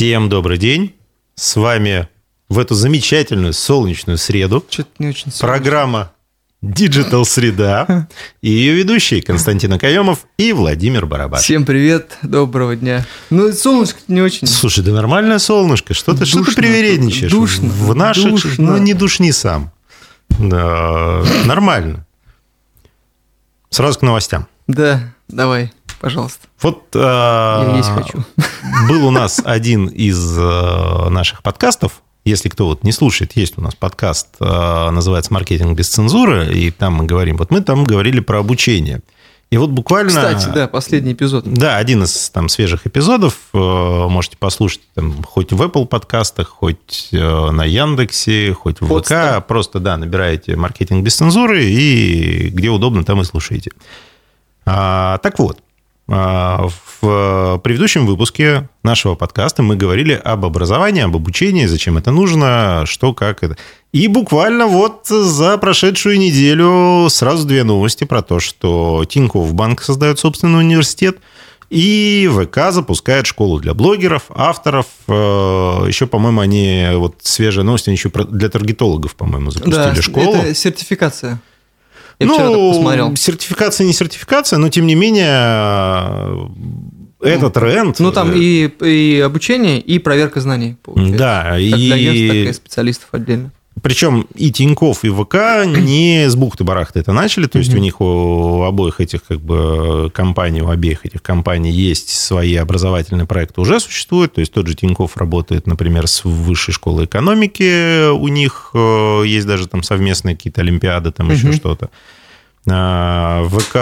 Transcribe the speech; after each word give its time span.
Всем 0.00 0.30
добрый 0.30 0.56
день. 0.56 0.94
С 1.34 1.56
вами 1.56 2.08
в 2.48 2.58
эту 2.58 2.74
замечательную 2.74 3.52
солнечную 3.52 4.16
среду 4.16 4.64
Что-то 4.70 4.88
не 4.98 5.08
очень 5.08 5.30
солнечно. 5.30 5.46
программа 5.46 6.12
Digital 6.62 7.26
Среда 7.26 8.08
и 8.40 8.48
ее 8.48 8.72
ведущие 8.72 9.20
Константин 9.20 9.74
Акаемов 9.74 10.20
и 10.38 10.54
Владимир 10.54 11.04
Барабаш. 11.04 11.42
Всем 11.42 11.66
привет, 11.66 12.16
доброго 12.22 12.76
дня. 12.76 13.04
Ну, 13.28 13.52
солнышко 13.52 14.00
не 14.08 14.22
очень. 14.22 14.46
Слушай, 14.46 14.82
да 14.84 14.92
нормальное 14.92 15.38
солнышко. 15.38 15.92
Что 15.92 16.16
ты, 16.16 16.24
что 16.24 16.44
ты 16.44 16.54
привередничаешь? 16.54 17.30
душно, 17.30 17.68
В 17.68 17.94
наших... 17.94 18.30
душно. 18.30 18.52
Ну, 18.56 18.78
не 18.78 18.94
душни 18.94 19.32
сам. 19.32 19.70
Да, 20.30 21.22
нормально. 21.44 22.06
Сразу 23.68 23.98
к 23.98 24.02
новостям. 24.02 24.46
Да, 24.66 25.12
давай, 25.28 25.72
пожалуйста. 26.00 26.48
Вот 26.60 26.84
а, 26.94 27.70
Я 27.70 27.76
есть 27.76 27.90
хочу. 27.90 28.24
был 28.88 29.06
у 29.06 29.10
нас 29.10 29.40
один 29.44 29.86
из 29.86 30.36
э, 30.38 31.08
наших 31.10 31.42
подкастов. 31.42 32.02
Если 32.24 32.48
кто 32.48 32.66
вот 32.66 32.84
не 32.84 32.92
слушает, 32.92 33.36
есть 33.36 33.56
у 33.56 33.60
нас 33.60 33.74
подкаст, 33.74 34.28
э, 34.40 34.90
называется 34.90 35.32
«Маркетинг 35.32 35.76
без 35.76 35.88
цензуры», 35.88 36.52
и 36.52 36.70
там 36.70 36.94
мы 36.94 37.04
говорим, 37.06 37.36
вот 37.36 37.50
мы 37.50 37.60
там 37.60 37.84
говорили 37.84 38.20
про 38.20 38.40
обучение. 38.40 39.00
И 39.50 39.56
вот 39.56 39.70
буквально... 39.70 40.10
Кстати, 40.10 40.48
да, 40.54 40.68
последний 40.68 41.12
эпизод. 41.12 41.44
Да, 41.44 41.76
один 41.76 42.04
из 42.04 42.30
там 42.30 42.48
свежих 42.48 42.86
эпизодов. 42.86 43.34
э, 43.52 43.58
Можете 43.58 44.36
послушать 44.36 44.82
там, 44.94 45.24
хоть 45.24 45.52
в 45.52 45.60
Apple 45.60 45.86
подкастах, 45.86 46.48
хоть 46.48 47.08
э, 47.10 47.50
на 47.50 47.64
Яндексе, 47.64 48.52
хоть 48.52 48.80
в 48.80 48.86
Подстер. 48.86 49.40
ВК. 49.40 49.46
Просто, 49.46 49.80
да, 49.80 49.96
набираете 49.96 50.54
«Маркетинг 50.54 51.04
без 51.04 51.16
цензуры» 51.16 51.64
и 51.64 52.48
где 52.50 52.68
удобно, 52.70 53.02
там 53.02 53.20
и 53.22 53.24
слушаете. 53.24 53.72
А, 54.66 55.18
так 55.18 55.40
вот, 55.40 55.58
в 56.10 57.60
предыдущем 57.62 58.04
выпуске 58.04 58.68
нашего 58.82 59.14
подкаста 59.14 59.62
мы 59.62 59.76
говорили 59.76 60.12
об 60.12 60.44
образовании, 60.44 61.02
об 61.02 61.14
обучении, 61.14 61.66
зачем 61.66 61.96
это 61.98 62.10
нужно, 62.10 62.82
что, 62.86 63.14
как 63.14 63.42
это. 63.44 63.56
И 63.92 64.08
буквально 64.08 64.66
вот 64.66 65.06
за 65.06 65.56
прошедшую 65.56 66.18
неделю 66.18 67.08
сразу 67.10 67.46
две 67.46 67.62
новости 67.62 68.04
про 68.04 68.22
то, 68.22 68.40
что 68.40 69.04
Тинькофф 69.08 69.54
Банк 69.54 69.82
создает 69.82 70.18
собственный 70.18 70.58
университет, 70.58 71.18
и 71.70 72.28
ВК 72.32 72.72
запускает 72.72 73.26
школу 73.26 73.60
для 73.60 73.74
блогеров, 73.74 74.24
авторов. 74.30 74.86
Э, 75.06 75.84
Еще, 75.86 76.08
по-моему, 76.08 76.40
они, 76.40 76.88
вот 76.94 77.18
свежая 77.22 77.64
новость, 77.64 77.86
они 77.86 77.96
еще 77.96 78.10
для 78.10 78.48
таргетологов, 78.48 79.14
по-моему, 79.14 79.52
запустили 79.52 79.94
Да, 79.94 80.02
школу. 80.02 80.34
это 80.34 80.54
сертификация. 80.56 81.40
Я 82.20 82.26
ну, 82.26 82.34
вчера 82.34 82.50
посмотрел. 82.50 83.16
сертификация 83.16 83.86
не 83.86 83.94
сертификация, 83.94 84.58
но 84.58 84.68
тем 84.68 84.86
не 84.86 84.94
менее 84.94 86.50
это 87.22 87.50
тренд. 87.50 87.98
Ну, 87.98 88.12
там 88.12 88.32
и, 88.34 88.70
и 88.82 89.20
обучение, 89.24 89.80
и 89.80 89.98
проверка 89.98 90.40
знаний, 90.40 90.76
получается. 90.82 91.18
Да, 91.18 91.42
Как 91.44 91.58
для 91.58 91.94
агентств, 91.94 92.28
так 92.28 92.36
и 92.36 92.48
и 92.48 92.52
специалистов 92.52 93.08
отдельно. 93.12 93.52
Причем 93.82 94.26
и 94.34 94.50
Тиньков, 94.50 95.04
и 95.04 95.10
ВК 95.10 95.64
не 95.66 96.28
с 96.28 96.36
бухты-барахты 96.36 97.00
это 97.00 97.12
начали, 97.12 97.46
то 97.46 97.58
есть 97.58 97.72
у 97.74 97.78
них 97.78 98.00
у 98.00 98.62
обоих 98.62 99.00
этих 99.00 99.24
как 99.24 99.40
бы 99.40 100.10
компаний, 100.12 100.60
у 100.60 100.68
обеих 100.68 101.06
этих 101.06 101.22
компаний 101.22 101.70
есть 101.70 102.10
свои 102.10 102.56
образовательные 102.56 103.26
проекты 103.26 103.60
уже 103.60 103.80
существуют, 103.80 104.34
то 104.34 104.40
есть 104.40 104.52
тот 104.52 104.66
же 104.66 104.74
Тиньков 104.74 105.16
работает, 105.16 105.66
например, 105.66 106.08
с 106.08 106.24
высшей 106.24 106.74
школой 106.74 107.06
экономики, 107.06 108.10
у 108.10 108.28
них 108.28 108.70
э, 108.74 109.22
есть 109.24 109.46
даже 109.46 109.66
там 109.66 109.82
совместные 109.82 110.36
какие-то 110.36 110.60
олимпиады, 110.60 111.10
там 111.10 111.30
еще 111.30 111.52
что-то. 111.52 111.90
А, 112.68 113.48
ВК, 113.48 113.72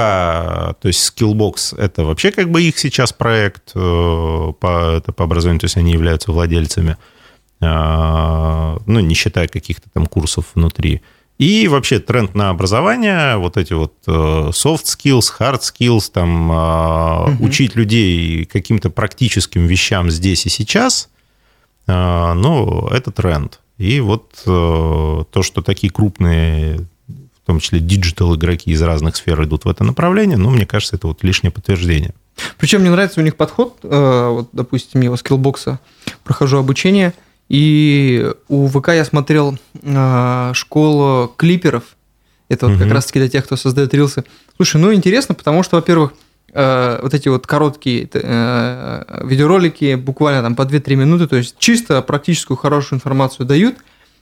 то 0.81 0.87
есть 0.87 1.13
Skillbox, 1.13 1.77
это 1.77 2.05
вообще 2.05 2.31
как 2.31 2.51
бы 2.51 2.63
их 2.63 2.79
сейчас 2.79 3.13
проект 3.13 3.73
э, 3.75 4.53
по, 4.61 4.97
это 4.97 5.13
по 5.13 5.25
образованию, 5.25 5.61
то 5.61 5.65
есть 5.65 5.77
они 5.77 5.93
являются 5.93 6.31
владельцами, 6.31 6.97
ну, 7.61 9.01
не 9.01 9.15
считая 9.15 9.49
каких-то 9.49 9.89
там 9.93 10.07
курсов 10.07 10.47
внутри. 10.55 11.03
И 11.39 11.69
вообще 11.69 12.01
тренд 12.01 12.35
на 12.35 12.51
образование, 12.51 13.37
вот 13.37 13.57
эти 13.57 13.73
вот 13.73 13.95
э, 14.09 14.11
soft 14.11 14.85
skills, 14.87 15.27
hard 15.39 15.61
skills, 15.61 16.11
там, 16.13 16.51
а, 16.53 17.27
Мгм. 17.29 17.45
учить 17.45 17.77
людей 17.77 18.45
каким-то 18.45 18.91
практическим 18.91 19.67
вещам 19.67 20.11
здесь 20.11 20.47
и 20.47 20.49
сейчас, 20.49 21.09
а, 21.87 22.35
ну, 22.35 22.89
это 22.89 23.13
тренд. 23.13 23.61
И 23.77 24.01
вот 24.01 24.43
э, 24.47 24.51
то, 25.31 25.43
что 25.43 25.63
такие 25.63 25.93
крупные 25.93 26.81
в 27.09 27.47
том 27.47 27.61
числе 27.61 27.79
digital 27.81 28.35
игроки 28.35 28.73
из 28.73 28.83
разных 28.83 29.17
сфер 29.17 29.43
идут 29.45 29.65
в 29.65 29.69
это 29.69 29.83
направление, 29.85 30.37
ну, 30.37 30.51
мне 30.51 30.67
кажется, 30.67 30.97
это 30.97 31.07
вот 31.07 31.23
лишнее 31.23 31.51
подтверждение. 31.53 32.15
Причем 32.59 32.81
мне 32.81 32.91
нравится 32.91 33.21
у 33.21 33.25
них 33.25 33.37
подход. 33.37 33.77
э, 33.85 34.29
Вот, 34.33 34.49
допустим, 34.53 35.01
я 35.03 35.11
у 35.13 35.17
Skillbox 35.17 35.72
а 35.72 35.79
прохожу 36.25 36.59
обучение, 36.59 37.15
и 37.49 38.31
у 38.49 38.67
ВК 38.69 38.89
я 38.89 39.05
смотрел 39.05 39.57
э, 39.83 40.51
школу 40.55 41.33
клиперов. 41.37 41.85
Это 42.49 42.67
вот 42.67 42.77
как 42.79 42.87
Мгм. 42.87 42.95
раз-таки 42.95 43.19
для 43.19 43.29
тех, 43.29 43.45
кто 43.45 43.57
создает 43.57 43.93
рилсы. 43.95 44.25
Слушай, 44.57 44.81
ну 44.81 44.93
интересно, 44.95 45.35
потому 45.35 45.63
что, 45.63 45.77
во-первых, 45.77 46.13
э, 46.53 47.01
вот 47.03 47.13
эти 47.15 47.29
вот 47.29 47.47
короткие 47.47 48.09
э, 48.11 49.21
видеоролики, 49.25 49.95
буквально 49.97 50.43
там 50.43 50.57
по 50.57 50.63
2-3 50.63 50.95
минуты, 50.97 51.27
то 51.27 51.37
есть 51.37 51.57
чисто 51.59 52.01
практическую 52.03 52.57
хорошую 52.57 52.97
информацию 52.97 53.45
дают, 53.47 53.77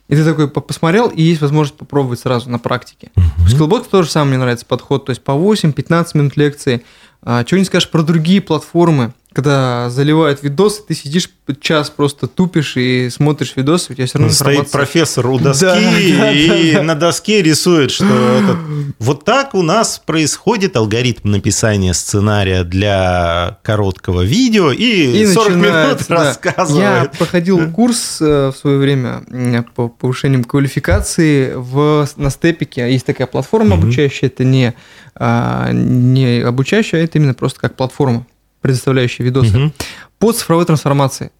и 0.09 0.15
ты 0.15 0.23
такой 0.23 0.49
по- 0.49 0.61
посмотрел, 0.61 1.07
и 1.07 1.21
есть 1.21 1.41
возможность 1.41 1.77
попробовать 1.77 2.19
сразу 2.19 2.49
на 2.49 2.59
практике. 2.59 3.11
В 3.15 3.53
Skillbox 3.53 3.87
тоже 3.89 4.09
самый 4.09 4.29
мне 4.31 4.37
нравится 4.37 4.65
подход, 4.65 5.05
то 5.05 5.09
есть 5.11 5.21
по 5.23 5.31
8-15 5.31 6.07
минут 6.13 6.37
лекции. 6.37 6.83
А, 7.23 7.43
чего 7.43 7.57
не 7.59 7.65
скажешь 7.65 7.89
про 7.89 8.03
другие 8.03 8.41
платформы, 8.41 9.13
когда 9.37 9.91
заливают 9.91 10.41
видосы, 10.41 10.81
ты 10.87 10.95
сидишь 10.95 11.29
час 11.61 11.91
просто 11.91 12.25
тупишь 12.25 12.75
и 12.75 13.07
смотришь 13.11 13.53
видосы, 13.55 13.91
у 13.91 13.93
тебя 13.93 14.07
все 14.07 14.17
равно 14.17 14.33
Стоит 14.33 14.47
информация. 14.61 14.79
профессор 14.79 15.27
у 15.27 15.37
доски 15.39 15.63
Да, 15.63 16.31
и 16.31 16.71
да, 16.71 16.77
да. 16.79 16.83
на 16.83 16.95
доске 16.95 17.43
рисует, 17.43 17.91
что 17.91 18.05
этот... 18.07 18.57
вот 18.97 19.25
так 19.25 19.53
у 19.53 19.61
нас 19.61 20.01
происходит 20.03 20.75
алгоритм 20.75 21.29
написания 21.29 21.93
сценария 21.93 22.63
для 22.63 23.59
короткого 23.61 24.23
видео 24.23 24.71
и, 24.71 25.21
И 25.21 25.27
40 25.27 25.49
минут 25.55 25.67
да. 25.67 25.93
Я 26.09 26.15
рассказывает. 26.25 27.11
проходил 27.11 27.71
курс 27.71 28.17
э, 28.19 28.51
в 28.51 28.57
свое 28.57 28.79
время 28.79 29.23
м, 29.29 29.63
по 29.75 29.87
повышению 29.87 30.43
квалификации 30.45 31.53
в, 31.55 32.09
на 32.15 32.31
степике. 32.31 32.91
Есть 32.91 33.05
такая 33.05 33.27
платформа 33.27 33.75
обучающая, 33.75 34.29
это 34.29 34.43
не, 34.43 34.73
а, 35.13 35.69
не 35.71 36.39
обучающая, 36.41 37.01
а 37.01 37.03
это 37.03 37.19
именно 37.19 37.35
просто 37.35 37.59
как 37.59 37.75
платформа, 37.75 38.25
предоставляющая 38.61 39.25
видосы. 39.25 39.57
Мгм. 39.57 39.73
по 40.19 40.31
цифровой 40.31 40.65
трансформации. 40.65 41.31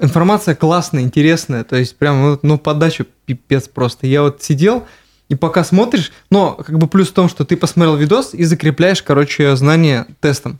Информация 0.00 0.54
классная, 0.54 1.02
интересная, 1.02 1.64
то 1.64 1.76
есть 1.76 1.96
прям 1.96 2.38
ну, 2.42 2.58
подача 2.58 3.04
пипец 3.26 3.68
просто. 3.68 4.06
Я 4.06 4.22
вот 4.22 4.42
сидел, 4.42 4.86
и 5.28 5.34
пока 5.34 5.64
смотришь, 5.64 6.10
но 6.30 6.52
как 6.52 6.78
бы 6.78 6.86
плюс 6.88 7.08
в 7.08 7.12
том, 7.12 7.28
что 7.28 7.44
ты 7.44 7.56
посмотрел 7.56 7.96
видос 7.96 8.32
и 8.32 8.44
закрепляешь, 8.44 9.02
короче, 9.02 9.54
знания 9.56 10.06
тестом. 10.20 10.58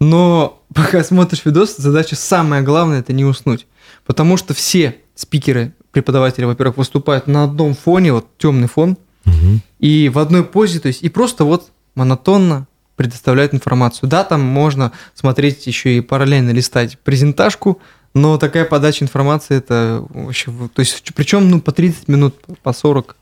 Но 0.00 0.62
пока 0.74 1.04
смотришь 1.04 1.44
видос, 1.44 1.76
задача 1.76 2.16
самая 2.16 2.62
главная 2.62 3.00
это 3.00 3.12
не 3.12 3.24
уснуть. 3.24 3.66
Потому 4.06 4.36
что 4.36 4.54
все 4.54 4.96
спикеры, 5.14 5.74
преподаватели, 5.90 6.44
во-первых, 6.46 6.78
выступают 6.78 7.26
на 7.26 7.44
одном 7.44 7.74
фоне, 7.74 8.12
вот 8.14 8.26
темный 8.38 8.68
фон, 8.68 8.96
Мгм. 9.24 9.60
и 9.78 10.08
в 10.08 10.18
одной 10.18 10.42
позе, 10.44 10.80
то 10.80 10.88
есть 10.88 11.02
и 11.02 11.08
просто 11.08 11.44
вот 11.44 11.70
монотонно 11.94 12.66
предоставляют 12.96 13.54
информацию. 13.54 14.08
Да, 14.08 14.24
там 14.24 14.42
можно 14.42 14.92
смотреть 15.14 15.66
еще 15.66 15.96
и 15.96 16.00
параллельно 16.00 16.50
листать 16.50 16.98
презентажку, 16.98 17.80
но 18.14 18.38
такая 18.38 18.64
подача 18.64 19.04
информации 19.04 19.56
это 19.56 20.04
вообще, 20.10 20.50
то 20.74 20.80
есть 20.80 21.02
причем 21.14 21.48
ну 21.50 21.60
по 21.60 21.72
30 21.72 22.08
минут, 22.08 22.36
по 22.62 22.72
40. 22.72 23.16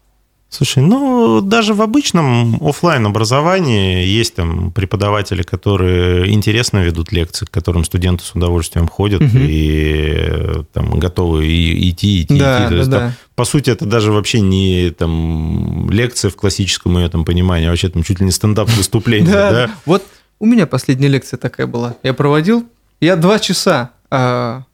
Слушай, 0.52 0.82
ну, 0.82 1.40
даже 1.40 1.74
в 1.74 1.80
обычном 1.80 2.56
оффлайн 2.60 3.06
образовании 3.06 4.04
есть 4.04 4.34
там 4.34 4.72
преподаватели, 4.72 5.42
которые 5.42 6.28
интересно 6.32 6.78
ведут 6.78 7.12
лекции, 7.12 7.46
к 7.46 7.50
которым 7.52 7.84
студенты 7.84 8.24
с 8.24 8.34
удовольствием 8.34 8.88
ходят 8.88 9.20
Мгм. 9.20 9.38
и 9.38 10.08
э, 10.18 10.64
там 10.72 10.98
готовы 10.98 11.46
и 11.46 11.90
идти, 11.90 12.22
идти, 12.22 12.36
Да, 12.38 12.58
идти. 12.58 12.64
То 12.64 12.70
да, 12.70 12.76
есть, 12.78 12.90
там, 12.90 13.00
да. 13.10 13.14
по 13.36 13.44
сути, 13.44 13.70
это 13.70 13.86
даже 13.86 14.10
вообще 14.10 14.40
не 14.40 14.90
там 14.90 15.88
лекция 15.88 16.32
в 16.32 16.36
классическом 16.36 16.98
ее 16.98 17.08
там 17.08 17.24
понимании, 17.24 17.68
а 17.68 17.70
вообще 17.70 17.88
там 17.88 18.02
чуть 18.02 18.18
ли 18.18 18.26
не 18.26 18.32
стендап-выступление, 18.32 19.32
Да, 19.32 19.50
да? 19.52 19.70
Вот 19.86 20.04
у 20.40 20.46
меня 20.46 20.66
последняя 20.66 21.08
лекция 21.08 21.38
такая 21.38 21.68
была. 21.68 21.94
Я 22.02 22.12
проводил, 22.12 22.66
я 23.00 23.14
два 23.14 23.38
часа 23.38 23.92
а, 24.10 24.64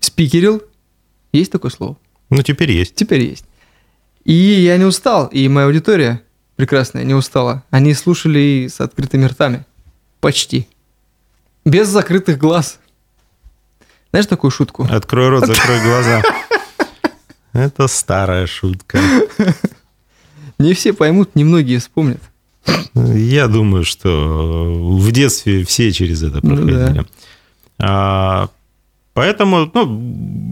спикерил. 0.00 0.62
Есть 1.32 1.52
такое 1.52 1.70
слово? 1.70 1.96
Ну, 2.28 2.42
теперь 2.42 2.72
есть. 2.72 2.96
Теперь 2.96 3.22
есть. 3.24 3.44
И 4.26 4.32
я 4.32 4.76
не 4.76 4.84
устал, 4.84 5.28
и 5.28 5.46
моя 5.46 5.68
аудитория 5.68 6.20
прекрасная 6.56 7.04
не 7.04 7.14
устала. 7.14 7.62
Они 7.70 7.94
слушали 7.94 8.66
с 8.68 8.80
открытыми 8.80 9.24
ртами. 9.26 9.64
Почти. 10.20 10.66
Без 11.64 11.86
закрытых 11.86 12.36
глаз. 12.36 12.80
Знаешь 14.10 14.26
такую 14.26 14.50
шутку? 14.50 14.84
Открой 14.90 15.28
рот, 15.28 15.46
закрой 15.46 15.80
глаза. 15.80 16.22
Это 17.52 17.86
старая 17.86 18.48
шутка. 18.48 18.98
Не 20.58 20.74
все 20.74 20.92
поймут, 20.92 21.36
немногие 21.36 21.78
вспомнят. 21.78 22.20
Я 22.94 23.46
думаю, 23.46 23.84
что 23.84 24.74
в 24.98 25.12
детстве 25.12 25.64
все 25.64 25.92
через 25.92 26.24
это 26.24 26.40
Ну 26.42 26.56
проходили. 26.56 27.06
А, 27.78 28.48
Поэтому 29.16 29.70
ну, 29.72 29.86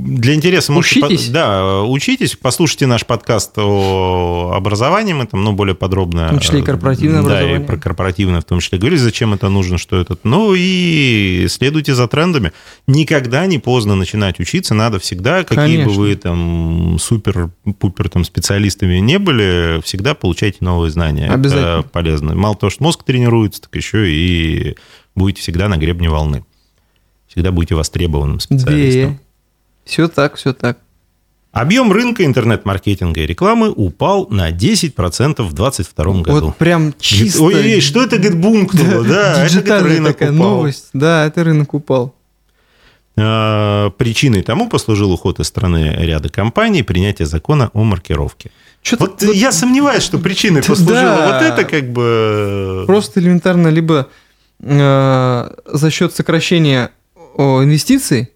для 0.06 0.32
интереса 0.32 0.72
можете... 0.72 1.04
Учитесь. 1.04 1.28
Да, 1.28 1.82
учитесь, 1.82 2.34
послушайте 2.34 2.86
наш 2.86 3.04
подкаст 3.04 3.58
о 3.58 4.54
образовании, 4.56 5.12
мы 5.12 5.26
там 5.26 5.44
ну, 5.44 5.52
более 5.52 5.74
подробно... 5.74 6.28
В 6.28 6.30
том 6.30 6.38
числе 6.38 6.60
и 6.60 6.62
корпоративное 6.62 7.20
да, 7.20 7.26
образование. 7.26 7.60
и 7.60 7.62
про 7.62 7.76
корпоративное 7.76 8.40
в 8.40 8.44
том 8.44 8.60
числе 8.60 8.78
говорили, 8.78 8.98
зачем 8.98 9.34
это 9.34 9.50
нужно, 9.50 9.76
что 9.76 10.00
это. 10.00 10.16
Ну 10.24 10.54
и 10.56 11.44
следуйте 11.50 11.94
за 11.94 12.08
трендами. 12.08 12.52
Никогда 12.86 13.44
не 13.44 13.58
поздно 13.58 13.96
начинать 13.96 14.40
учиться, 14.40 14.72
надо 14.72 14.98
всегда, 14.98 15.44
какие 15.44 15.56
Конечно. 15.56 15.92
бы 15.92 15.98
вы 15.98 16.16
там 16.16 16.96
супер-пупер 16.98 18.08
там 18.08 18.24
специалистами 18.24 18.96
не 18.96 19.18
были, 19.18 19.82
всегда 19.84 20.14
получайте 20.14 20.58
новые 20.60 20.90
знания. 20.90 21.30
Обязательно. 21.30 21.80
Это 21.80 21.88
полезно. 21.90 22.34
Мало 22.34 22.56
того, 22.56 22.70
что 22.70 22.82
мозг 22.82 23.02
тренируется, 23.02 23.60
так 23.60 23.76
еще 23.76 24.10
и 24.10 24.74
будете 25.14 25.42
всегда 25.42 25.68
на 25.68 25.76
гребне 25.76 26.08
волны. 26.08 26.44
Всегда 27.34 27.50
будете 27.50 27.74
востребованным 27.74 28.38
специалистом. 28.38 29.14
Да. 29.14 29.18
Все 29.84 30.08
так, 30.08 30.36
все 30.36 30.52
так. 30.52 30.78
Объем 31.50 31.92
рынка 31.92 32.24
интернет-маркетинга 32.24 33.20
и 33.22 33.26
рекламы 33.26 33.70
упал 33.70 34.28
на 34.28 34.50
10% 34.52 35.42
в 35.42 35.52
2022 35.52 36.04
году. 36.22 36.46
Вот 36.46 36.56
прям 36.56 36.94
чисто... 36.98 37.42
Ой, 37.42 37.80
что 37.80 38.04
это, 38.04 38.18
говорит, 38.18 38.40
бумкнуло? 38.40 39.04
Да, 39.04 39.44
это, 39.44 39.60
говорит, 39.62 39.98
рынок 39.98 40.12
такая 40.12 40.32
упал. 40.32 40.48
новость. 40.50 40.88
Да, 40.92 41.26
это 41.26 41.44
рынок 41.44 41.74
упал. 41.74 42.14
А, 43.16 43.90
Причиной 43.90 44.42
тому 44.42 44.68
послужил 44.68 45.12
уход 45.12 45.38
из 45.40 45.46
страны 45.46 45.94
ряда 45.98 46.28
компаний 46.28 46.80
и 46.80 46.82
принятие 46.82 47.26
закона 47.26 47.70
о 47.72 47.82
маркировке. 47.84 48.50
Что-то 48.82 49.04
Вот 49.04 49.22
я 49.34 49.50
сомневаюсь, 49.50 50.02
что 50.02 50.18
причиной 50.18 50.62
Да. 50.62 50.68
послужило 50.68 51.32
вот 51.32 51.42
это 51.42 51.64
как 51.64 51.92
бы... 51.92 52.84
Просто 52.86 53.20
элементарно 53.20 53.68
либо 53.68 54.08
э, 54.60 55.50
за 55.66 55.90
счет 55.90 56.14
сокращения 56.14 56.90
о, 57.36 57.62
инвестиций 57.62 58.30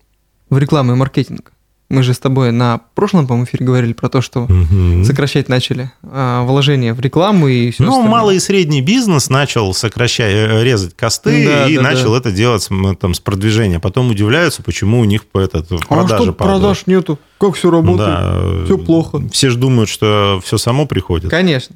в 0.51 0.59
рекламу 0.59 0.93
и 0.93 0.97
маркетинг. 0.97 1.53
Мы 1.91 2.03
же 2.03 2.13
с 2.13 2.19
тобой 2.19 2.53
на 2.53 2.81
прошлом, 2.95 3.27
по-моему, 3.27 3.47
эфире 3.47 3.65
говорили 3.65 3.95
про 3.95 4.11
то, 4.11 4.21
что 4.21 4.41
Мгм. 4.41 5.05
сокращать 5.05 5.49
начали 5.49 5.91
а, 6.03 6.43
вложения 6.45 6.93
в 6.93 7.01
рекламу 7.01 7.49
и 7.49 7.71
все 7.71 7.83
Ну, 7.85 8.03
малый 8.03 8.37
и 8.37 8.41
средний 8.41 8.83
бизнес 8.83 9.31
начал 9.31 9.73
сокращать, 9.73 10.31
э, 10.35 10.63
резать 10.65 10.95
косты 10.95 11.47
Да, 11.47 11.67
и 11.67 11.77
да, 11.77 11.83
начал 11.83 12.13
да. 12.13 12.19
это 12.19 12.31
делать 12.31 12.69
там, 13.01 13.15
с 13.15 13.21
продвижения. 13.21 13.81
Потом 13.81 14.11
удивляются, 14.11 14.63
почему 14.63 15.01
у 15.01 15.05
них 15.05 15.23
этот, 15.33 15.73
А 15.73 15.77
продажи 15.79 16.25
что 16.25 16.33
падают. 16.35 16.37
продаж 16.37 16.83
нету? 16.87 17.19
Как 17.41 17.55
все 17.55 17.71
работает? 17.71 18.07
Да, 18.21 18.65
Всё 18.67 18.77
плохо. 18.77 19.23
Все 19.33 19.49
же 19.49 19.57
думают, 19.57 19.89
что 19.89 20.43
все 20.45 20.59
само 20.59 20.85
приходит. 20.85 21.31
Конечно. 21.31 21.75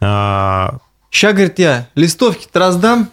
А, 0.00 0.78
Ща, 1.10 1.32
говорит, 1.32 1.58
я 1.60 1.88
листовки-то 1.94 2.58
раздам. 2.58 3.08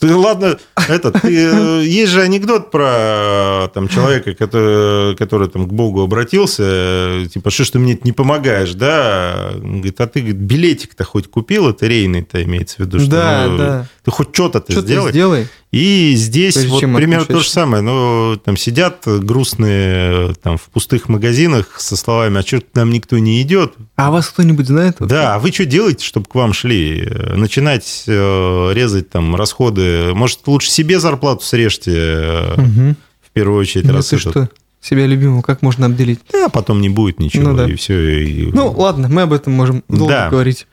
Ты 0.00 0.14
ладно, 0.16 0.58
это, 0.88 1.12
ты, 1.12 1.28
э, 1.28 1.82
есть 1.84 2.10
же 2.10 2.22
анекдот 2.22 2.70
про 2.70 3.66
э, 3.66 3.68
там, 3.74 3.86
человека, 3.86 4.34
который, 4.34 5.14
который 5.14 5.48
там, 5.48 5.68
к 5.68 5.72
Богу 5.74 6.02
обратился, 6.02 6.62
э, 6.64 7.26
типа, 7.30 7.50
что 7.50 7.64
ж 7.64 7.70
ты 7.70 7.78
мне 7.78 7.98
не 8.02 8.12
помогаешь, 8.12 8.72
да? 8.72 9.50
Он 9.54 9.76
говорит, 9.80 10.00
а 10.00 10.06
ты 10.06 10.20
говорит, 10.20 10.38
билетик-то 10.38 11.04
хоть 11.04 11.28
купил, 11.28 11.68
это 11.68 11.86
рейный-то 11.86 12.42
имеется 12.42 12.76
в 12.76 12.78
виду, 12.80 12.98
что 12.98 13.10
Да, 13.10 13.46
ну, 13.46 13.58
да. 13.58 13.86
ты 14.02 14.10
хоть 14.10 14.34
что-то 14.34 14.60
ты 14.60 14.72
Что 14.72 14.82
ты 14.82 14.88
сделай. 15.10 15.48
И 15.72 16.14
здесь 16.16 16.54
Прежде 16.54 16.70
вот 16.72 16.80
примерно 16.96 17.24
то 17.26 17.38
же 17.38 17.48
самое. 17.48 17.80
Ну, 17.82 18.36
там 18.44 18.56
сидят 18.56 19.04
грустные 19.06 20.34
там, 20.42 20.58
в 20.58 20.62
пустых 20.62 21.08
магазинах 21.08 21.80
со 21.80 21.96
словами, 21.96 22.40
а 22.40 22.42
что 22.42 22.60
нам 22.74 22.90
никто 22.90 23.16
не 23.18 23.40
идет? 23.42 23.74
А 23.94 24.10
вас 24.10 24.28
кто-нибудь 24.28 24.66
знает? 24.66 24.96
вообще? 24.98 25.14
Да, 25.14 25.34
а 25.36 25.38
вы 25.38 25.52
что 25.52 25.64
делаете, 25.66 26.04
чтобы 26.04 26.26
к 26.26 26.34
вам 26.34 26.52
шли? 26.52 27.08
Начинать 27.36 28.02
э, 28.08 28.70
резать 28.74 29.10
там 29.10 29.36
расходы. 29.36 30.12
Может, 30.12 30.40
лучше 30.46 30.70
себе 30.70 30.98
зарплату 30.98 31.44
срежьте 31.44 31.92
э, 31.96 32.60
Мгм. 32.60 32.96
в 33.24 33.30
первую 33.32 33.60
очередь, 33.60 33.86
Ну 33.86 33.92
раз 33.94 34.08
ты 34.08 34.16
этот- 34.16 34.30
что? 34.32 34.48
Себя 34.82 35.06
любимого 35.06 35.42
как 35.42 35.60
можно 35.62 35.86
обделить? 35.86 36.20
Да, 36.32 36.48
потом 36.48 36.80
не 36.80 36.88
будет 36.88 37.20
ничего, 37.20 37.50
Ну 37.50 37.56
да. 37.56 37.68
и 37.68 37.74
все. 37.76 38.50
Ну, 38.52 38.70
ладно, 38.72 39.08
мы 39.08 39.22
об 39.22 39.32
этом 39.34 39.52
можем 39.52 39.84
долго 39.88 40.14
Да. 40.14 40.28
говорить. 40.30 40.66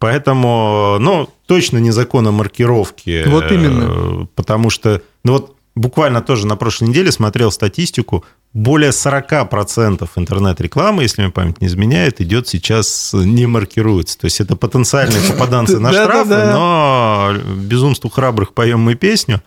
Поэтому, 0.00 0.96
ну, 0.98 1.28
точно 1.46 1.76
не 1.76 1.90
закон 1.90 2.26
о 2.26 2.32
маркировке. 2.32 3.24
Вот 3.26 3.44
э, 3.44 3.54
именно. 3.54 4.26
Потому 4.34 4.70
что, 4.70 5.02
ну 5.24 5.34
вот 5.34 5.56
буквально 5.74 6.22
тоже 6.22 6.46
на 6.46 6.56
прошлой 6.56 6.88
неделе 6.88 7.12
смотрел 7.12 7.52
статистику, 7.52 8.24
более 8.54 8.90
40% 8.90 10.08
интернет-рекламы, 10.16 11.02
если 11.02 11.22
мне 11.22 11.30
память 11.30 11.60
не 11.60 11.66
изменяет, 11.66 12.20
идет 12.22 12.48
сейчас 12.48 13.12
не 13.12 13.46
маркируется. 13.46 14.18
То 14.18 14.24
есть 14.24 14.40
это 14.40 14.56
потенциальные 14.56 15.20
попаданцы 15.30 15.78
на 15.80 15.92
штрафы, 15.92 16.34
но 16.34 17.34
безумству 17.56 18.08
храбрых 18.08 18.54
поем 18.54 18.80
мы 18.80 18.94
песню. 18.94 19.42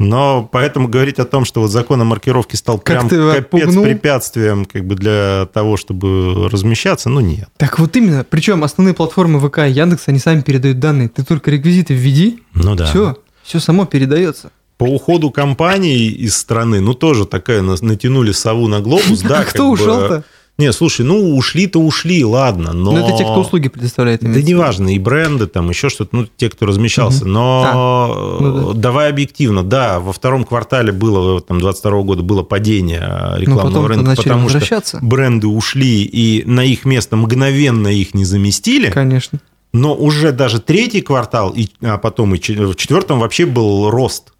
Но 0.00 0.48
поэтому 0.50 0.88
говорить 0.88 1.18
о 1.18 1.26
том, 1.26 1.44
что 1.44 1.60
вот 1.60 1.70
закон 1.70 2.00
о 2.00 2.04
маркировке 2.04 2.56
стал 2.56 2.78
Как 2.78 3.06
прям 3.06 3.08
капец 3.10 3.38
отпугнул? 3.44 3.84
препятствием 3.84 4.64
как 4.64 4.86
бы 4.86 4.94
для 4.94 5.46
того, 5.52 5.76
чтобы 5.76 6.48
размещаться, 6.48 7.10
ну 7.10 7.20
нет. 7.20 7.50
Так 7.58 7.78
вот 7.78 7.94
именно. 7.96 8.24
Причем 8.24 8.64
основные 8.64 8.94
платформы 8.94 9.46
ВК 9.46 9.58
и 9.58 9.70
Яндекс, 9.70 10.04
они 10.06 10.18
сами 10.18 10.40
передают 10.40 10.78
данные. 10.78 11.10
Ты 11.10 11.22
только 11.22 11.50
реквизиты 11.50 11.92
введи, 11.92 12.42
Ну 12.54 12.76
да. 12.76 12.86
все, 12.86 13.18
все 13.42 13.60
само 13.60 13.84
передается. 13.84 14.50
По 14.78 14.84
уходу 14.84 15.30
компаний 15.30 16.06
из 16.08 16.34
страны, 16.38 16.80
ну, 16.80 16.94
тоже 16.94 17.26
такая, 17.26 17.60
натянули 17.60 18.32
сову 18.32 18.68
на 18.68 18.80
глобус, 18.80 19.20
да. 19.28 19.40
А 19.40 19.44
кто 19.44 19.68
ушел-то? 19.68 20.24
Не, 20.60 20.74
слушай, 20.74 21.06
ну, 21.06 21.36
ушли-то 21.36 21.80
ушли, 21.80 22.22
ладно, 22.22 22.74
но... 22.74 22.92
Ну, 22.92 22.98
это 22.98 23.16
те, 23.16 23.24
кто 23.24 23.40
услуги 23.40 23.68
предоставляет. 23.68 24.20
Да 24.20 24.42
неважно, 24.42 24.94
и 24.94 24.98
бренды, 24.98 25.46
там, 25.46 25.70
еще 25.70 25.88
что-то, 25.88 26.14
ну, 26.14 26.26
те, 26.36 26.50
кто 26.50 26.66
размещался. 26.66 27.24
Но 27.24 27.64
А, 27.66 28.40
ну 28.40 28.70
э, 28.72 28.74
давай 28.74 29.08
объективно, 29.08 29.62
да, 29.62 30.00
во 30.00 30.12
втором 30.12 30.44
квартале 30.44 30.92
было, 30.92 31.40
там, 31.40 31.60
22 31.60 32.02
года 32.02 32.22
было 32.22 32.42
падение 32.42 33.00
э, 33.00 33.30
Но 33.30 33.36
рекламного 33.38 33.88
рынка, 33.88 34.14
потому 34.16 34.50
что 34.50 34.98
бренды 35.00 35.46
ушли, 35.46 36.02
и 36.02 36.44
на 36.44 36.62
их 36.62 36.84
место 36.84 37.16
мгновенно 37.16 37.88
их 37.88 38.12
не 38.12 38.26
заместили. 38.26 38.90
Конечно. 38.90 39.40
Но 39.72 39.94
уже 39.94 40.32
даже 40.32 40.60
третий 40.60 41.00
квартал, 41.00 41.54
и, 41.56 41.68
а 41.80 41.96
потом 41.96 42.34
и 42.34 42.38
в 42.38 42.74
четвертом 42.76 43.20
вообще 43.20 43.46
был 43.46 43.88
рост. 43.88 44.34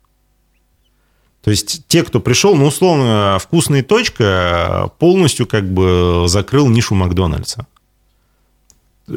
То 1.43 1.51
есть 1.51 1.87
те, 1.89 2.03
кто 2.03 2.21
пришел, 2.21 2.55
ну, 2.55 2.67
условно, 2.67 3.39
вкусная 3.41 3.83
точка 3.83 4.91
полностью 4.99 5.47
как 5.47 5.71
бы 5.71 6.25
закрыл 6.27 6.69
нишу 6.69 6.95
Макдональдса. 6.95 7.67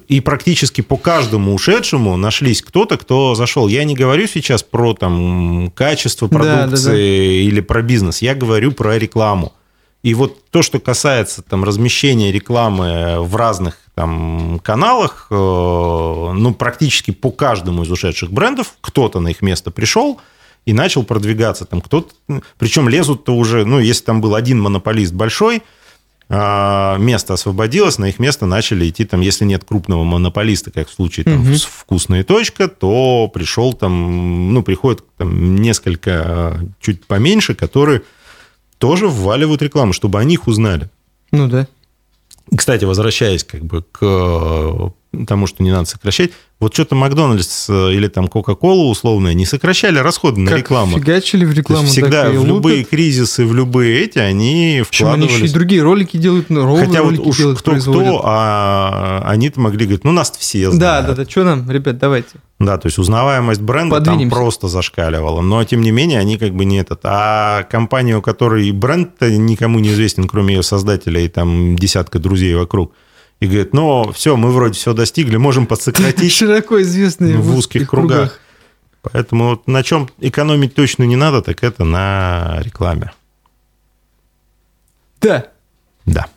И 0.08 0.22
практически 0.22 0.82
по 0.82 0.98
каждому 0.98 1.54
ушедшему 1.54 2.18
нашлись 2.18 2.62
кто-то, 2.62 2.98
кто 2.98 3.36
зашел. 3.36 3.68
Я 3.68 3.84
не 3.84 3.94
говорю 3.94 4.28
сейчас 4.28 4.64
про 4.64 4.94
там, 4.94 5.72
качество 5.76 6.28
Да, 6.30 6.38
да, 6.40 6.58
продукции 6.58 6.90
да. 6.90 7.50
или 7.50 7.62
про 7.62 7.82
бизнес. 7.82 8.22
Я 8.22 8.34
говорю 8.34 8.72
про 8.72 8.98
рекламу. 8.98 9.54
И 10.02 10.14
вот 10.16 10.50
то, 10.50 10.62
что 10.62 10.80
касается 10.80 11.42
там, 11.42 11.64
размещения 11.64 12.32
рекламы 12.32 13.22
в 13.22 13.36
разных 13.36 13.78
там, 13.96 14.60
каналах, 14.64 15.28
э, 15.30 15.34
ну, 15.34 16.54
практически 16.54 17.12
по 17.12 17.32
каждому 17.32 17.84
из 17.84 17.92
ушедших 17.92 18.32
брендов 18.32 18.74
кто-то 18.82 19.20
на 19.20 19.30
их 19.30 19.42
место 19.42 19.72
пришел 19.72 20.20
и 20.66 20.74
начал 20.74 21.04
продвигаться. 21.04 21.66
Там 21.66 21.82
кто-то, 21.82 22.14
причем 22.58 22.88
лезут-то 22.90 23.36
уже, 23.36 23.66
ну, 23.66 23.80
если 23.80 24.04
там 24.04 24.22
был 24.22 24.36
один 24.36 24.62
монополист 24.62 25.14
большой, 25.14 25.64
а, 26.30 26.98
место 26.98 27.34
освободилось, 27.34 27.98
на 27.98 28.06
их 28.06 28.18
место 28.18 28.46
начали 28.46 28.90
идти, 28.90 29.06
там, 29.06 29.22
если 29.22 29.46
нет 29.46 29.66
крупного 29.66 30.04
монополиста, 30.04 30.72
как 30.72 30.88
в 30.88 30.94
случае 30.94 31.26
там, 31.26 31.46
с 31.54 31.64
«Вкусная 31.64 32.24
точка», 32.24 32.68
то 32.68 33.30
пришел 33.34 33.74
там, 33.74 34.54
ну, 34.54 34.64
приходит 34.64 35.04
там, 35.18 35.58
несколько 35.58 36.12
а, 36.26 36.60
чуть 36.80 37.06
поменьше, 37.06 37.56
которые 37.56 38.04
тоже 38.78 39.08
вваливают 39.08 39.62
рекламу, 39.62 39.94
чтобы 39.94 40.20
о 40.20 40.24
них 40.24 40.48
узнали. 40.48 40.90
Ну 41.32 41.48
да. 41.48 41.68
Кстати, 42.56 42.86
возвращаясь 42.86 43.44
как 43.44 43.64
бы 43.64 43.84
к 43.84 44.00
э, 44.02 44.90
тому, 45.28 45.48
что 45.48 45.62
не 45.64 45.72
надо 45.72 45.86
сокращать, 45.86 46.32
вот 46.60 46.74
что-то 46.74 46.96
Макдональдс 46.96 47.70
э, 47.70 47.94
или 47.94 48.08
там 48.08 48.28
Кока-Кола 48.28 48.90
условная 48.90 49.34
не 49.34 49.46
сокращали 49.46 50.00
расходы 50.00 50.40
на 50.40 50.50
как 50.50 50.60
рекламу. 50.60 50.98
фигачили 50.98 51.46
в 51.46 51.54
рекламу, 51.54 51.88
всегда 51.88 52.30
в 52.30 52.46
любые 52.46 52.78
лупят. 52.78 52.90
кризисы, 52.90 53.46
в 53.46 53.54
любые 53.54 54.04
эти, 54.06 54.18
они 54.20 54.82
Причем 54.90 55.08
они 55.10 55.26
еще 55.26 55.26
и 55.26 55.28
вкладывались. 55.38 55.54
другие 55.54 55.82
ролики 55.84 56.18
делают, 56.18 56.50
ровные 56.50 56.86
Хотя 56.88 57.02
вот 57.04 57.10
ролики 57.12 57.28
уж 57.28 57.38
делают, 57.38 57.64
производят. 57.64 58.02
кто-кто, 58.10 58.22
а 58.26 59.24
они-то 59.28 59.60
могли 59.60 59.86
говорить, 59.86 60.04
ну, 60.04 60.12
нас 60.12 60.32
все 60.38 60.66
Да, 60.70 60.72
знают. 60.72 61.08
да, 61.08 61.16
да, 61.24 61.30
что 61.30 61.44
нам, 61.44 61.70
ребят, 61.70 61.98
давайте. 61.98 62.30
Да, 62.60 62.78
то 62.78 62.88
есть 62.88 62.98
узнаваемость 62.98 63.62
бренда 63.62 63.96
там 63.98 64.06
Подвинемся. 64.06 64.36
просто 64.36 64.68
зашкаливала. 64.68 65.42
Но, 65.42 65.64
тем 65.66 65.82
не 65.82 65.92
менее, 65.92 66.20
они 66.20 66.38
как 66.38 66.54
бы 66.56 66.66
не 66.66 66.78
этот. 66.80 67.02
А 67.04 67.64
компания, 67.64 68.16
у 68.18 68.22
которой 68.22 68.72
бренд-то 68.72 69.30
никому 69.32 69.80
не 69.80 69.90
известен, 69.90 70.28
кроме 70.28 70.56
ее 70.56 70.64
создателя 70.64 71.20
и 71.22 71.28
там 71.28 71.76
десятка 71.76 72.20
друзей 72.20 72.56
вокруг, 72.56 72.94
и 73.44 73.46
говорит, 73.46 73.74
ну, 73.74 74.10
все, 74.14 74.38
мы 74.38 74.54
вроде 74.54 74.76
все 74.76 74.94
достигли, 74.94 75.36
можем 75.36 75.68
подсократить 75.68 76.32
Широко 76.34 76.82
известные 76.82 77.36
в 77.36 77.54
узких 77.54 77.90
кругах. 77.90 78.40
Поэтому 79.02 79.50
вот 79.50 79.68
на 79.68 79.84
чем 79.84 80.10
экономить 80.22 80.76
точно 80.76 81.04
не 81.04 81.18
надо, 81.18 81.42
так 81.42 81.62
это 81.62 81.84
на 81.84 82.60
рекламе. 82.62 83.12
Да. 85.20 85.48
Да. 86.06 86.28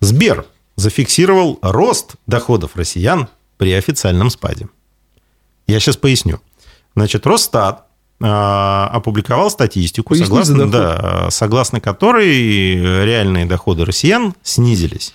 Сбер 0.00 0.46
зафиксировал 0.74 1.60
рост 1.62 2.16
доходов 2.26 2.74
россиян 2.74 3.28
при 3.56 3.72
официальном 3.72 4.30
спаде. 4.30 4.68
Я 5.68 5.78
сейчас 5.78 5.96
поясню. 5.96 6.40
Значит, 6.96 7.24
Росстат 7.24 7.86
опубликовал 8.20 9.50
статистику, 9.50 10.14
согласно, 10.14 10.70
да, 10.70 11.30
согласно 11.30 11.80
которой 11.80 12.74
реальные 13.04 13.46
доходы 13.46 13.84
россиян 13.84 14.34
снизились. 14.42 15.14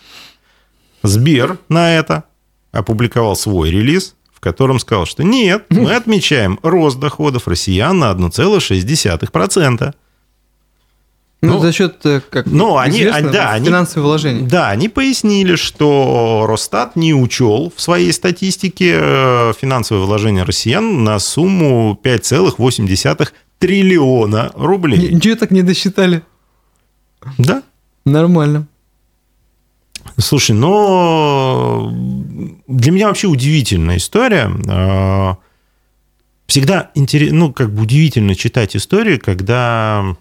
Сбер 1.03 1.59
на 1.69 1.95
это 1.95 2.23
опубликовал 2.71 3.35
свой 3.35 3.69
релиз, 3.69 4.15
в 4.33 4.39
котором 4.39 4.79
сказал, 4.79 5.05
что 5.05 5.23
нет, 5.23 5.65
мы 5.69 5.93
отмечаем 5.93 6.59
рост 6.63 6.99
доходов 6.99 7.47
россиян 7.47 7.97
на 7.99 8.11
1,6%. 8.11 9.93
Ну, 11.45 11.53
Ну, 11.53 11.59
за 11.59 11.71
счет, 11.71 11.97
э, 12.05 12.21
как 12.29 12.45
ну, 12.45 12.77
они- 12.77 12.99
известно, 12.99 13.31
да, 13.31 13.51
они- 13.51 13.67
финансовых 13.67 14.05
вложений. 14.05 14.47
Да, 14.47 14.69
они 14.69 14.89
пояснили, 14.89 15.55
что 15.55 16.45
Росстат 16.47 16.95
не 16.95 17.13
учел 17.13 17.71
в 17.75 17.81
своей 17.81 18.11
статистике 18.11 18.97
э, 18.99 19.53
финансовые 19.59 20.05
вложения 20.05 20.43
россиян 20.45 21.03
на 21.03 21.19
сумму 21.19 21.99
5,8 22.01 23.31
триллиона 23.59 24.51
рублей. 24.55 25.13
Ничего 25.13 25.35
так 25.35 25.51
не 25.51 25.61
досчитали. 25.61 26.21
Да. 27.37 27.63
Нормально. 28.05 28.67
Слушай, 30.17 30.51
но 30.55 31.91
для 32.67 32.91
меня 32.91 33.07
вообще 33.07 33.27
удивительная 33.27 33.97
история. 33.97 34.49
Э, 34.67 35.35
Всегда 36.47 36.91
интересно, 36.93 37.37
ну, 37.39 37.53
как 37.53 37.73
бы 37.73 37.81
удивительно 37.81 38.35
читать 38.35 38.75
истории, 38.75 39.17
когда... 39.17 40.15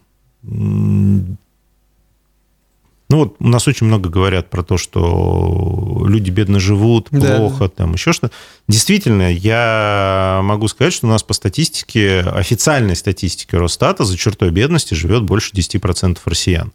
Ну, 3.11 3.19
вот 3.19 3.37
у 3.39 3.49
нас 3.49 3.69
очень 3.69 3.87
много 3.87 4.09
говорят 4.09 4.51
про 4.51 4.63
то, 4.63 4.79
что 4.79 6.05
люди 6.09 6.31
бедно 6.31 6.59
живут, 6.59 7.09
Да, 7.11 7.37
плохо, 7.37 7.69
там 7.69 7.93
еще 7.93 8.13
что 8.13 8.31
Действительно, 8.67 9.31
я 9.33 10.41
могу 10.43 10.69
сказать, 10.69 10.95
что 10.95 11.07
у 11.07 11.11
нас 11.11 11.23
по 11.23 11.35
статистике, 11.35 12.21
официальной 12.21 12.97
статистике 12.97 13.59
Росстата 13.59 14.05
за 14.05 14.17
чертой 14.17 14.51
бедности 14.51 14.95
живет 14.95 15.23
больше 15.23 15.53
10% 15.53 16.19
россиян. 16.25 16.73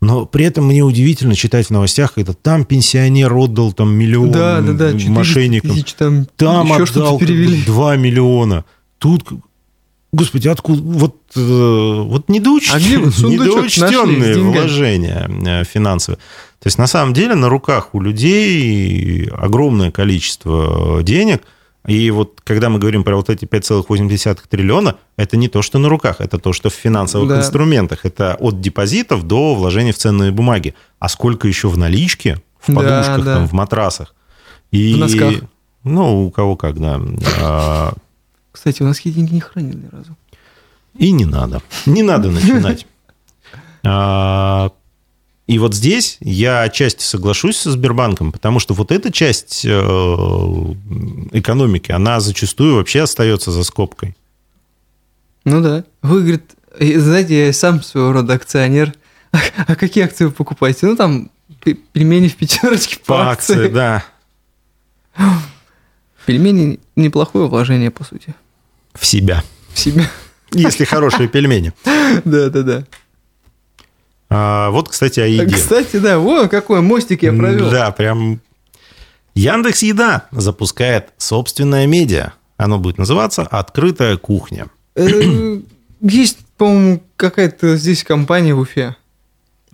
Но 0.00 0.26
при 0.26 0.44
этом 0.44 0.66
мне 0.66 0.82
удивительно 0.82 1.36
читать 1.36 1.68
в 1.68 1.70
новостях, 1.70 2.14
когда 2.14 2.32
там 2.32 2.64
пенсионер 2.64 3.32
отдал 3.32 3.72
там 3.72 3.94
миллион 3.94 4.32
Да, 4.32 4.60
да, 4.60 4.72
да. 4.72 4.88
400 4.88 5.10
мошенникам. 5.12 5.70
тысяч, 5.70 5.92
там, 5.92 6.26
Там 6.36 6.72
отдал 6.72 6.86
что-то 6.86 7.18
перевели. 7.18 7.62
2 7.62 7.96
миллиона. 7.96 8.64
Тут, 8.98 9.28
господи, 10.12 10.48
откуда? 10.48 10.80
Вот, 10.82 11.16
э, 11.34 11.40
вот 11.40 12.28
недоуч... 12.28 12.70
А 12.72 12.78
где 12.78 12.96
недоучтенные 12.96 14.38
вложения 14.38 15.28
э, 15.46 15.64
финансовые. 15.64 16.18
То 16.60 16.66
есть, 16.66 16.78
на 16.78 16.86
самом 16.86 17.12
деле, 17.14 17.34
на 17.34 17.48
руках 17.48 17.94
у 17.94 18.00
людей 18.00 19.28
огромное 19.32 19.90
количество 19.90 21.02
денег. 21.02 21.42
И 21.88 22.12
вот 22.12 22.40
когда 22.44 22.68
мы 22.68 22.78
говорим 22.78 23.02
про 23.02 23.16
вот 23.16 23.28
эти 23.28 23.44
5,8 23.44 24.38
триллиона, 24.48 24.96
это 25.16 25.36
не 25.36 25.48
то, 25.48 25.62
что 25.62 25.78
на 25.78 25.88
руках, 25.88 26.20
это 26.20 26.38
то, 26.38 26.52
что 26.52 26.70
в 26.70 26.74
финансовых 26.74 27.28
Да. 27.28 27.38
инструментах. 27.38 28.04
Это 28.04 28.36
от 28.38 28.60
депозитов 28.60 29.24
до 29.24 29.54
вложений 29.56 29.90
в 29.92 29.98
ценные 29.98 30.30
бумаги. 30.30 30.74
А 31.00 31.08
сколько 31.08 31.48
еще 31.48 31.66
в 31.68 31.76
наличке, 31.76 32.40
в 32.60 32.72
Да, 32.72 32.74
подушках, 32.76 33.24
да. 33.24 33.34
там, 33.34 33.48
в 33.48 33.52
матрасах. 33.52 34.14
И, 34.70 34.94
В 34.94 34.98
носках. 34.98 35.34
Ну, 35.82 36.26
у 36.26 36.30
кого 36.30 36.54
как, 36.54 36.78
да. 36.78 37.00
А, 38.52 38.54
Кстати, 38.54 38.82
у 38.82 38.86
нас 38.86 38.96
такие 38.96 39.14
деньги 39.14 39.34
не 39.34 39.40
хранил 39.40 39.76
ни 39.78 39.88
разу. 39.88 40.16
И 40.98 41.10
не 41.10 41.24
надо. 41.24 41.62
Не 41.86 42.02
надо 42.02 42.30
начинать. 42.30 42.86
А, 43.84 44.70
И 45.48 45.58
вот 45.58 45.74
здесь 45.74 46.16
я 46.20 46.62
отчасти 46.62 47.02
соглашусь 47.02 47.56
со 47.56 47.72
Сбербанком, 47.72 48.30
потому 48.30 48.60
что 48.60 48.74
вот 48.74 48.92
эта 48.92 49.10
часть 49.10 49.64
э, 49.64 49.68
экономики, 51.32 51.90
она 51.90 52.20
зачастую 52.20 52.76
вообще 52.76 53.00
остается 53.02 53.50
за 53.50 53.64
скобкой. 53.64 54.16
Ну 55.44 55.60
да. 55.60 55.82
Вы, 56.02 56.20
говорит, 56.20 56.52
знаете, 56.78 57.46
я 57.46 57.52
сам 57.52 57.82
своего 57.82 58.12
рода 58.12 58.34
акционер. 58.34 58.94
А 59.66 59.74
какие 59.74 60.04
акции 60.04 60.26
вы 60.26 60.30
покупаете? 60.30 60.86
Ну, 60.86 60.94
там, 60.94 61.30
пе- 61.64 61.74
пельмени 61.74 62.28
в 62.28 62.36
пятерочке 62.36 62.98
по, 62.98 63.14
По 63.14 63.30
акции, 63.32 63.66
да. 63.68 64.04
Пельмени 66.26 66.78
неплохое 66.94 67.48
вложение, 67.48 67.90
по 67.90 68.04
сути, 68.04 68.34
В 68.94 69.06
себя. 69.06 69.42
в 69.72 69.78
себя. 69.78 70.10
Если 70.52 70.84
хорошие 70.84 71.28
пельмени. 71.28 71.72
Да, 72.24 72.50
да, 72.50 72.62
да. 72.62 72.84
А, 74.28 74.70
Вот, 74.70 74.88
кстати, 74.88 75.20
о 75.20 75.26
еде. 75.26 75.54
Кстати, 75.54 75.96
да, 75.96 76.18
во, 76.18 76.48
какой 76.48 76.80
мостик 76.80 77.22
я 77.22 77.32
провел. 77.32 77.70
Да, 77.70 77.90
прям... 77.90 78.40
Яндекс 79.34 79.82
Еда 79.82 80.26
запускает 80.30 81.08
собственное 81.16 81.86
медиа. 81.86 82.32
Оно 82.58 82.78
будет 82.78 82.98
называться 82.98 83.42
«Открытая 83.42 84.18
кухня». 84.18 84.66
Э, 84.94 85.58
Есть, 86.02 86.38
по-моему, 86.58 87.02
какая-то 87.16 87.76
здесь 87.76 88.04
компания 88.04 88.54
в 88.54 88.58
Уфе. 88.60 88.96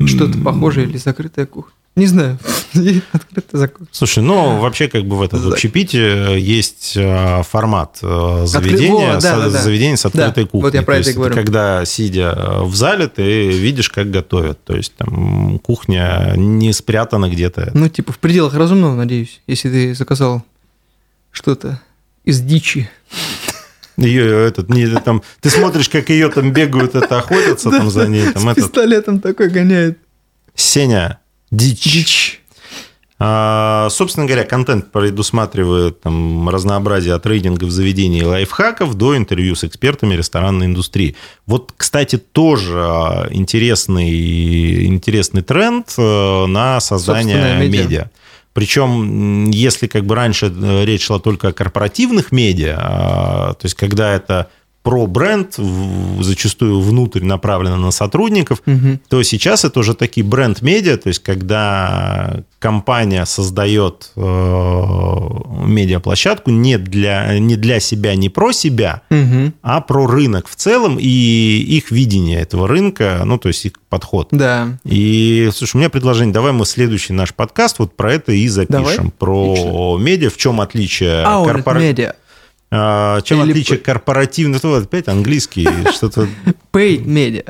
Что-то 0.04 0.38
похожее 0.38 0.87
или 0.87 0.96
закрытая 0.96 1.46
кухня. 1.46 1.72
Не 1.99 2.07
знаю. 2.07 2.38
Открытая 3.12 3.61
закрытая. 3.61 3.88
Слушай, 3.90 4.23
ну 4.23 4.61
вообще 4.61 4.87
как 4.88 5.05
бы 5.05 5.17
в 5.17 5.23
этом 5.23 5.47
общепите 5.49 6.40
есть 6.40 6.93
э, 6.97 7.43
формат 7.43 7.99
э, 8.02 8.45
заведения, 8.47 9.14
Во, 9.14 9.14
да, 9.14 9.21
с, 9.21 9.25
да, 9.25 9.50
да. 9.50 9.62
заведения 9.62 9.97
с 9.97 10.07
открытой 10.07 10.45
Да, 10.45 10.50
кухней. 10.50 10.62
вот 10.62 10.75
я 10.75 10.83
про 10.83 10.95
То 10.95 11.00
это 11.00 11.12
говорю. 11.14 11.35
Когда 11.35 11.85
сидя 11.85 12.61
в 12.62 12.73
зале, 12.76 13.09
ты 13.09 13.49
видишь, 13.49 13.90
как 13.90 14.12
готовят. 14.12 14.62
То 14.62 14.76
есть 14.76 14.95
там 14.95 15.59
кухня 15.59 16.35
не 16.37 16.73
спрятана 16.73 17.28
где-то. 17.28 17.73
Ну, 17.75 17.88
типа, 17.88 18.12
в 18.12 18.19
пределах 18.21 18.55
разумного, 18.55 18.95
надеюсь, 18.95 19.40
если 19.49 19.69
ты 19.69 19.95
заказал 19.97 20.45
что-то 21.33 21.81
из 22.25 22.40
дичи. 22.40 22.88
Ее 23.97 24.47
этот 24.47 24.69
не 24.69 24.87
там. 25.00 25.23
Ты 25.40 25.50
смотришь, 25.50 25.88
как 25.88 26.11
ее 26.11 26.28
там 26.28 26.52
бегают, 26.52 26.95
это 26.95 27.19
охотятся 27.19 27.71
там 27.73 27.90
за 27.90 28.07
ней. 28.07 28.31
Там 28.31 28.43
С 28.43 28.47
этот 28.47 28.57
пистолетом 28.57 29.21
такой 29.21 29.49
гоняет. 29.49 29.99
Сеня 30.55 31.19
дичь. 31.50 31.83
Дичь. 31.83 32.43
А, 33.21 33.88
собственно 33.90 34.26
говоря, 34.26 34.45
контент 34.45 34.93
предусматривает 34.93 36.00
там, 36.00 36.49
разнообразие 36.49 37.14
от 37.14 37.25
трейдингов 37.25 37.71
заведений 37.71 38.21
и 38.21 38.25
лайфхаков 38.25 38.95
до 38.95 39.17
интервью 39.17 39.57
с 39.57 39.64
экспертами 39.64 40.14
ресторанной 40.14 40.67
индустрии. 40.67 41.17
Вот, 41.45 41.73
кстати, 41.76 42.17
тоже 42.17 42.78
а, 42.78 43.28
интересный, 43.31 44.87
интересный 44.87 45.43
тренд 45.43 45.93
э, 45.99 46.47
на 46.47 46.78
создание 46.78 47.57
медиа. 47.59 47.83
медиа. 47.83 48.11
Причем, 48.52 49.50
если 49.50 49.88
как 49.88 50.07
бы 50.07 50.14
раньше 50.14 50.47
э, 50.47 50.85
речь 50.85 51.05
шла 51.05 51.19
только 51.19 51.49
о 51.49 51.52
корпоративных 51.52 52.31
медиа, 52.31 52.76
а, 52.78 53.55
то 53.55 53.67
есть 53.67 53.75
когда 53.75 54.14
это 54.14 54.49
про 54.88 55.07
бренд, 55.07 55.54
зачастую 56.21 56.80
внутрь 56.80 57.23
направлено 57.23 57.76
на 57.76 57.90
сотрудников, 57.90 58.62
Мгм. 58.64 59.00
то 59.11 59.23
сейчас 59.23 59.66
это 59.66 59.80
уже 59.80 59.92
такие 59.95 60.25
бренд-медиа, 60.25 60.97
то 60.97 61.09
есть 61.09 61.23
когда 61.23 62.42
компания 62.59 63.26
создает 63.26 64.11
э, 64.16 64.21
медиаплощадку 65.66 66.50
не 66.50 66.78
для, 66.78 67.38
не 67.38 67.57
для 67.57 67.80
себя, 67.80 68.14
не 68.14 68.28
про 68.30 68.52
себя, 68.52 69.02
Мгм. 69.11 69.52
а 69.62 69.80
про 69.83 70.07
рынок 70.07 70.49
в 70.49 70.57
целом 70.57 70.97
и 70.99 71.07
их 71.07 71.90
видение 71.90 72.40
этого 72.40 72.66
рынка, 72.66 73.23
ну, 73.26 73.38
то 73.38 73.49
есть 73.49 73.66
их 73.66 73.73
подход. 73.90 74.28
Да. 74.30 74.78
И, 74.85 75.50
слушай, 75.54 75.76
у 75.76 75.78
меня 75.80 75.90
предложение, 75.90 76.33
давай 76.33 76.52
мы 76.52 76.64
следующий 76.64 77.12
наш 77.12 77.35
подкаст 77.35 77.78
вот 77.78 77.95
про 77.97 78.14
это 78.14 78.33
и 78.33 78.49
запишем. 78.49 78.73
Давай. 78.83 78.99
Про 79.18 79.99
медиа, 79.99 80.30
в 80.30 80.37
чем 80.37 80.61
отличие 80.61 81.25
Аурит 81.25 81.57
корпора- 81.64 81.78
медиа. 81.80 82.14
А, 82.70 83.20
чем 83.22 83.42
Или 83.42 83.50
отличие 83.52 83.78
корпоративного, 83.78 84.60
вот 84.68 84.84
опять 84.84 85.08
английский, 85.08 85.66
что-то 85.94 86.28
Paid 86.72 87.04
медиа. 87.06 87.42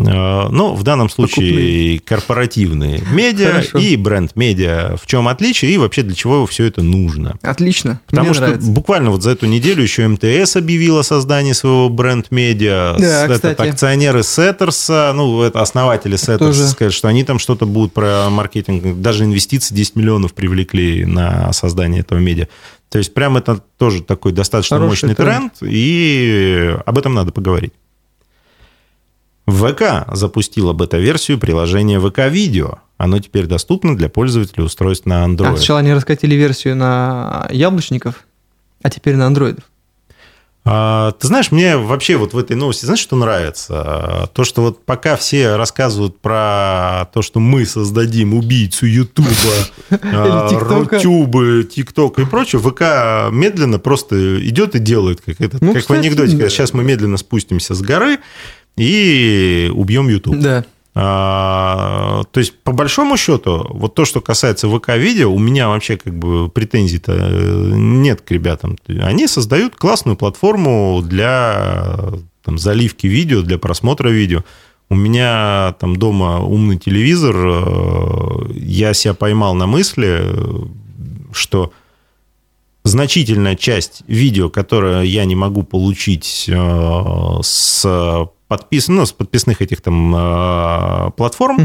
Э, 0.00 0.48
Ну, 0.50 0.74
в 0.74 0.82
данном 0.84 1.10
случае 1.10 1.98
корпоративные 1.98 3.02
медиа 3.12 3.48
Хорошо. 3.50 3.78
и 3.78 3.96
бренд-медиа. 3.96 4.96
В 4.96 5.06
чем 5.06 5.26
отличие 5.26 5.72
и 5.72 5.76
вообще 5.76 6.02
для 6.02 6.14
чего 6.14 6.46
все 6.46 6.64
это 6.66 6.82
нужно? 6.82 7.36
Отлично. 7.42 8.00
Потому 8.06 8.26
Мне 8.28 8.34
что 8.34 8.42
нравится. 8.46 8.70
буквально 8.70 9.10
вот 9.10 9.22
за 9.24 9.30
эту 9.30 9.46
неделю 9.46 9.82
еще 9.82 10.06
МТС 10.06 10.54
объявил 10.56 10.98
о 10.98 11.02
создании 11.02 11.52
своего 11.52 11.88
бренд-медиа. 11.88 12.94
Да, 12.98 13.22
кстати. 13.28 13.52
этот, 13.52 13.60
акционеры 13.60 14.22
Сеттерса, 14.22 15.12
ну, 15.16 15.42
это 15.42 15.60
основатели 15.60 16.14
Сеттерса, 16.16 16.38
Тоже. 16.38 16.68
сказали, 16.68 16.92
что 16.92 17.08
они 17.08 17.24
там 17.24 17.38
что-то 17.40 17.66
будут 17.66 17.92
про 17.92 18.28
маркетинг. 18.30 19.00
Даже 19.02 19.24
инвестиции 19.24 19.74
10 19.74 19.96
миллионов 19.96 20.32
привлекли 20.32 21.04
на 21.04 21.52
создание 21.52 22.00
этого 22.02 22.18
медиа. 22.20 22.46
То 22.88 22.98
есть 22.98 23.12
прям 23.12 23.36
это 23.36 23.62
тоже 23.76 24.02
такой 24.02 24.32
достаточно 24.32 24.78
Хороший 24.78 25.08
мощный 25.08 25.14
тренд, 25.14 25.52
и 25.60 26.76
об 26.86 26.98
этом 26.98 27.14
надо 27.14 27.32
поговорить. 27.32 27.72
ВК 29.46 30.06
запустила 30.12 30.72
бета-версию 30.72 31.38
приложения 31.38 32.00
ВК-видео. 32.00 32.80
Оно 32.98 33.18
теперь 33.18 33.46
доступно 33.46 33.96
для 33.96 34.08
пользователей 34.08 34.64
устройств 34.64 35.06
на 35.06 35.24
А, 35.24 35.28
Android. 35.28 35.56
сначала 35.56 35.78
они 35.80 35.92
раскатили 35.92 36.34
версию 36.34 36.76
на 36.76 37.48
яблочников, 37.50 38.26
а 38.82 38.90
теперь 38.90 39.16
на 39.16 39.26
андроидов. 39.26 39.64
А, 40.70 41.12
ты 41.12 41.26
знаешь, 41.26 41.50
мне 41.50 41.78
вообще 41.78 42.16
вот 42.16 42.34
в 42.34 42.38
этой 42.38 42.54
новости, 42.54 42.84
знаешь, 42.84 43.00
что 43.00 43.16
нравится? 43.16 44.30
То, 44.34 44.44
что 44.44 44.62
вот 44.62 44.84
пока 44.84 45.16
все 45.16 45.56
рассказывают 45.56 46.20
про 46.20 47.08
то, 47.14 47.22
что 47.22 47.40
мы 47.40 47.64
создадим 47.64 48.34
убийцу 48.34 48.84
Ютуба, 48.86 49.28
Рутюбы, 49.90 51.64
ТикТок 51.64 52.18
и 52.18 52.26
прочее, 52.26 52.60
ВК 52.60 53.32
медленно 53.32 53.78
просто 53.78 54.46
идет 54.46 54.74
и 54.74 54.78
делает, 54.78 55.22
как, 55.22 55.40
это, 55.40 55.56
ну, 55.60 55.72
как 55.72 55.82
кстати, 55.82 55.98
в 55.98 56.04
анекдоте. 56.04 56.36
Да. 56.36 56.48
Сейчас 56.50 56.74
мы 56.74 56.84
медленно 56.84 57.16
спустимся 57.16 57.74
с 57.74 57.80
горы 57.80 58.18
и 58.76 59.72
убьем 59.74 60.08
Ютуб. 60.08 60.36
Да. 60.36 60.64
А, 61.00 62.24
то 62.32 62.40
есть, 62.40 62.58
по 62.64 62.72
большому 62.72 63.16
счету, 63.16 63.64
вот 63.70 63.94
то, 63.94 64.04
что 64.04 64.20
касается 64.20 64.68
ВК-видео, 64.68 65.32
у 65.32 65.38
меня 65.38 65.68
вообще 65.68 65.96
как 65.96 66.12
бы 66.12 66.48
претензий-то 66.48 67.12
э, 67.12 67.70
нет 67.72 68.22
к 68.22 68.32
ребятам. 68.32 68.76
Они 68.88 69.28
создают 69.28 69.76
классную 69.76 70.16
платформу 70.16 71.00
для 71.00 72.00
там, 72.42 72.58
заливки 72.58 73.06
видео, 73.06 73.42
для 73.42 73.58
просмотра 73.58 74.08
видео. 74.08 74.42
У 74.90 74.96
меня 74.96 75.76
там 75.78 75.94
дома 75.94 76.40
умный 76.40 76.78
телевизор, 76.78 77.36
э, 77.36 78.52
я 78.54 78.92
себя 78.92 79.14
поймал 79.14 79.54
на 79.54 79.68
мысли, 79.68 80.20
что 81.30 81.72
значительная 82.88 83.56
часть 83.56 84.02
видео, 84.06 84.50
которое 84.50 85.02
я 85.02 85.24
не 85.24 85.36
могу 85.36 85.62
получить 85.62 86.46
э, 86.48 87.38
с 87.42 88.28
подпис, 88.48 88.88
ну, 88.88 89.06
с 89.06 89.12
подписных 89.12 89.62
этих 89.62 89.80
там 89.80 90.14
э, 90.14 91.10
платформ, 91.16 91.56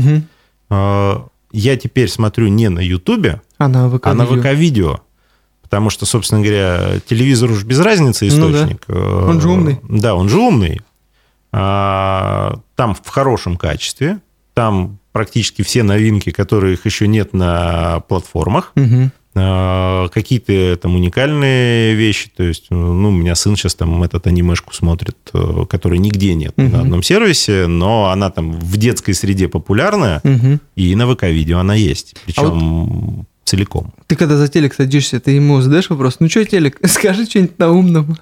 угу. 0.69 1.31
я 1.51 1.77
теперь 1.77 2.09
смотрю 2.09 2.47
не 2.49 2.69
на 2.69 2.79
Ютубе, 2.79 3.41
а 3.57 4.13
на 4.13 4.25
ВК-видео. 4.25 4.93
А. 4.93 5.01
Потому 5.73 5.89
что, 5.89 6.05
собственно 6.05 6.41
говоря, 6.41 6.99
телевизор 7.07 7.49
уж 7.49 7.63
без 7.63 7.79
разницы 7.79 8.27
источник. 8.27 8.83
Ну, 8.87 8.95
да. 8.95 9.25
Он 9.25 9.41
же 9.41 9.49
умный. 9.49 9.79
Да, 9.89 10.13
он 10.13 10.29
же 10.29 10.37
умный. 10.37 10.81
А, 11.51 12.59
там 12.75 12.93
в 12.93 13.07
хорошем 13.07 13.57
качестве. 13.57 14.19
Там 14.53 14.99
практически 15.13 15.61
все 15.63 15.81
новинки, 15.81 16.31
которых 16.31 16.85
еще 16.85 17.07
нет 17.07 17.33
на 17.33 18.01
платформах. 18.01 18.73
Угу. 18.75 19.09
А, 19.35 20.09
какие-то 20.09 20.77
там 20.77 20.95
уникальные 20.95 21.95
вещи. 21.95 22.29
То 22.35 22.43
есть, 22.43 22.67
ну, 22.69 23.09
у 23.09 23.11
меня 23.11 23.35
сын 23.35 23.55
сейчас 23.55 23.73
там 23.75 24.03
этот 24.03 24.27
анимешку 24.27 24.73
смотрит, 24.73 25.17
э, 25.33 25.65
которой 25.67 25.97
нигде 25.97 26.35
нет 26.35 26.53
угу. 26.55 26.69
на 26.69 26.81
одном 26.81 27.01
сервисе, 27.01 27.67
но 27.67 28.09
она 28.09 28.29
там 28.29 28.51
в 28.51 28.77
детской 28.77 29.13
среде 29.13 29.47
популярная, 29.47 30.21
угу. 30.23 30.59
и 30.75 30.95
на 30.95 31.11
ВК-видео 31.11 31.59
она 31.59 31.75
есть. 31.75 32.15
Причем... 32.25 32.43
А 32.43 32.49
вот 32.49 33.25
целиком. 33.45 33.93
Ты 34.07 34.15
когда 34.15 34.37
за 34.37 34.47
телек 34.47 34.73
садишься, 34.73 35.19
ты 35.19 35.31
ему 35.31 35.61
задаешь 35.61 35.89
вопрос, 35.89 36.17
ну 36.19 36.29
что 36.29 36.45
телек, 36.45 36.79
скажи 36.87 37.25
что-нибудь 37.25 37.59
на 37.59 37.71
умном. 37.71 38.17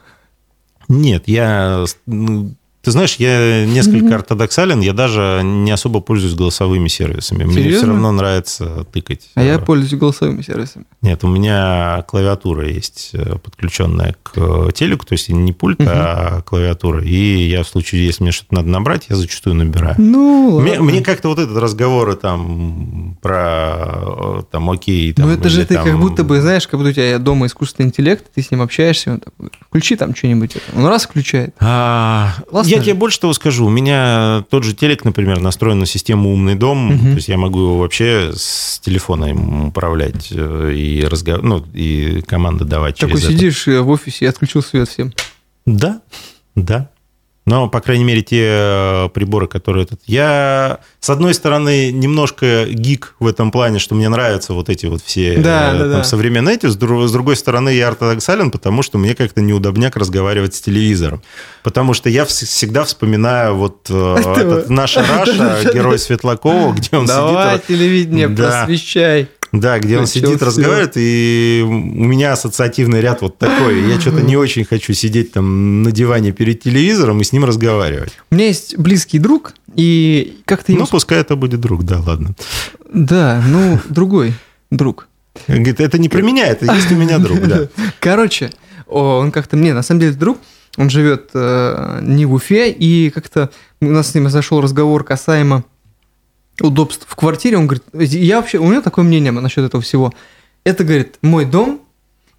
Нет, 0.88 1.24
я 1.28 1.86
ну, 2.06 2.54
ты 2.82 2.92
знаешь, 2.92 3.16
я 3.18 3.66
несколько 3.66 4.16
ортодоксален, 4.16 4.82
я 4.82 4.94
даже 4.94 5.42
не 5.44 5.70
особо 5.70 6.02
пользуюсь 6.02 6.34
голосовыми 6.34 6.88
сервисами. 6.88 7.44
Серьезно? 7.44 7.62
Мне 7.62 7.78
все 7.78 7.86
равно 7.86 8.12
нравится 8.12 8.86
тыкать. 8.92 9.30
А 9.36 9.44
я 9.44 9.60
пользуюсь 9.60 9.94
голосовыми 9.94 10.42
сервисами. 10.42 10.86
Нет, 11.04 11.24
у 11.24 11.28
меня 11.28 12.04
клавиатура 12.08 12.68
есть 12.68 13.12
э, 13.14 13.38
подключенная 13.38 14.16
к 14.24 14.32
э, 14.36 14.72
телеку, 14.74 15.06
то 15.06 15.14
есть 15.14 15.30
не 15.30 15.54
пульт, 15.54 15.80
mm-hmm. 15.80 15.88
а 15.90 16.42
клавиатура. 16.42 17.04
И 17.04 17.50
я 17.50 17.64
в 17.64 17.68
случае, 17.68 18.06
если 18.06 18.24
мне 18.24 18.32
что-то 18.32 18.56
надо 18.56 18.70
набрать, 18.70 19.06
я 19.10 19.16
зачастую 19.16 19.56
набираю. 19.56 19.96
Ну, 20.00 20.60
мне, 20.60 20.80
мне 20.80 21.02
как-то 21.02 21.30
вот 21.30 21.38
этот 21.38 21.58
разговор 21.58 22.16
там 22.16 23.16
про 23.22 24.40
э, 24.40 24.42
там 24.50 24.70
окей. 24.72 25.14
Там, 25.14 25.28
ну 25.28 25.34
это 25.34 25.50
же 25.50 25.66
ты 25.66 25.76
там... 25.76 25.86
как 25.86 26.00
будто 26.00 26.24
бы, 26.24 26.42
знаешь, 26.42 26.68
как 26.68 26.80
будто 26.80 26.90
у 26.90 26.94
тебя 26.94 27.20
дома 27.20 27.46
искусственный 27.46 27.90
интеллект, 27.90 28.26
ты 28.34 28.42
с 28.42 28.50
ним 28.50 28.64
общаешься, 28.64 29.12
он 29.12 29.20
такой, 29.20 29.50
включи 29.68 29.96
там 29.96 30.16
что-нибудь. 30.16 30.58
Он 30.76 30.88
раз 30.88 31.04
включает. 31.04 31.54
А, 31.60 32.34
я 32.78 32.84
тебе 32.84 32.94
больше 32.94 33.20
того 33.20 33.34
скажу. 33.34 33.66
У 33.66 33.70
меня 33.70 34.44
тот 34.50 34.64
же 34.64 34.74
телек, 34.74 35.06
например, 35.06 35.40
настроен 35.40 35.80
на 35.80 35.86
систему 35.86 36.32
«Умный 36.32 36.56
дом». 36.56 36.96
Угу. 36.96 37.00
То 37.00 37.16
есть 37.16 37.28
я 37.28 37.38
могу 37.38 37.60
его 37.60 37.80
вообще 37.80 38.32
с 38.36 38.80
телефона 38.80 39.26
им 39.26 39.68
управлять 39.68 40.30
э, 40.32 40.74
и, 40.74 41.04
разговор... 41.06 41.44
ну, 41.44 41.66
и 41.74 42.22
команды 42.22 42.66
давать 42.66 42.98
Такой 42.98 43.20
через 43.20 43.34
сидишь 43.34 43.68
это. 43.68 43.84
в 43.84 43.90
офисе 43.90 44.26
и 44.26 44.28
отключил 44.28 44.62
свет 44.62 44.90
всем. 44.90 45.14
Да, 45.66 46.02
да. 46.56 46.90
Но, 47.52 47.68
по 47.68 47.82
крайней 47.82 48.06
мере, 48.06 48.22
те 48.22 48.48
э, 48.48 49.10
приборы, 49.14 49.46
которые 49.46 49.84
этот... 49.84 50.00
Я, 50.06 50.80
с 51.02 51.10
одной 51.10 51.34
стороны, 51.34 51.92
немножко 51.92 52.66
гик 52.66 53.16
в 53.20 53.28
этом 53.28 53.52
плане, 53.52 53.78
что 53.80 53.94
мне 53.94 54.08
нравятся 54.08 54.54
вот 54.54 54.70
эти 54.70 54.86
вот 54.86 55.02
все 55.04 55.36
да, 55.36 55.76
э, 55.76 55.80
там, 55.80 55.90
да. 55.92 56.04
современные 56.06 56.56
эти. 56.56 56.68
С 56.68 56.78
другой 56.78 57.36
стороны, 57.36 57.74
я 57.74 57.90
ортодоксален, 57.90 58.52
потому 58.52 58.84
что 58.84 58.98
мне 58.98 59.16
как-то 59.16 59.42
неудобняк 59.42 59.98
разговаривать 59.98 60.56
с 60.56 60.62
телевизором. 60.62 61.24
Потому 61.62 61.94
что 61.94 62.08
я 62.10 62.24
всегда 62.24 62.86
вспоминаю 62.86 63.56
вот 63.56 63.86
э, 63.90 64.64
наша 64.70 65.02
Раша, 65.06 65.70
герой 65.74 66.00
Светлакова, 66.00 66.72
где 66.72 66.96
он 66.96 67.06
сидит... 67.06 67.18
Давай, 67.18 67.60
телевидение, 67.60 68.30
просвещай. 68.30 69.28
Да, 69.52 69.80
где 69.80 69.98
он 69.98 70.08
сидит, 70.08 70.42
разговаривает, 70.42 70.94
и 70.96 71.62
у 71.66 71.70
меня 71.70 72.34
ассоциативный 72.34 73.02
ряд 73.02 73.22
вот 73.22 73.38
такой. 73.38 73.90
Я 73.90 74.00
что-то 74.00 74.22
не 74.22 74.38
очень 74.38 74.64
хочу 74.64 74.94
сидеть 74.94 75.34
там 75.34 75.84
на 75.84 75.92
диване 75.92 76.32
перед 76.32 76.62
телевизором 76.62 77.20
и 77.20 77.24
с 77.26 77.34
ним 77.34 77.44
разговаривать. 77.44 78.14
У 78.30 78.36
меня 78.36 78.48
есть 78.48 78.78
близкий 78.78 79.20
друг, 79.20 79.54
и 79.76 80.38
как-то... 80.46 80.72
Ну, 80.72 80.88
пускай 80.88 81.20
это 81.20 81.36
будет 81.36 81.60
друг, 81.60 81.84
да, 81.84 82.00
ладно. 82.00 82.34
Да, 82.94 83.44
ну, 83.46 83.80
другой 83.90 84.34
друг. 84.70 85.08
Говорит, 85.48 85.80
это 85.80 85.98
не 85.98 86.08
про 86.08 86.22
меня, 86.22 86.48
это 86.48 86.74
есть 86.74 86.92
у 86.92 86.96
меня 86.96 87.18
друг, 87.20 87.42
да. 87.42 87.68
Короче, 88.00 88.52
он 88.88 89.32
как-то 89.32 89.58
мне, 89.58 89.74
на 89.74 89.82
самом 89.82 90.02
деле, 90.02 90.14
друг, 90.14 90.38
он 90.78 90.90
живет 90.90 91.30
э, 91.34 92.00
не 92.02 92.26
в 92.26 92.34
Уфе, 92.34 92.72
и 92.72 93.10
как-то 93.10 93.50
у 93.82 93.86
нас 93.86 94.12
с 94.12 94.16
ним 94.16 94.30
зашел 94.30 94.62
разговор 94.62 95.04
касаемо 95.04 95.64
удобств 96.60 97.06
в 97.08 97.16
квартире, 97.16 97.58
он 97.58 97.68
говорит, 97.68 97.86
я 97.94 98.38
вообще, 98.38 98.58
у 98.58 98.68
меня 98.68 98.82
такое 98.82 99.06
мнение 99.06 99.32
насчет 99.32 99.64
этого 99.64 99.82
всего. 99.82 100.14
Это, 100.64 100.84
говорит, 100.84 101.18
мой 101.22 101.46
дом, 101.46 101.82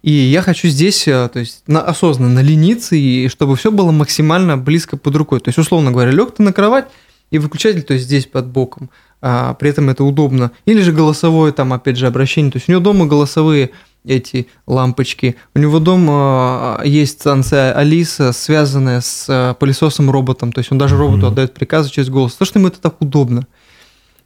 и 0.03 0.11
я 0.11 0.41
хочу 0.41 0.67
здесь, 0.67 1.07
э, 1.07 1.29
то 1.31 1.39
есть, 1.39 1.63
на, 1.65 1.81
осознанно 1.81 2.39
лениться, 2.39 2.95
и 2.95 3.29
чтобы 3.29 3.55
все 3.55 3.71
было 3.71 3.91
максимально 3.91 4.57
близко 4.57 4.97
под 4.97 5.15
рукой. 5.15 5.39
То 5.39 5.47
есть, 5.49 5.57
условно 5.57 5.91
говоря, 5.91 6.11
лег 6.11 6.35
ты 6.35 6.43
на 6.43 6.51
кровать, 6.51 6.87
и 7.31 7.39
выключатель, 7.39 7.83
то 7.83 7.93
есть, 7.93 8.05
здесь 8.05 8.25
под 8.25 8.47
боком. 8.47 8.89
А, 9.21 9.53
при 9.53 9.69
этом 9.69 9.89
это 9.89 10.03
удобно. 10.03 10.51
Или 10.65 10.81
же 10.81 10.91
голосовое, 10.91 11.53
там, 11.53 11.71
опять 11.71 11.97
же, 11.97 12.05
обращение. 12.05 12.51
То 12.51 12.57
есть, 12.57 12.67
у 12.67 12.73
него 12.73 12.81
дома 12.81 13.05
голосовые 13.05 13.71
эти 14.05 14.47
лампочки. 14.67 15.37
У 15.55 15.59
него 15.59 15.79
дома 15.79 16.81
э, 16.83 16.87
есть 16.89 17.21
станция 17.21 17.71
Алиса, 17.71 18.33
связанная 18.33 18.99
с 18.99 19.25
э, 19.29 19.55
пылесосом-роботом. 19.57 20.51
То 20.51 20.59
есть, 20.59 20.71
он 20.73 20.77
даже 20.77 20.97
роботу 20.97 21.25
mm-hmm. 21.25 21.29
отдает 21.29 21.53
приказы 21.53 21.89
через 21.89 22.09
голос. 22.09 22.33
То, 22.33 22.43
что 22.43 22.59
ему 22.59 22.67
это 22.67 22.81
так 22.81 23.01
удобно. 23.01 23.47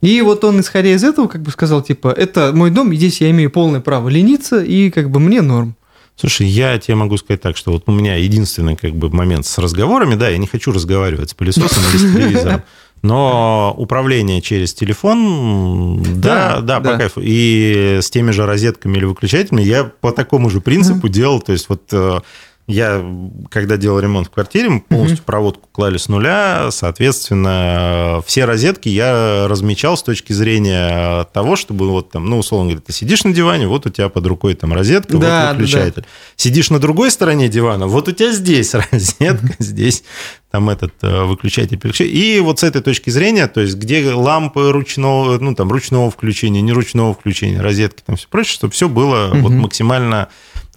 И 0.00 0.20
вот 0.22 0.44
он, 0.44 0.60
исходя 0.60 0.90
из 0.90 1.02
этого, 1.02 1.26
как 1.26 1.42
бы 1.42 1.50
сказал, 1.50 1.82
типа, 1.82 2.08
это 2.08 2.52
мой 2.54 2.70
дом, 2.70 2.92
и 2.92 2.96
здесь 2.96 3.20
я 3.20 3.30
имею 3.30 3.50
полное 3.50 3.80
право 3.80 4.08
лениться, 4.08 4.62
и 4.62 4.90
как 4.90 5.10
бы 5.10 5.18
мне 5.18 5.42
норм. 5.42 5.74
Слушай, 6.14 6.46
я 6.46 6.78
тебе 6.78 6.96
могу 6.96 7.16
сказать 7.16 7.40
так, 7.40 7.56
что 7.56 7.70
вот 7.72 7.84
у 7.86 7.92
меня 7.92 8.16
единственный 8.16 8.74
как 8.74 8.92
бы 8.94 9.08
момент 9.10 9.46
с 9.46 9.58
разговорами, 9.58 10.16
да, 10.16 10.28
я 10.28 10.38
не 10.38 10.48
хочу 10.48 10.72
разговаривать 10.72 11.30
с 11.30 11.34
пылесосом 11.34 11.82
или 11.90 11.96
с 11.96 12.12
телевизором, 12.14 12.62
но 13.02 13.72
управление 13.76 14.40
через 14.40 14.74
телефон, 14.74 16.02
да, 16.02 16.56
да, 16.56 16.60
да, 16.60 16.80
да, 16.80 16.90
по 16.90 16.98
кайфу. 16.98 17.20
И 17.22 17.98
с 18.02 18.10
теми 18.10 18.32
же 18.32 18.46
розетками 18.46 18.96
или 18.96 19.04
выключателями 19.04 19.62
я 19.62 19.84
по 19.84 20.10
такому 20.10 20.50
же 20.50 20.60
принципу 20.60 21.08
делал. 21.08 21.40
То 21.40 21.52
есть 21.52 21.68
вот 21.68 21.82
э, 21.92 22.20
я, 22.68 23.02
когда 23.48 23.78
делал 23.78 23.98
ремонт 23.98 24.26
в 24.26 24.30
квартире, 24.30 24.68
мы 24.68 24.80
полностью 24.82 25.18
mm-hmm. 25.18 25.24
проводку 25.24 25.68
клали 25.72 25.96
с 25.96 26.08
нуля, 26.08 26.68
соответственно, 26.70 28.22
все 28.26 28.44
розетки 28.44 28.90
я 28.90 29.48
размечал 29.48 29.96
с 29.96 30.02
точки 30.02 30.34
зрения 30.34 31.24
того, 31.32 31.56
чтобы 31.56 31.88
вот 31.88 32.10
там, 32.10 32.26
ну, 32.26 32.38
условно 32.38 32.68
говоря, 32.68 32.84
ты 32.86 32.92
сидишь 32.92 33.24
на 33.24 33.32
диване, 33.32 33.66
вот 33.66 33.86
у 33.86 33.90
тебя 33.90 34.10
под 34.10 34.26
рукой 34.26 34.54
там 34.54 34.74
розетка, 34.74 35.16
да, 35.16 35.48
вот 35.48 35.56
выключатель. 35.56 36.02
Да. 36.02 36.08
Сидишь 36.36 36.68
на 36.68 36.78
другой 36.78 37.10
стороне 37.10 37.48
дивана, 37.48 37.86
вот 37.86 38.06
у 38.08 38.12
тебя 38.12 38.32
здесь 38.32 38.74
розетка, 38.92 39.46
mm-hmm. 39.46 39.56
здесь 39.60 40.04
там 40.50 40.68
этот 40.68 40.92
э, 41.00 41.24
выключатель, 41.24 41.78
переключатель. 41.78 42.14
И 42.14 42.38
вот 42.40 42.60
с 42.60 42.64
этой 42.64 42.82
точки 42.82 43.08
зрения, 43.08 43.48
то 43.48 43.62
есть 43.62 43.76
где 43.76 44.12
лампы 44.12 44.72
ручного, 44.72 45.38
ну, 45.38 45.54
там, 45.54 45.72
ручного 45.72 46.10
включения, 46.10 46.60
не 46.60 46.72
ручного 46.72 47.14
включения, 47.14 47.62
розетки, 47.62 48.02
там 48.04 48.16
все 48.16 48.28
прочее, 48.28 48.52
чтобы 48.52 48.74
все 48.74 48.90
было 48.90 49.32
mm-hmm. 49.32 49.40
вот 49.40 49.52
максимально 49.52 50.28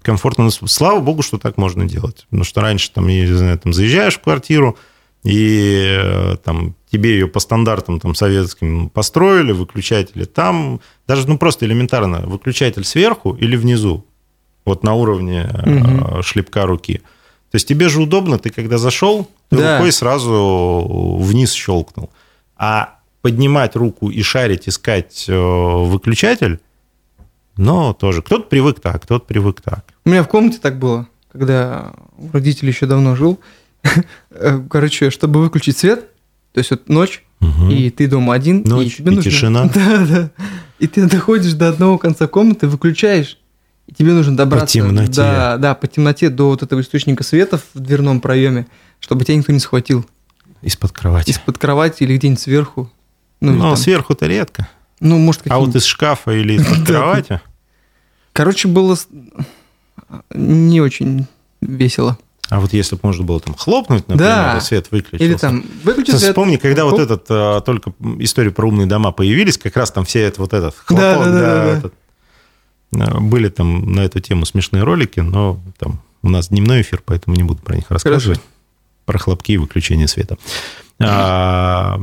комфортно. 0.02 0.50
Слава 0.52 1.00
богу, 1.00 1.22
что 1.22 1.38
так 1.38 1.58
можно 1.58 1.88
делать. 1.88 2.26
Потому 2.30 2.44
что 2.44 2.62
раньше 2.62 2.92
там, 2.92 3.08
я 3.08 3.26
не 3.26 3.34
знаю, 3.34 3.60
там 3.60 3.74
заезжаешь 3.74 4.18
в 4.18 4.22
квартиру, 4.22 4.78
и 5.24 5.86
э, 5.88 6.38
там 6.44 6.76
тебе 6.92 7.12
ее 7.12 7.28
по 7.28 7.40
стандартам 7.40 8.00
там, 8.00 8.16
советским 8.16 8.90
построили, 8.90 9.52
выключатели 9.52 10.26
там, 10.26 10.82
даже 11.08 11.28
ну, 11.28 11.38
просто 11.38 11.66
элементарно, 11.66 12.22
выключатель 12.22 12.84
сверху 12.84 13.34
или 13.34 13.56
внизу, 13.56 14.06
вот 14.66 14.84
на 14.84 14.96
уровне 14.96 15.50
угу. 15.64 16.24
шлепка 16.24 16.66
руки. 16.66 17.02
То 17.52 17.56
есть 17.56 17.68
тебе 17.68 17.90
же 17.90 18.02
удобно, 18.02 18.40
ты 18.40 18.50
когда 18.50 18.78
зашел, 18.78 19.30
ты 19.50 19.58
да. 19.58 19.78
рукой 19.78 19.92
сразу 19.92 21.18
вниз 21.20 21.52
щелкнул. 21.52 22.10
А 22.56 22.96
поднимать 23.22 23.76
руку 23.76 24.10
и 24.10 24.22
шарить, 24.24 24.68
искать 24.68 25.26
э, 25.28 25.34
выключатель, 25.36 26.60
но 27.62 27.94
тоже 27.94 28.22
кто-то 28.22 28.44
привык 28.50 28.80
так, 28.80 29.04
кто-то 29.04 29.26
привык 29.26 29.62
так. 29.62 29.86
У 30.06 30.10
меня 30.10 30.24
в 30.24 30.28
комнате 30.28 30.58
так 30.62 30.78
было. 30.80 31.08
когда 31.32 31.94
у 32.18 32.30
родителей 32.34 32.70
еще 32.72 32.86
давно 32.88 33.16
жил. 33.16 33.40
Короче, 34.70 35.10
чтобы 35.10 35.42
выключить 35.42 35.78
свет, 35.78 36.06
то 36.54 36.60
есть 36.60 36.72
вот 36.72 36.90
ночь, 36.90 37.24
Мгм. 37.40 37.70
и 37.72 37.90
ты 37.90 38.08
дома 38.08 38.34
один, 38.36 38.62
Ночь, 38.66 38.88
и 38.88 38.98
тебе 38.98 39.14
и 39.14 39.16
нужно... 39.16 39.32
тишина. 39.32 39.64
Да, 39.74 40.06
да. 40.08 40.30
И 40.80 40.88
ты 40.88 41.08
доходишь 41.08 41.54
до 41.54 41.70
одного 41.70 41.98
конца 41.98 42.28
комнаты, 42.28 42.68
выключаешь, 42.68 43.38
и 43.88 43.94
тебе 43.94 44.14
нужно 44.14 44.38
добраться... 44.38 44.74
темноте. 44.74 45.12
Да, 45.14 45.58
да, 45.58 45.74
по 45.74 45.88
темноте 45.88 46.30
до 46.30 46.50
вот 46.50 46.62
этого 46.64 46.82
источника 46.82 47.24
света 47.24 47.60
в 47.74 47.80
дверном 47.80 48.20
проеме, 48.22 48.68
чтобы 49.00 49.26
тебя 49.26 49.38
никто 49.38 49.52
не 49.54 49.60
схватил. 49.60 50.06
Из-под 50.62 50.92
кровати. 50.92 51.32
Из-под 51.32 51.58
кровати 51.58 52.04
или 52.04 52.16
где-нибудь 52.18 52.40
сверху. 52.42 52.92
Ну, 53.40 53.54
или 53.54 53.60
там- 53.62 53.76
сверху-то 53.76 54.28
редко. 54.28 54.68
ну 55.00 55.18
может, 55.18 55.42
А 55.50 55.58
вот 55.58 55.76
из 55.76 55.86
шкафа 55.86 56.32
или 56.32 56.54
из-под 56.54 56.80
Да. 56.86 56.86
кровати? 56.86 57.42
Короче, 58.34 58.68
было 58.68 58.98
не 60.34 60.82
очень 60.82 61.26
весело. 61.62 62.18
А 62.50 62.60
вот 62.60 62.74
если 62.74 62.96
бы 62.96 63.02
можно 63.04 63.24
было 63.24 63.40
там 63.40 63.56
хлопнуть, 63.56 64.08
например, 64.10 64.30
Да. 64.36 64.58
и 64.58 64.62
свет 64.62 64.92
выключился. 64.92 65.24
Или 65.24 65.36
там 65.36 65.64
выключи 65.86 66.12
Ты 66.12 66.18
свет. 66.18 66.32
вспомни, 66.32 66.58
когда 66.58 66.84
вот 66.84 66.92
Хоп. 66.96 67.00
этот 67.00 67.26
а, 67.30 67.62
только 67.62 67.94
история 68.20 68.52
про 68.52 68.68
умные 68.68 68.88
дома 68.88 69.12
появились, 69.14 69.58
как 69.58 69.78
раз 69.78 69.90
там 69.92 70.04
все 70.04 70.20
это 70.24 70.42
вот 70.42 70.54
этот 70.54 70.76
хлопок, 70.76 70.98
Да, 71.00 71.26
да, 71.26 71.32
да, 71.32 71.40
да, 71.40 71.64
да. 71.66 71.78
этот, 71.78 71.94
а, 72.94 73.20
были 73.22 73.48
там 73.48 73.94
на 73.94 74.02
эту 74.02 74.20
тему 74.20 74.46
смешные 74.46 74.84
ролики, 74.84 75.22
но 75.22 75.62
там 75.80 76.02
у 76.24 76.30
нас 76.30 76.50
дневной 76.50 76.82
эфир, 76.82 77.02
поэтому 77.06 77.38
не 77.38 77.44
буду 77.44 77.62
про 77.62 77.76
них 77.76 77.86
рассказывать. 77.90 78.42
Про 79.06 79.18
хлопки 79.18 79.54
и 79.54 79.58
выключение 79.58 80.10
света. 80.10 80.38
А, 81.00 82.02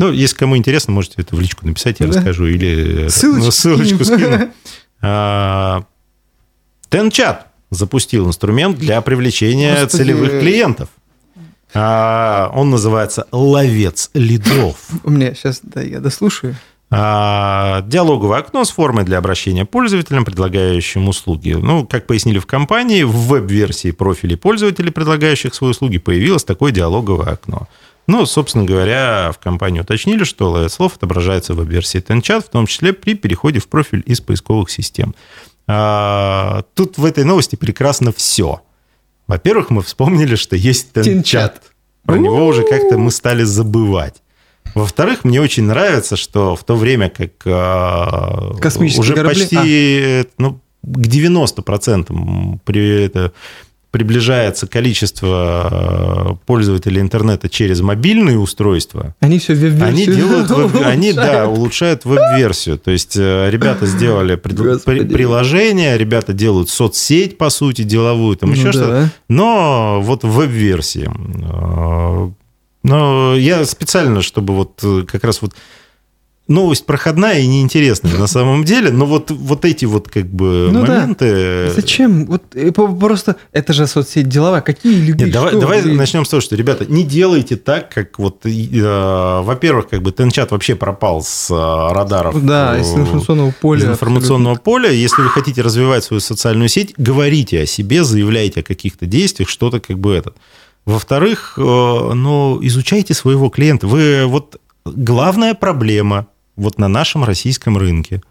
ну, 0.00 0.10
если 0.12 0.36
кому 0.36 0.56
интересно, 0.56 0.92
можете 0.92 1.14
это 1.22 1.36
в 1.36 1.40
личку 1.40 1.66
написать, 1.66 2.00
я 2.00 2.06
Да. 2.06 2.12
расскажу. 2.14 2.46
Или 2.46 3.02
это, 3.04 3.10
Ссылочку 3.12 3.44
ну, 3.44 3.50
ссылочку 3.50 4.04
скину. 4.04 4.50
А, 5.02 5.84
Тенчат 6.88 7.46
запустил 7.70 8.26
инструмент 8.26 8.78
для 8.78 9.00
привлечения 9.00 9.82
Господи. 9.82 9.90
целевых 10.02 10.40
клиентов. 10.40 10.88
А, 11.72 12.50
он 12.54 12.70
называется 12.70 13.26
«Ловец 13.30 14.10
лидов». 14.14 14.76
У 15.04 15.10
меня 15.10 15.34
сейчас, 15.34 15.60
да, 15.62 15.80
я 15.80 16.00
дослушаю. 16.00 16.56
А, 16.92 17.82
диалоговое 17.82 18.40
окно 18.40 18.64
с 18.64 18.70
формой 18.70 19.04
для 19.04 19.18
обращения 19.18 19.64
пользователям, 19.64 20.24
предлагающим 20.24 21.06
услуги. 21.08 21.52
Ну, 21.52 21.86
как 21.86 22.08
пояснили 22.08 22.40
в 22.40 22.46
компании, 22.46 23.04
в 23.04 23.12
веб-версии 23.12 23.92
профилей 23.92 24.36
пользователей, 24.36 24.90
предлагающих 24.90 25.54
свои 25.54 25.70
услуги, 25.70 25.98
появилось 25.98 26.42
такое 26.42 26.72
диалоговое 26.72 27.34
окно. 27.34 27.68
Ну, 28.10 28.26
собственно 28.26 28.64
говоря, 28.64 29.30
в 29.32 29.38
компании 29.38 29.78
уточнили, 29.78 30.24
что 30.24 30.50
ловец 30.50 30.72
слов 30.72 30.96
отображается 30.96 31.54
в 31.54 31.58
веб-версии 31.58 32.00
TenChat, 32.00 32.40
в 32.40 32.48
том 32.48 32.66
числе 32.66 32.92
при 32.92 33.14
переходе 33.14 33.60
в 33.60 33.68
профиль 33.68 34.02
из 34.04 34.20
поисковых 34.20 34.68
систем. 34.68 35.14
А, 35.68 36.64
тут 36.74 36.98
в 36.98 37.04
этой 37.04 37.22
новости 37.22 37.54
прекрасно 37.54 38.12
все. 38.12 38.62
Во-первых, 39.28 39.70
мы 39.70 39.82
вспомнили, 39.82 40.34
что 40.34 40.56
есть 40.56 40.88
TenChat. 40.92 41.52
Про 42.04 42.18
него 42.18 42.48
уже 42.48 42.64
как-то 42.64 42.98
мы 42.98 43.12
стали 43.12 43.44
забывать. 43.44 44.22
Во-вторых, 44.74 45.22
мне 45.22 45.40
очень 45.40 45.62
нравится, 45.66 46.16
что 46.16 46.56
в 46.56 46.64
то 46.64 46.74
время 46.74 47.10
как 47.10 47.30
а, 47.46 48.56
уже 48.98 49.14
корабли? 49.14 49.42
почти 49.42 50.26
ну, 50.36 50.60
к 50.82 50.98
90% 50.98 52.58
при, 52.64 53.04
это, 53.04 53.32
приближается 53.90 54.66
количество 54.66 55.28
а, 55.30 56.36
пользователей 56.46 57.00
интернета 57.00 57.48
через 57.48 57.80
мобильные 57.80 58.38
устройства, 58.38 59.14
Они 59.20 59.38
все 59.40 59.54
веб 59.54 59.82
они 59.82 60.06
делают 60.06 60.48
веб- 60.50 60.84
они 60.86 61.12
да 61.12 61.48
улучшают 61.48 62.04
веб-версию. 62.04 62.78
То 62.78 62.90
есть 62.92 63.16
э, 63.16 63.50
ребята 63.50 63.86
сделали 63.86 64.36
пред- 64.36 64.56
Господи. 64.60 65.00
при- 65.00 65.14
приложение, 65.14 65.98
ребята 65.98 66.32
делают 66.32 66.70
соцсеть 66.70 67.36
по 67.36 67.50
сути 67.50 67.82
деловую, 67.82 68.36
там 68.36 68.50
Ну 68.50 68.54
еще 68.56 68.66
да. 68.66 68.72
что-то. 68.72 69.10
Но 69.28 70.00
вот 70.02 70.22
в 70.24 70.28
веб-версии. 70.30 71.10
Э, 71.10 72.30
Но 72.82 73.34
я 73.36 73.64
специально, 73.64 74.22
чтобы 74.22 74.54
вот 74.54 74.78
э, 74.82 75.02
как 75.06 75.24
раз 75.24 75.42
вот 75.42 75.52
новость 76.50 76.84
проходная 76.84 77.38
и 77.38 77.46
неинтересная 77.46 78.18
на 78.18 78.26
самом 78.26 78.64
деле, 78.64 78.90
но 78.90 79.06
вот, 79.06 79.30
вот 79.30 79.64
эти 79.64 79.84
вот 79.84 80.08
как 80.08 80.26
бы 80.26 80.68
Ну 80.70 80.84
да. 80.84 81.00
моменты... 81.00 81.70
Зачем? 81.70 82.26
Вот 82.26 82.42
э, 82.54 82.72
просто 82.72 83.36
это 83.52 83.72
же 83.72 83.86
соцсеть 83.86 84.28
деловая. 84.28 84.60
Какие 84.60 85.00
люди? 85.00 85.22
Нет, 85.24 85.32
давай, 85.32 85.50
что? 85.52 85.60
давай 85.60 85.82
начнем 85.82 86.24
с 86.24 86.28
того, 86.28 86.40
что, 86.40 86.56
ребята, 86.56 86.84
не 86.86 87.04
делайте 87.04 87.56
так, 87.56 87.88
как 87.90 88.18
вот, 88.18 88.44
э, 88.44 89.40
во-первых, 89.42 89.88
как 89.88 90.02
бы 90.02 90.10
Тенчат 90.10 90.50
вообще 90.50 90.74
пропал 90.74 91.22
с 91.22 91.50
э, 91.50 91.94
радаров. 91.94 92.44
Да, 92.44 92.76
э, 92.76 92.80
из 92.80 92.92
информационного 92.94 93.54
поля. 93.60 93.80
из 93.80 93.88
информационного 93.88 94.56
поля. 94.56 94.90
Если 94.90 95.22
вы 95.22 95.28
хотите 95.28 95.62
развивать 95.62 96.02
свою 96.04 96.20
социальную 96.20 96.68
сеть, 96.68 96.94
говорите 96.96 97.62
о 97.62 97.66
себе, 97.66 98.02
заявляйте 98.02 98.60
о 98.60 98.62
каких-то 98.64 99.06
действиях, 99.06 99.48
что-то 99.48 99.78
как 99.80 99.98
бы 100.00 100.12
это. 100.12 100.32
Во-вторых, 100.84 101.54
э, 101.58 101.60
ну, 101.62 102.58
изучайте 102.62 103.14
своего 103.14 103.50
клиента. 103.50 103.86
Вы 103.86 104.24
вот 104.26 104.60
главная 104.84 105.54
проблема 105.54 106.26
вот 106.56 106.78
на 106.78 106.88
нашем 106.88 107.24
российском 107.24 107.76
рынке, 107.78 108.22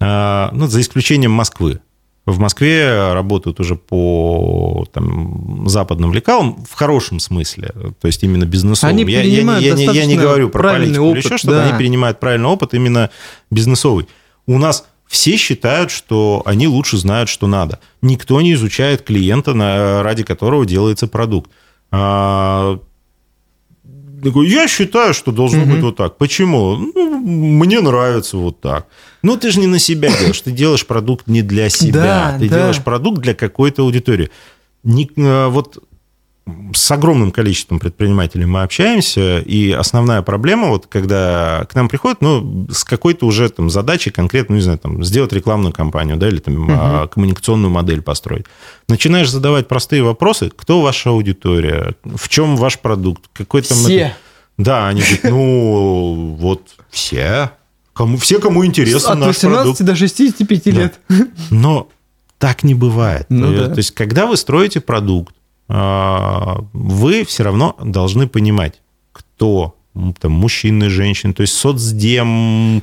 э, 0.00 0.48
ну, 0.52 0.66
за 0.66 0.80
исключением 0.80 1.32
Москвы. 1.32 1.80
В 2.26 2.38
Москве 2.38 3.12
работают 3.14 3.58
уже 3.60 3.76
по 3.76 4.86
там, 4.92 5.66
западным 5.68 6.12
лекалам 6.12 6.64
в 6.68 6.74
хорошем 6.74 7.18
смысле, 7.18 7.72
то 8.00 8.06
есть 8.06 8.22
именно 8.22 8.44
бизнесовым. 8.44 8.94
Они 8.94 9.04
я, 9.12 9.22
я 9.22 9.42
я 9.58 9.74
не- 9.74 9.84
я 9.96 10.06
не 10.06 10.14
говорю 10.28 10.48
про 10.50 10.62
политику 10.80 11.02
или 11.04 11.10
опыт, 11.10 11.24
еще 11.24 11.38
что-то, 11.38 11.56
да. 11.56 11.68
они 11.70 11.78
перенимают 11.78 12.20
правильный 12.20 12.48
опыт 12.48 12.74
именно 12.74 13.10
бизнесовый. 13.50 14.06
У 14.46 14.58
нас 14.58 14.84
все 15.08 15.36
считают, 15.36 15.90
что 15.90 16.42
они 16.44 16.68
лучше 16.68 16.98
знают, 16.98 17.28
что 17.30 17.46
надо. 17.48 17.80
Никто 18.02 18.40
не 18.42 18.52
изучает 18.52 19.02
клиента, 19.02 19.54
на- 19.54 20.02
ради 20.02 20.22
которого 20.22 20.66
делается 20.66 21.08
продукт. 21.08 21.50
Такой, 24.22 24.48
я 24.48 24.68
считаю, 24.68 25.14
что 25.14 25.32
должно 25.32 25.60
Мгм. 25.60 25.70
быть 25.72 25.82
вот 25.82 25.96
так. 25.96 26.16
Почему? 26.18 26.76
Ну, 26.76 27.18
мне 27.20 27.80
нравится 27.80 28.36
вот 28.36 28.60
так. 28.60 28.86
Ну, 29.22 29.36
ты 29.36 29.50
же 29.50 29.60
не 29.60 29.66
на 29.66 29.78
себя 29.78 30.08
делаешь, 30.10 30.40
ты 30.40 30.50
делаешь 30.50 30.86
продукт 30.86 31.26
не 31.26 31.42
для 31.42 31.68
себя, 31.68 32.32
Да, 32.32 32.36
ты 32.38 32.48
да. 32.48 32.56
делаешь 32.58 32.82
продукт 32.82 33.20
для 33.20 33.34
какой-то 33.34 33.82
аудитории. 33.82 34.30
Не- 34.82 35.10
э, 35.16 35.46
вот 35.48 35.82
с 36.74 36.90
огромным 36.90 37.30
количеством 37.30 37.78
предпринимателей 37.78 38.44
мы 38.46 38.62
общаемся, 38.62 39.38
и 39.38 39.70
основная 39.70 40.22
проблема, 40.22 40.68
вот 40.68 40.86
когда 40.86 41.64
к 41.70 41.74
нам 41.74 41.88
приходят, 41.88 42.20
ну, 42.20 42.66
с 42.70 42.82
какой-то 42.82 43.26
уже 43.26 43.48
там 43.50 43.70
задачей 43.70 44.10
конкретно, 44.10 44.54
ну, 44.54 44.56
не 44.56 44.62
знаю, 44.62 44.78
там, 44.78 45.04
сделать 45.04 45.32
рекламную 45.32 45.72
кампанию, 45.72 46.16
да, 46.16 46.28
или 46.28 46.38
там 46.38 46.66
а, 46.70 47.06
коммуникационную 47.08 47.70
модель 47.70 48.02
построить. 48.02 48.46
Начинаешь 48.88 49.30
задавать 49.30 49.68
простые 49.68 50.02
вопросы, 50.02 50.50
кто 50.54 50.80
ваша 50.82 51.10
аудитория, 51.10 51.94
в 52.04 52.28
чем 52.28 52.56
ваш 52.56 52.78
продукт, 52.80 53.24
какой 53.32 53.62
там... 53.62 53.78
Все. 53.78 53.96
это- 53.98 54.16
Да, 54.58 54.88
они 54.88 55.02
говорят, 55.02 55.24
ну, 55.24 56.36
вот 56.38 56.62
все, 56.90 57.52
кому, 57.92 58.16
все, 58.18 58.40
кому 58.40 58.64
интересен 58.66 59.10
От 59.12 59.18
наш 59.18 59.36
18 59.36 59.42
продукт. 59.56 59.82
до 59.82 59.94
65 59.96 60.64
Да. 60.64 60.70
лет. 60.70 61.00
Но 61.50 61.88
так 62.38 62.62
не 62.64 62.74
бывает. 62.74 63.26
Ну 63.28 63.54
да. 63.54 63.68
То 63.68 63.78
есть, 63.78 63.92
когда 63.92 64.26
вы 64.26 64.36
строите 64.36 64.80
продукт, 64.80 65.34
вы 65.70 67.24
все 67.24 67.44
равно 67.44 67.76
должны 67.80 68.26
понимать, 68.26 68.80
кто 69.12 69.76
там, 70.20 70.32
мужчины, 70.32 70.88
женщины, 70.90 71.32
то 71.32 71.42
есть 71.42 71.54
соцдем, 71.54 72.82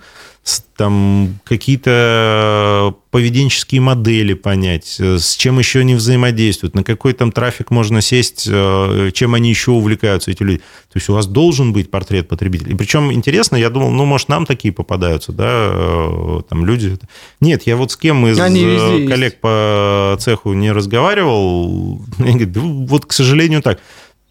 там 0.77 1.39
какие-то 1.43 2.95
поведенческие 3.17 3.81
модели 3.81 4.35
понять, 4.35 4.97
э, 4.99 5.17
с 5.17 5.35
чем 5.35 5.57
еще 5.57 5.79
они 5.79 5.95
взаимодействуют, 5.95 6.75
на 6.75 6.83
какой 6.83 7.13
там 7.13 7.31
трафик 7.31 7.71
можно 7.71 7.99
сесть, 7.99 8.47
э, 8.47 9.09
чем 9.11 9.33
они 9.33 9.49
еще 9.49 9.71
увлекаются, 9.71 10.29
эти 10.29 10.43
люди. 10.43 10.59
То 10.59 10.97
есть 10.97 11.09
у 11.09 11.13
вас 11.13 11.25
должен 11.25 11.73
быть 11.73 11.89
портрет 11.89 12.27
потребителя. 12.27 12.73
И 12.73 12.75
причем 12.75 13.11
интересно, 13.11 13.55
я 13.55 13.71
думал, 13.71 13.89
ну, 13.89 14.05
может, 14.05 14.29
нам 14.29 14.45
такие 14.45 14.71
попадаются, 14.71 15.31
да, 15.31 15.47
э, 15.49 16.41
там 16.47 16.63
люди. 16.63 16.95
Нет, 17.41 17.63
я 17.65 17.75
вот 17.75 17.91
с 17.91 17.97
кем 17.97 18.27
из 18.27 18.37
везде 18.37 18.99
есть. 18.99 19.09
коллег 19.09 19.39
по 19.39 20.15
цеху 20.19 20.53
не 20.53 20.71
разговаривал, 20.71 21.99
они 22.19 22.33
говорят, 22.33 22.51
«Да 22.51 22.61
вот, 22.61 23.07
к 23.07 23.13
сожалению, 23.13 23.63
так. 23.63 23.79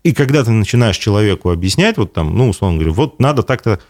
И 0.05 0.12
когда 0.12 0.44
ты 0.44 0.53
начинаешь 0.53 0.96
человеку 0.96 1.51
объяснять, 1.51 1.96
вот 1.96 2.12
там, 2.12 2.38
ну, 2.38 2.51
условно 2.51 2.79
говоря, 2.79 2.94
вот 2.94 3.18
надо 3.18 3.42
так-то... 3.42 3.81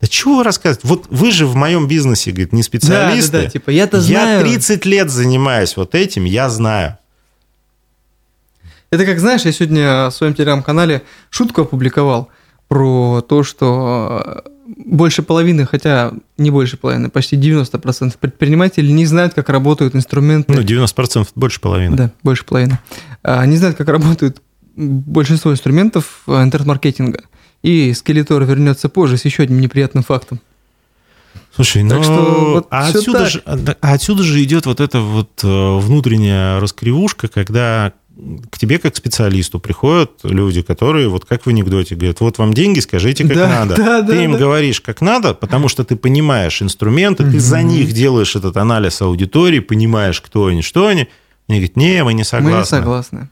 Да 0.00 0.06
чего 0.06 0.36
вы 0.36 0.44
рассказываете? 0.44 0.86
Вот 0.86 1.06
вы 1.10 1.32
же 1.32 1.46
в 1.46 1.56
моем 1.56 1.88
бизнесе, 1.88 2.30
говорит, 2.30 2.52
не 2.52 2.62
специалисты. 2.62 3.32
Да, 3.32 3.38
да, 3.38 3.44
да, 3.44 3.50
типа, 3.50 3.70
я-то 3.70 3.96
Я 3.98 4.02
знаю. 4.22 4.40
30 4.42 4.84
лет 4.86 5.10
занимаюсь 5.10 5.76
вот 5.76 5.94
этим, 5.94 6.24
я 6.24 6.48
знаю. 6.48 6.98
Это 8.90 9.04
как, 9.04 9.18
знаешь, 9.18 9.42
я 9.42 9.52
сегодня 9.52 10.08
в 10.08 10.12
своем 10.12 10.34
телеграм-канале 10.34 11.02
шутку 11.30 11.62
опубликовал 11.62 12.28
про 12.68 13.22
то, 13.22 13.42
что 13.42 14.44
э, 14.46 14.48
больше 14.76 15.22
половины, 15.22 15.66
хотя 15.66 16.12
не 16.36 16.50
больше 16.50 16.76
половины, 16.76 17.10
почти 17.10 17.36
90% 17.36 18.16
предпринимателей 18.18 18.92
не 18.92 19.04
знают, 19.04 19.34
как 19.34 19.48
работают 19.48 19.94
инструменты. 19.96 20.52
Ну, 20.52 20.62
90% 20.62 21.28
больше 21.34 21.60
половины. 21.60 21.96
Да, 21.96 22.10
больше 22.22 22.44
половины. 22.44 22.78
А, 23.22 23.44
Не 23.46 23.56
знают, 23.56 23.76
как 23.76 23.88
работают 23.88 24.42
большинство 24.76 25.50
инструментов 25.50 26.22
э, 26.26 26.42
интернет-маркетинга. 26.42 27.24
И 27.62 27.92
Скелетор 27.92 28.44
вернется 28.44 28.88
позже 28.88 29.16
с 29.16 29.24
еще 29.24 29.42
одним 29.42 29.60
неприятным 29.60 30.04
фактом. 30.04 30.40
Слушай, 31.54 31.88
Так 31.88 31.98
ну, 31.98 32.04
что 32.04 32.50
вот 32.54 32.66
а, 32.70 32.88
отсюда 32.88 33.18
так. 33.18 33.28
же, 33.30 33.42
а 33.44 33.92
отсюда 33.92 34.22
же 34.22 34.42
идет 34.42 34.66
вот 34.66 34.80
эта 34.80 35.00
вот 35.00 35.40
э, 35.42 35.78
внутренняя 35.78 36.60
раскривушка, 36.60 37.28
когда 37.28 37.94
к 38.50 38.58
тебе 38.58 38.78
как 38.78 38.96
специалисту 38.96 39.60
приходят 39.60 40.10
люди, 40.24 40.62
которые, 40.62 41.08
вот 41.08 41.24
как 41.24 41.46
в 41.46 41.48
анекдоте, 41.48 41.94
говорят, 41.94 42.20
вот 42.20 42.38
вам 42.38 42.52
деньги, 42.52 42.80
скажите, 42.80 43.24
как 43.24 43.36
Да, 43.36 43.48
надо. 43.48 43.76
да, 43.76 44.02
ты 44.02 44.08
да, 44.14 44.24
им 44.24 44.32
да. 44.32 44.38
говоришь, 44.38 44.80
как 44.80 45.00
надо, 45.00 45.34
потому 45.34 45.68
что 45.68 45.84
ты 45.84 45.94
понимаешь 45.96 46.60
инструменты, 46.60 47.24
ты 47.30 47.38
за 47.38 47.62
них 47.62 47.92
делаешь 47.92 48.34
этот 48.34 48.56
анализ 48.56 49.00
аудитории, 49.02 49.60
понимаешь, 49.60 50.20
кто 50.20 50.46
они, 50.46 50.62
что 50.62 50.88
они. 50.88 51.08
Они 51.48 51.58
говорят, 51.58 51.76
не, 51.76 52.04
мы 52.04 52.12
не 52.12 52.24
согласны. 52.24 52.52
Мы 52.52 52.58
не 52.58 52.64
согласны. 52.64 53.28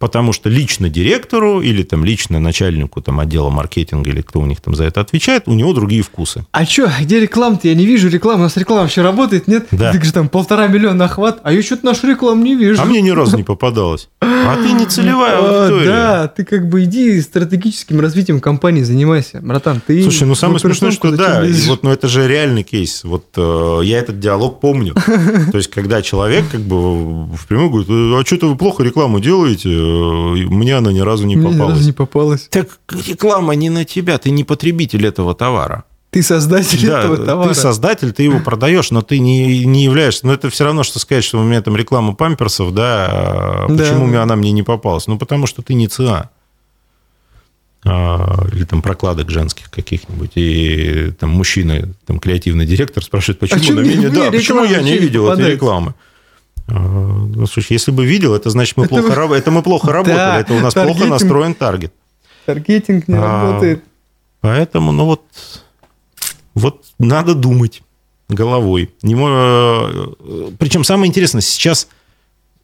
Потому 0.00 0.32
что 0.32 0.48
лично 0.48 0.88
директору 0.88 1.60
или 1.60 1.82
там 1.82 2.06
лично 2.06 2.40
начальнику 2.40 3.02
там, 3.02 3.20
отдела 3.20 3.50
маркетинга 3.50 4.08
или 4.08 4.22
кто 4.22 4.40
у 4.40 4.46
них 4.46 4.62
там 4.62 4.74
за 4.74 4.84
это 4.84 5.02
отвечает, 5.02 5.42
у 5.44 5.52
него 5.52 5.74
другие 5.74 6.02
вкусы. 6.02 6.46
А 6.52 6.64
чё, 6.64 6.88
где 7.00 7.20
реклама-то? 7.20 7.68
Я 7.68 7.74
не 7.74 7.84
вижу 7.84 8.08
рекламы. 8.08 8.40
У 8.40 8.42
нас 8.44 8.56
реклама 8.56 8.82
вообще 8.82 9.02
работает, 9.02 9.46
нет? 9.46 9.66
Да. 9.70 9.92
Ты 9.92 10.02
же 10.02 10.10
там 10.12 10.30
полтора 10.30 10.68
миллиона 10.68 11.04
охват, 11.04 11.40
а 11.42 11.52
я 11.52 11.62
что-то 11.62 11.84
нашу 11.84 12.08
рекламу 12.08 12.42
не 12.42 12.54
вижу. 12.54 12.80
А 12.80 12.86
мне 12.86 13.02
ни 13.02 13.10
разу 13.10 13.36
не 13.36 13.42
попадалось. 13.42 14.08
А 14.22 14.56
ты 14.56 14.72
не 14.72 14.86
целевая 14.86 15.36
аудитория. 15.36 15.86
Да, 15.86 16.28
ты 16.28 16.44
как 16.44 16.68
бы 16.68 16.84
иди 16.84 17.20
стратегическим 17.20 18.00
развитием 18.00 18.40
компании 18.40 18.82
занимайся, 18.82 19.40
братан. 19.42 19.82
Ты 19.86 20.02
Слушай, 20.02 20.24
ну 20.24 20.34
самое 20.34 20.60
смешное, 20.60 20.92
что 20.92 21.10
да, 21.14 21.46
и 21.46 21.52
вот, 21.66 21.82
ну 21.82 21.90
это 21.90 22.08
же 22.08 22.26
реальный 22.26 22.62
кейс. 22.62 23.04
Вот 23.04 23.26
э, 23.36 23.80
я 23.84 23.98
этот 23.98 24.18
диалог 24.18 24.60
помню. 24.60 24.94
То 25.52 25.58
есть, 25.58 25.70
когда 25.70 26.00
человек 26.00 26.46
как 26.50 26.62
бы 26.62 27.26
впрямую 27.36 27.70
говорит, 27.70 27.90
«Э, 27.90 28.20
а 28.20 28.24
что-то 28.24 28.48
вы 28.48 28.56
плохо 28.56 28.82
рекламу 28.82 29.20
делаете, 29.20 29.68
мне 29.90 30.76
она 30.76 30.92
ни 30.92 31.00
разу 31.00 31.26
не 31.26 31.36
Мне 31.36 31.46
ни 31.46 31.48
разу 31.52 31.58
попалась. 31.60 31.86
не 31.86 31.92
попалось. 31.92 32.48
Так 32.50 32.68
реклама 33.06 33.54
не 33.54 33.70
на 33.70 33.84
тебя, 33.84 34.18
ты 34.18 34.30
не 34.30 34.44
потребитель 34.44 35.06
этого 35.06 35.34
товара. 35.34 35.84
Ты 36.10 36.22
создатель 36.24 36.86
Да, 36.88 37.00
этого 37.00 37.18
товара. 37.18 37.48
ты 37.50 37.54
создатель, 37.54 38.12
ты 38.12 38.24
его 38.24 38.40
продаешь, 38.40 38.90
но 38.90 39.00
ты 39.02 39.20
не, 39.20 39.64
не 39.64 39.84
являешься... 39.84 40.26
Но 40.26 40.32
это 40.34 40.50
все 40.50 40.64
равно, 40.64 40.82
что 40.82 40.98
сказать, 40.98 41.22
что 41.22 41.38
у 41.38 41.44
меня 41.44 41.62
там 41.62 41.76
реклама 41.76 42.14
памперсов, 42.14 42.74
да, 42.74 43.06
а 43.10 43.66
Да, 43.68 43.76
почему 43.84 44.00
да. 44.00 44.06
мне 44.06 44.18
она 44.18 44.34
мне 44.34 44.50
не 44.50 44.64
попалась? 44.64 45.06
Ну, 45.06 45.18
потому 45.18 45.46
что 45.46 45.62
ты 45.62 45.74
не 45.74 45.86
ЦА. 45.86 46.30
А, 47.84 48.44
Или 48.52 48.64
там 48.64 48.82
прокладок 48.82 49.30
женских 49.30 49.70
каких-нибудь. 49.70 50.32
И 50.34 51.12
там 51.18 51.30
мужчина, 51.30 51.88
там 52.06 52.18
креативный 52.18 52.66
директор 52.66 53.02
спрашивает, 53.02 53.38
почему 53.38 53.60
чё 53.60 53.74
на 53.74 53.80
меня... 53.80 54.10
Да, 54.10 54.30
почему 54.30 54.64
я 54.64 54.82
не 54.82 54.98
видел 54.98 55.24
этой 55.26 55.30
попадается? 55.30 55.54
рекламы? 55.54 55.94
А, 56.70 56.74
Ну, 56.78 57.46
слушай, 57.46 57.72
если 57.72 57.90
бы 57.90 58.04
видел, 58.06 58.34
это 58.34 58.50
значит, 58.50 58.76
мы 58.76 58.84
Это 58.84 58.94
плохо, 59.02 59.26
вы- 59.26 59.36
это 59.36 59.50
мы 59.50 59.62
плохо 59.62 59.92
работали, 59.92 60.16
Да, 60.16 60.40
это 60.40 60.54
у 60.54 60.60
нас 60.60 60.72
плохо 60.74 60.88
таргетинг. 60.88 61.10
настроен 61.10 61.54
таргет. 61.54 61.92
Таргетинг 62.46 63.08
не 63.08 63.16
А, 63.16 63.20
работает. 63.20 63.84
Поэтому, 64.40 64.92
ну 64.92 65.04
вот, 65.04 65.22
вот 66.54 66.84
надо 66.98 67.34
думать 67.34 67.82
головой. 68.28 68.90
Не 69.02 69.14
э, 69.14 70.50
Причем 70.58 70.84
самое 70.84 71.08
интересное, 71.08 71.42
сейчас 71.42 71.88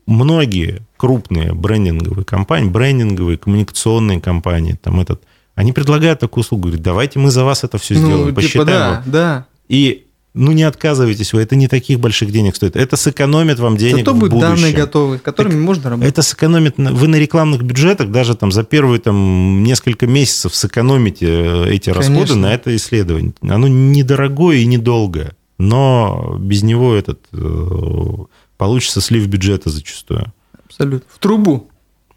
многие 0.07 0.83
крупные 0.97 1.53
брендинговые 1.53 2.25
компании, 2.25 2.69
брендинговые 2.71 3.37
коммуникационные 3.39 4.21
компании, 4.21 4.79
там 4.81 5.01
этот, 5.01 5.23
они 5.55 5.73
предлагают 5.73 6.21
такую 6.21 6.43
услугу, 6.43 6.65
говорят, 6.69 6.83
давайте 6.83 7.19
мы 7.19 7.31
за 7.31 7.45
вас 7.45 7.65
это 7.65 7.79
все 7.79 7.95
сделаем, 7.95 8.19
Ну, 8.21 8.25
типа, 8.31 8.41
посчитаем. 8.41 8.67
да, 8.67 8.89
вам». 8.91 9.03
да. 9.07 9.47
И 9.69 10.06
ну 10.37 10.53
не 10.53 10.63
отказывайтесь 10.63 11.33
вы, 11.33 11.41
это 11.41 11.57
не 11.57 11.67
таких 11.67 11.99
больших 11.99 12.31
денег 12.31 12.55
стоит. 12.55 12.77
Это 12.77 12.97
сэкономит 12.97 13.59
вам 13.59 13.77
денег 13.77 14.01
Зато 14.01 14.13
в 14.13 14.19
будут 14.19 14.33
будущем. 14.35 14.55
данные 14.55 14.73
готовы, 14.73 15.19
которыми 15.19 15.59
можно 15.59 15.91
работать. 15.91 16.13
Это 16.13 16.23
сэкономит, 16.23 16.77
вы 16.77 17.09
на 17.09 17.17
рекламных 17.17 17.63
бюджетах 17.63 18.11
даже 18.11 18.37
там 18.37 18.53
за 18.53 18.63
первые 18.63 19.01
там 19.01 19.63
несколько 19.65 20.07
месяцев 20.07 20.55
сэкономите 20.55 21.27
э, 21.27 21.71
эти 21.71 21.91
расходы 21.91 22.15
Конечно. 22.19 22.37
на 22.37 22.55
это 22.55 22.77
исследование. 22.77 23.33
Оно 23.43 23.67
недорогое 23.67 24.59
и 24.59 24.67
недолгое, 24.67 25.33
но 25.59 26.37
без 26.39 26.63
него 26.63 26.95
этот 26.95 27.21
э, 27.33 28.11
получится 28.59 29.01
слив 29.01 29.27
бюджета 29.27 29.71
зачастую. 29.71 30.33
Абсолютно. 30.67 31.09
В 31.13 31.19
трубу. 31.19 31.71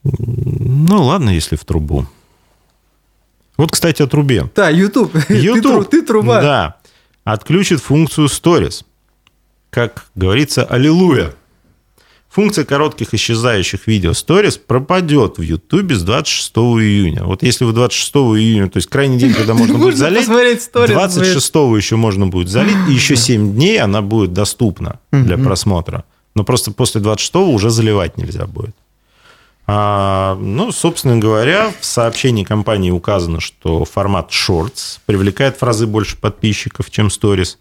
Ну 0.03 1.03
ладно, 1.05 1.29
если 1.29 1.55
в 1.55 1.63
трубу. 1.65 2.05
Вот, 3.57 3.71
кстати, 3.71 4.01
о 4.01 4.07
трубе. 4.07 4.49
Да, 4.55 4.69
YouTube. 4.69 5.11
Ты 5.27 5.33
YouTube, 5.35 5.61
тру- 5.63 5.83
Ты 5.83 6.01
труба. 6.01 6.41
Да, 6.41 6.75
отключит 7.33 7.81
функцию 7.81 8.27
Stories. 8.27 8.83
Как 9.69 10.05
говорится, 10.15 10.63
аллилуйя. 10.63 11.33
Функция 12.29 12.63
коротких 12.63 13.13
исчезающих 13.13 13.87
видео 13.87 14.11
Stories 14.11 14.59
пропадет 14.59 15.39
в 15.39 15.41
YouTube 15.41 15.91
с 15.93 16.03
26 16.03 16.51
июня. 16.57 17.23
Вот 17.23 17.41
если 17.41 17.65
вы 17.65 17.73
26 17.73 18.15
июня, 18.15 18.69
то 18.69 18.77
есть 18.77 18.87
крайний 18.87 19.17
день, 19.17 19.33
когда 19.33 19.55
можно 19.55 19.79
будет 19.79 19.97
залить, 19.97 20.19
посмотреть 20.19 20.61
сторис. 20.61 20.91
26 20.91 21.55
еще 21.77 21.95
можно 21.95 22.27
будет 22.27 22.49
залить, 22.49 22.77
и 22.87 22.93
еще 22.93 23.15
7 23.15 23.53
дней 23.53 23.79
она 23.79 24.01
будет 24.01 24.33
доступна 24.33 24.99
для 25.11 25.37
просмотра. 25.37 26.05
Но 26.35 26.43
просто 26.43 26.71
после 26.71 27.01
26 27.01 27.35
уже 27.35 27.71
заливать 27.71 28.17
нельзя 28.17 28.45
будет. 28.45 28.75
А, 29.71 30.35
ну, 30.41 30.71
собственно 30.71 31.17
говоря, 31.17 31.71
в 31.79 31.85
сообщении 31.85 32.43
компании 32.43 32.89
указано, 32.89 33.39
что 33.39 33.85
формат 33.85 34.31
Shorts 34.31 34.97
привлекает 35.05 35.57
в 35.57 35.63
разы 35.63 35.85
больше 35.85 36.17
подписчиков, 36.17 36.89
чем 36.89 37.07
Stories. 37.07 37.57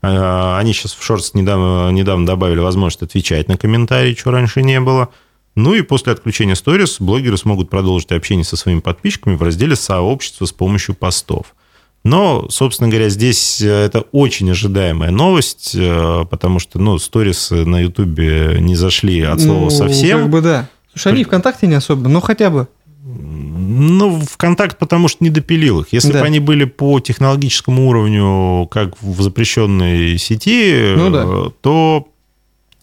А, 0.00 0.58
Они 0.58 0.72
сейчас 0.72 0.94
в 0.94 1.10
Shorts 1.10 1.32
недавно, 1.34 1.90
недавно 1.90 2.24
добавили 2.24 2.60
возможность 2.60 3.02
отвечать 3.02 3.48
на 3.48 3.58
комментарии, 3.58 4.14
чего 4.14 4.30
раньше 4.30 4.62
не 4.62 4.80
было. 4.80 5.10
Ну 5.54 5.74
и 5.74 5.82
после 5.82 6.14
отключения 6.14 6.54
Stories 6.54 6.96
блогеры 7.00 7.36
смогут 7.36 7.68
продолжить 7.68 8.12
общение 8.12 8.46
со 8.46 8.56
своими 8.56 8.80
подписчиками 8.80 9.36
в 9.36 9.42
разделе 9.42 9.76
сообщества 9.76 10.46
с 10.46 10.52
помощью 10.52 10.94
постов. 10.94 11.54
Но, 12.02 12.48
собственно 12.48 12.88
говоря, 12.88 13.10
здесь 13.10 13.60
э, 13.60 13.68
это 13.68 14.00
очень 14.10 14.50
ожидаемая 14.50 15.10
новость, 15.10 15.72
э, 15.74 16.24
потому 16.30 16.60
что, 16.60 16.78
ну, 16.78 16.98
сторис 16.98 17.50
на 17.50 17.80
Ютубе 17.80 18.56
не 18.58 18.74
зашли 18.74 19.20
от 19.20 19.42
слова 19.42 19.64
Ну, 19.64 19.70
совсем. 19.70 20.22
Как 20.22 20.30
бы 20.30 20.40
да. 20.40 20.68
Слушай, 20.92 21.12
они 21.12 21.24
ВКонтакте 21.24 21.66
не 21.66 21.74
особо, 21.74 22.08
но 22.08 22.20
хотя 22.20 22.50
бы. 22.50 22.68
Ну, 23.04 24.20
ВКонтакт, 24.20 24.78
потому 24.78 25.08
что 25.08 25.24
не 25.24 25.30
допилил 25.30 25.80
их. 25.80 25.88
Если 25.92 26.12
Да. 26.12 26.20
бы 26.20 26.26
они 26.26 26.38
были 26.40 26.64
по 26.64 27.00
технологическому 27.00 27.88
уровню, 27.88 28.66
как 28.70 29.00
в 29.02 29.20
запрещенной 29.22 30.18
сети, 30.18 30.94
Ну 30.96 31.10
да. 31.10 31.50
то 31.62 32.08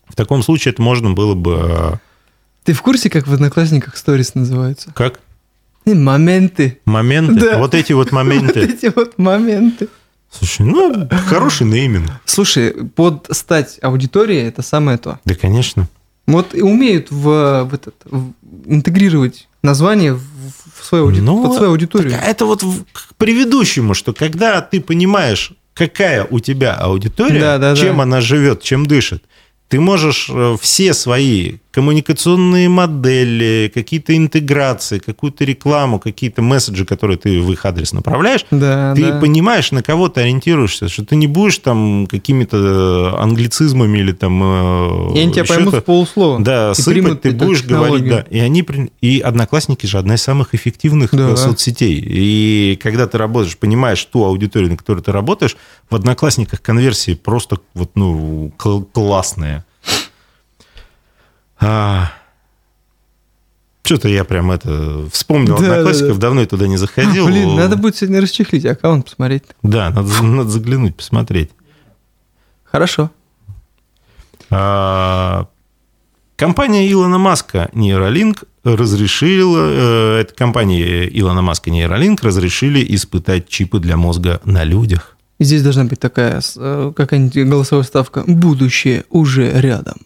в 0.08 0.16
таком 0.16 0.44
случае 0.44 0.74
это 0.74 0.82
можно 0.82 1.12
было 1.12 1.36
бы... 1.36 1.58
э, 1.70 1.94
Ты 2.66 2.74
в 2.74 2.82
курсе, 2.82 3.10
как 3.10 3.28
в 3.28 3.34
Одноклассниках 3.34 3.96
сторис 3.96 4.36
называются? 4.36 4.92
Как? 4.94 5.20
Моменты. 5.86 6.80
Моменты? 6.86 7.40
Да. 7.40 7.58
Вот 7.60 7.74
эти 7.74 7.94
вот 7.94 8.08
Вот 8.12 8.12
моменты. 8.12 8.60
эти 8.62 8.92
вот 8.94 9.18
моменты. 9.18 9.88
Слушай, 10.32 10.66
ну, 10.68 11.08
хороший 11.28 11.66
нейминг. 11.66 12.12
Слушай, 12.26 12.72
под 12.96 13.28
стать 13.32 13.80
аудиторией 13.82 14.48
это 14.48 14.62
самое 14.62 14.98
то. 15.00 15.20
Да, 15.26 15.34
конечно. 15.34 15.88
Вот 16.32 16.56
и 16.56 16.62
умеют 16.62 17.12
в, 17.12 17.64
в 17.70 17.74
этот, 17.74 17.96
в- 18.06 18.32
интегрировать 18.66 19.48
название 19.64 20.14
в, 20.14 20.22
в 20.80 20.86
свою, 20.86 21.10
ауди- 21.10 21.22
Ну, 21.22 21.44
под 21.44 21.56
свою 21.56 21.72
аудиторию. 21.72 22.14
А 22.22 22.26
это 22.26 22.46
вот 22.46 22.64
к 22.92 23.16
предыдущему, 23.18 23.94
что 23.94 24.14
когда 24.14 24.62
ты 24.62 24.80
понимаешь, 24.82 25.52
какая 25.74 26.26
у 26.30 26.40
тебя 26.40 26.76
аудитория, 26.76 27.40
Да, 27.40 27.58
да, 27.58 27.76
чем 27.76 27.98
да. 27.98 28.04
она 28.04 28.22
живет, 28.22 28.62
чем 28.64 28.86
дышит, 28.86 29.24
ты 29.68 29.80
можешь 29.80 30.30
э, 30.30 30.56
все 30.62 30.94
свои 30.94 31.58
коммуникационные 31.72 32.68
модели, 32.70 33.72
какие-то 33.74 34.16
интеграции, 34.16 35.00
какую-то 35.00 35.46
рекламу, 35.46 36.00
какие-то 36.00 36.42
месседжи, 36.42 36.86
которые 36.86 37.18
ты 37.18 37.40
в 37.42 37.52
их 37.52 37.66
адрес 37.66 37.94
направляешь, 37.94 38.46
Да, 38.52 38.94
ты 38.96 39.06
да. 39.12 39.20
понимаешь, 39.20 39.72
на 39.72 39.84
кого 39.84 40.10
ты 40.10 40.22
ориентируешься, 40.22 40.88
что 40.90 41.06
ты 41.06 41.16
не 41.16 41.28
будешь 41.28 41.58
там 41.60 42.08
какими-то 42.08 43.16
англицизмами 43.20 44.00
или 44.00 44.12
там... 44.12 44.42
э, 44.44 45.16
И 45.16 45.20
они 45.20 45.32
тебя 45.34 45.46
поймут 45.46 45.74
в 45.76 45.82
полуслова. 45.82 46.40
да, 46.44 46.72
и 46.72 46.82
сыпать 46.82 47.22
ты 47.22 47.32
будешь 47.32 47.64
говорить, 47.64 48.04
технологию. 48.06 48.10
да. 48.10 48.22
И 48.30 48.40
они 48.40 48.66
и 49.02 49.20
одноклассники 49.20 49.86
же 49.86 49.98
одна 50.00 50.16
из 50.16 50.22
самых 50.22 50.54
эффективных 50.56 51.12
Да. 51.14 51.30
э, 51.32 51.36
соцсетей. 51.38 52.04
И 52.06 52.80
когда 52.82 53.08
ты 53.08 53.18
работаешь, 53.18 53.58
понимаешь 53.58 54.04
ту 54.06 54.24
аудиторию, 54.26 54.70
на 54.72 54.78
которой 54.78 55.02
ты 55.02 55.12
работаешь, 55.12 55.56
в 55.90 55.96
одноклассниках 55.96 56.62
конверсии 56.62 57.14
просто 57.14 57.58
вот 57.74 57.92
ну 57.96 58.52
кл- 58.58 58.84
классные. 58.92 59.64
А, 61.60 62.12
Что-то 63.84 64.08
я 64.08 64.24
прям 64.24 64.52
это 64.52 65.08
вспомнил 65.12 65.58
Да, 65.58 65.62
да, 65.66 65.72
одноклассников, 65.74 66.16
да. 66.20 66.22
давно 66.28 66.42
я 66.42 66.48
туда 66.48 66.68
не 66.68 66.78
заходил. 66.78 67.26
Блин, 67.28 67.56
надо 67.56 67.76
будет 67.76 67.96
сегодня 67.96 68.22
расчехлить 68.22 68.66
аккаунт, 68.66 69.06
посмотреть. 69.06 69.44
Да, 69.64 69.90
надо, 69.90 70.24
надо 70.24 70.50
заглянуть, 70.50 70.96
посмотреть. 70.96 71.52
Хорошо. 72.64 73.12
А, 74.50 75.48
Компания 76.40 76.90
Илона 76.90 77.18
Маска 77.18 77.70
Neuralink 77.74 78.46
разрешила, 78.64 79.58
э, 79.60 80.22
это 80.22 80.34
компания 80.34 81.06
Илона 81.08 81.42
Маска 81.42 81.70
Neuralink 81.70 82.20
разрешили 82.22 82.86
испытать 82.96 83.50
чипы 83.50 83.80
для 83.82 83.98
мозга 83.98 84.40
на 84.46 84.64
людях. 84.64 85.18
Здесь 85.40 85.64
должна 85.64 85.84
быть 85.84 86.00
такая 86.00 86.42
э, 86.56 86.94
какая-нибудь 86.96 87.46
голосовая 87.46 87.84
ставка. 87.84 88.24
Будущее 88.26 89.04
уже 89.10 89.52
рядом. 89.60 89.98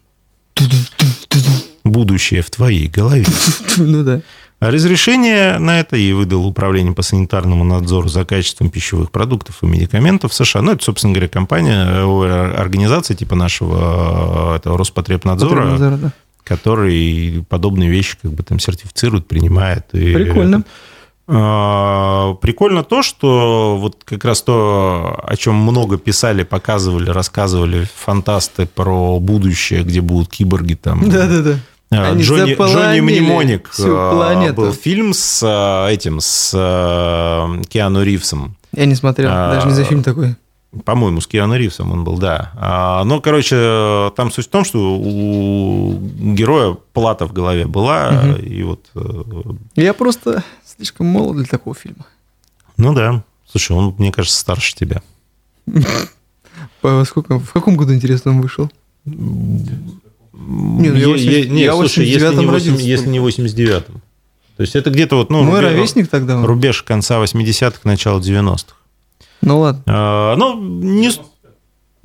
Будущее 1.83 2.41
в 2.41 2.49
твоей 2.49 2.87
голове. 2.87 3.25
Ну 3.77 4.03
да. 4.03 4.21
Разрешение 4.59 5.57
на 5.59 5.79
это 5.79 5.97
и 5.97 6.13
выдало 6.13 6.43
Управление 6.43 6.93
по 6.93 7.01
санитарному 7.01 7.65
надзору 7.65 8.07
за 8.07 8.23
качеством 8.23 8.69
пищевых 8.69 9.11
продуктов 9.11 9.61
и 9.61 9.65
медикаментов 9.65 10.31
в 10.31 10.35
США. 10.35 10.61
Ну, 10.61 10.71
это, 10.71 10.83
собственно 10.83 11.11
говоря, 11.13 11.27
компания, 11.27 11.85
э, 11.85 12.53
организация 12.55 13.15
типа 13.15 13.35
нашего 13.35 14.55
этого 14.55 14.77
Роспотребнадзора, 14.77 15.71
Потребнадзор, 15.71 15.97
да. 15.99 16.11
который 16.45 17.43
подобные 17.49 17.89
вещи 17.89 18.15
как 18.21 18.31
бы 18.31 18.43
там 18.43 18.59
сертифицирует, 18.59 19.27
принимает. 19.27 19.87
И 19.93 20.13
Прикольно. 20.13 20.59
А, 20.59 20.63
прикольно 21.25 22.83
то, 22.83 23.01
что 23.01 23.77
вот 23.79 24.03
как 24.03 24.25
раз 24.25 24.41
то, 24.41 25.23
о 25.23 25.35
чем 25.37 25.55
много 25.55 25.97
писали, 25.97 26.43
показывали, 26.43 27.09
рассказывали 27.09 27.87
фантасты 27.95 28.65
про 28.65 29.19
будущее, 29.19 29.83
где 29.83 30.01
будут 30.01 30.29
киборги 30.29 30.73
там. 30.75 31.09
Да-да-да 31.09 31.59
а, 31.91 32.11
Они 32.11 32.23
Джонни, 32.23 32.55
Джонни 32.55 32.99
Мнемоник 32.99 33.71
а, 33.79 34.51
был 34.53 34.73
фильм 34.73 35.13
с 35.13 35.41
а, 35.43 35.89
этим, 35.89 36.19
с 36.19 36.51
Киану 37.69 38.03
Ривзом. 38.03 38.55
Я 38.73 38.85
не 38.85 38.95
смотрел, 38.95 39.29
даже 39.29 39.67
не 39.67 39.73
за 39.73 39.83
фильм 39.83 40.03
такой. 40.03 40.35
По-моему, 40.85 41.21
с 41.21 41.27
Киану 41.27 41.55
Ривзом 41.55 41.91
он 41.91 42.03
был, 42.03 42.17
да. 42.17 43.03
Но, 43.05 43.21
короче, 43.21 44.11
там 44.15 44.31
суть 44.31 44.47
в 44.47 44.49
том, 44.49 44.65
что 44.65 44.97
у 44.97 45.93
героя 46.33 46.77
плата 46.93 47.27
в 47.27 47.33
голове 47.33 47.65
была, 47.67 48.09
угу. 48.09 48.41
и 48.41 48.63
вот... 48.63 48.85
Э, 48.95 49.23
Я 49.75 49.93
просто 49.93 50.43
слишком 50.65 51.07
молод 51.07 51.37
для 51.37 51.45
такого 51.45 51.75
фильма. 51.75 52.05
Ну 52.77 52.93
да. 52.93 53.23
Слушай, 53.49 53.77
он, 53.77 53.93
мне 53.97 54.11
кажется, 54.11 54.39
старше 54.39 54.75
тебя. 54.75 55.01
Сколько? 57.05 57.39
В 57.39 57.53
каком 57.53 57.77
году, 57.77 57.93
интересно, 57.93 58.31
он 58.31 58.41
вышел? 58.41 58.71
Не, 59.05 60.89
ну 60.89 60.95
я, 60.95 61.07
80, 61.07 61.31
я, 61.31 61.49
не, 61.49 61.61
я 61.63 61.73
слушай, 61.73 62.05
если 62.05 62.35
не, 62.35 62.45
8, 62.45 62.75
если 62.77 63.09
не 63.09 63.19
89-м. 63.19 64.01
То 64.57 64.61
есть 64.61 64.75
это 64.75 64.89
где-то 64.89 65.17
вот, 65.17 65.29
ну, 65.29 65.43
Мой 65.43 65.59
рубеж, 65.59 65.71
ровесник 65.71 66.09
тогда. 66.09 66.43
Рубеж 66.43 66.83
конца 66.83 67.21
80-х, 67.23 67.79
начала 67.83 68.19
90-х. 68.19 68.75
Ну 69.41 69.59
ладно. 69.59 69.83
А, 69.87 70.35
ну, 70.35 70.59
не... 70.61 71.09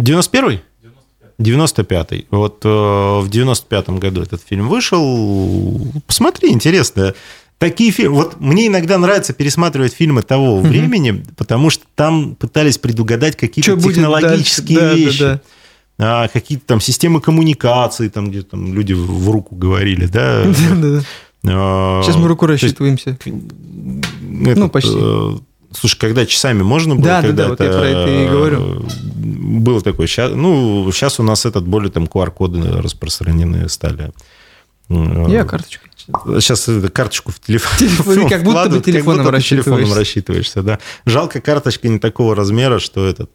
91-й? 0.00 0.62
95-й. 1.38 2.26
Вот 2.30 2.64
э, 2.64 2.68
в 2.68 3.28
95-м 3.28 3.98
году 3.98 4.22
этот 4.22 4.42
фильм 4.42 4.68
вышел. 4.68 5.80
Посмотри, 6.06 6.50
интересно. 6.50 7.14
Такие 7.58 7.92
фильмы. 7.92 8.16
Вот 8.16 8.40
мне 8.40 8.66
иногда 8.66 8.98
нравится 8.98 9.32
пересматривать 9.32 9.92
фильмы 9.92 10.22
того 10.22 10.56
угу. 10.56 10.66
времени, 10.66 11.24
потому 11.36 11.70
что 11.70 11.84
там 11.94 12.34
пытались 12.34 12.78
предугадать 12.78 13.36
какие-то 13.36 13.80
технологические 13.80 14.94
вещи. 14.94 15.20
Да, 15.20 15.28
да, 15.28 15.34
да 15.34 15.40
а, 16.00 16.28
какие-то 16.28 16.64
там 16.64 16.80
системы 16.80 17.20
коммуникации, 17.20 18.08
там, 18.08 18.30
где 18.30 18.42
там 18.42 18.72
люди 18.72 18.92
в 18.92 19.28
руку 19.30 19.56
говорили, 19.56 20.06
да. 20.12 20.44
А, 21.46 22.02
Сейчас 22.02 22.16
мы 22.16 22.28
руку 22.28 22.46
рассчитываемся. 22.46 23.18
ну, 23.24 24.68
почти. 24.68 24.96
Э, 25.70 25.74
слушай, 25.74 25.98
когда 25.98 26.26
часами 26.26 26.62
можно 26.62 26.94
было? 26.94 27.04
Да, 27.04 27.22
да, 27.22 27.32
да, 27.32 27.48
вот 27.48 27.60
я 27.60 27.68
про 27.68 27.86
это 27.86 28.10
и 28.10 28.28
говорю. 28.28 28.84
Было 29.16 29.80
такое. 29.80 30.06
Сейчас, 30.06 30.32
ну, 30.32 30.90
сейчас 30.92 31.20
у 31.20 31.22
нас 31.22 31.46
этот 31.46 31.66
более 31.66 31.90
там 31.90 32.04
QR-коды 32.04 32.80
распространены 32.80 33.68
стали. 33.68 34.12
Я 34.88 35.44
карточкой. 35.44 35.90
Сейчас 36.40 36.68
карточку 36.92 37.32
в 37.32 37.40
телефон. 37.40 37.72
Телефон, 37.78 38.28
как 38.28 38.42
будто 38.42 38.70
бы 38.70 38.80
телефоном, 38.80 39.26
как 39.26 39.34
будто 39.34 39.46
телефоном 39.46 39.92
рассчитываешься. 39.92 40.62
Да. 40.62 40.78
Жалко, 41.04 41.42
карточка 41.42 41.88
не 41.88 41.98
такого 41.98 42.34
размера, 42.34 42.78
что 42.78 43.06
этот 43.06 43.30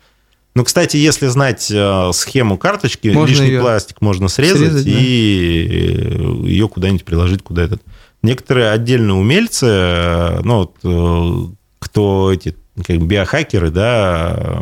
ну, 0.56 0.64
кстати, 0.64 0.98
если 0.98 1.28
знать 1.28 1.72
э, 1.72 2.12
схему 2.14 2.60
карточки, 2.60 3.08
можно 3.08 3.32
лишний 3.32 3.48
ее... 3.48 3.62
пластик 3.62 4.02
можно 4.02 4.28
срезать, 4.28 4.72
срезать 4.72 4.86
и 4.86 5.98
да. 6.00 6.48
ее 6.48 6.68
куда-нибудь 6.70 7.04
приложить 7.04 7.42
куда 7.42 7.64
этот. 7.64 7.82
Некоторые 8.22 8.70
отдельные 8.70 9.16
умельцы, 9.16 9.66
э, 9.66 10.42
ну, 10.44 10.58
вот, 10.58 10.76
э, 10.84 11.54
кто 11.84 12.32
эти 12.32 12.56
как 12.84 13.00
биохакеры, 13.06 13.70
да. 13.70 14.62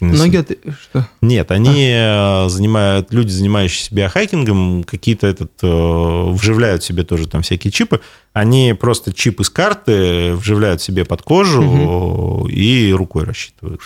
Многие 0.00 0.42
ты 0.42 0.58
что? 0.80 1.08
Нет, 1.20 1.52
они 1.52 1.92
а. 1.94 2.48
занимают, 2.48 3.12
люди, 3.12 3.30
занимающиеся 3.30 3.94
биохакингом, 3.94 4.82
какие-то 4.82 5.28
этот, 5.28 5.52
вживляют 5.62 6.82
себе 6.82 7.04
тоже 7.04 7.28
там 7.28 7.42
всякие 7.42 7.70
чипы. 7.70 8.00
Они 8.32 8.74
просто 8.78 9.12
чип 9.12 9.40
из 9.40 9.48
карты 9.48 10.34
вживляют 10.34 10.82
себе 10.82 11.04
под 11.04 11.22
кожу 11.22 11.62
угу. 11.62 12.48
и 12.48 12.92
рукой 12.92 13.24
рассчитывают. 13.24 13.80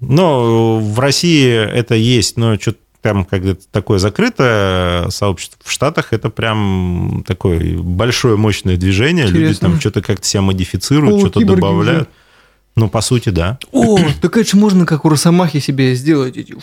Но 0.00 0.78
в 0.78 0.98
России 0.98 1.52
это 1.52 1.94
есть, 1.94 2.38
но 2.38 2.58
что-то 2.58 2.78
там 3.02 3.24
когда 3.24 3.54
такое 3.70 3.98
закрытое 3.98 5.08
сообщество. 5.10 5.58
В 5.64 5.70
Штатах 5.70 6.12
это 6.12 6.30
прям 6.30 7.24
такое 7.26 7.78
большое, 7.78 8.36
мощное 8.36 8.76
движение. 8.76 9.26
Интересно. 9.26 9.48
Люди 9.48 9.58
там 9.60 9.80
что-то 9.80 10.02
как-то 10.02 10.26
себя 10.26 10.42
модифицируют, 10.42 11.16
О, 11.16 11.20
что-то 11.20 11.44
добавляют. 11.44 12.02
Уже. 12.02 12.10
Ну, 12.76 12.88
по 12.88 13.00
сути, 13.00 13.30
да. 13.30 13.58
О, 13.72 13.98
так 14.20 14.36
это 14.36 14.48
же 14.48 14.56
можно 14.56 14.86
как 14.86 15.04
у 15.04 15.08
Росомахи 15.08 15.58
себе 15.60 15.94
сделать 15.94 16.36
эти 16.36 16.54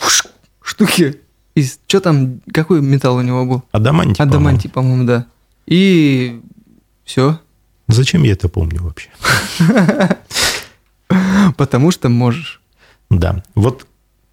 штуки. 0.61 1.19
И 1.55 1.65
что 1.65 1.99
там, 1.99 2.41
какой 2.53 2.81
металл 2.81 3.15
у 3.15 3.21
него 3.21 3.45
был? 3.45 3.63
Адамантий, 3.71 4.23
Адамантий, 4.23 4.69
по-моему, 4.69 5.05
да. 5.05 5.25
И 5.65 6.39
все. 7.03 7.39
Зачем 7.87 8.23
я 8.23 8.33
это 8.33 8.47
помню 8.47 8.83
вообще? 8.83 9.09
Потому 11.57 11.91
что 11.91 12.09
можешь. 12.09 12.61
Да. 13.09 13.43
Вот 13.55 13.87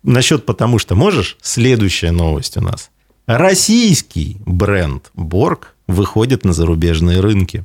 насчет 0.04 0.46
«потому 0.46 0.78
что 0.78 0.94
можешь» 0.94 1.36
следующая 1.42 2.12
новость 2.12 2.56
у 2.56 2.60
нас. 2.60 2.90
Российский 3.26 4.36
бренд 4.46 5.10
Борг 5.14 5.74
выходит 5.86 6.44
на 6.44 6.52
зарубежные 6.52 7.20
рынки. 7.20 7.64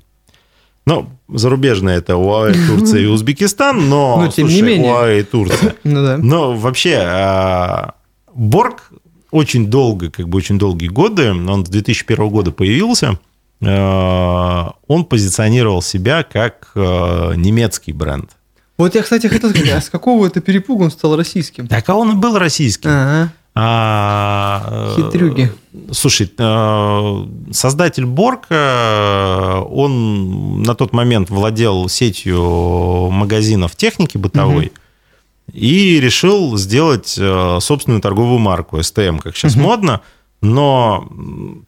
Ну, 0.86 1.10
зарубежные 1.28 1.97
это 1.97 2.15
УАЭ, 2.17 2.54
Турция 2.67 3.02
и 3.02 3.06
Узбекистан, 3.06 3.89
но, 3.89 4.21
но 4.21 4.32
тем 4.32 4.47
слушай, 4.47 4.56
не 4.56 4.62
менее. 4.62 4.93
УАЭ 4.93 5.19
и 5.19 5.23
Турция. 5.23 5.75
ну, 5.84 6.04
да. 6.04 6.17
Но 6.17 6.54
вообще 6.54 6.95
а, 7.02 7.93
Борг 8.34 8.91
очень 9.32 9.67
долго, 9.67 10.10
как 10.10 10.28
бы 10.28 10.38
очень 10.38 10.58
долгие 10.58 10.88
годы, 10.88 11.32
он 11.32 11.65
с 11.65 11.69
2001 11.69 12.30
года 12.30 12.52
появился, 12.52 13.19
а, 13.63 14.73
он 14.88 15.06
позиционировал 15.06 15.82
себя 15.82 16.23
как 16.23 16.71
а, 16.75 17.34
немецкий 17.34 17.91
бренд. 17.91 18.32
Вот 18.80 18.96
я, 18.96 19.04
кстати, 19.04 19.28
хотел 19.28 19.50
сказать, 19.50 19.70
а 19.74 19.82
с 19.82 19.89
какого 19.89 20.26
это 20.26 20.39
перепуга 20.39 20.84
он 20.84 20.92
стал 20.92 21.18
российским? 21.18 21.68
Так, 21.68 21.89
а 21.89 21.96
он 21.96 22.13
и 22.13 22.15
был 22.15 22.38
российским. 22.38 22.89
Ага. 22.89 23.34
А, 23.54 24.94
Хитрюги. 24.96 25.52
Слушай, 25.92 26.32
э, 26.38 27.26
создатель 27.52 28.06
Борка, 28.06 29.62
он 29.70 30.63
на 30.63 30.76
тот 30.76 30.94
момент 30.94 31.30
владел 31.30 31.89
сетью 31.89 33.10
магазинов 33.12 33.76
техники 33.76 34.18
бытовой 34.18 34.68
угу. 34.68 35.58
и 35.58 36.00
решил 36.00 36.58
сделать 36.58 37.18
э, 37.20 37.58
собственную 37.60 38.02
торговую 38.02 38.39
марку 38.39 38.82
СТМ, 38.82 39.18
как 39.18 39.36
сейчас 39.36 39.56
угу. 39.56 39.63
модно, 39.63 40.02
но 40.39 41.10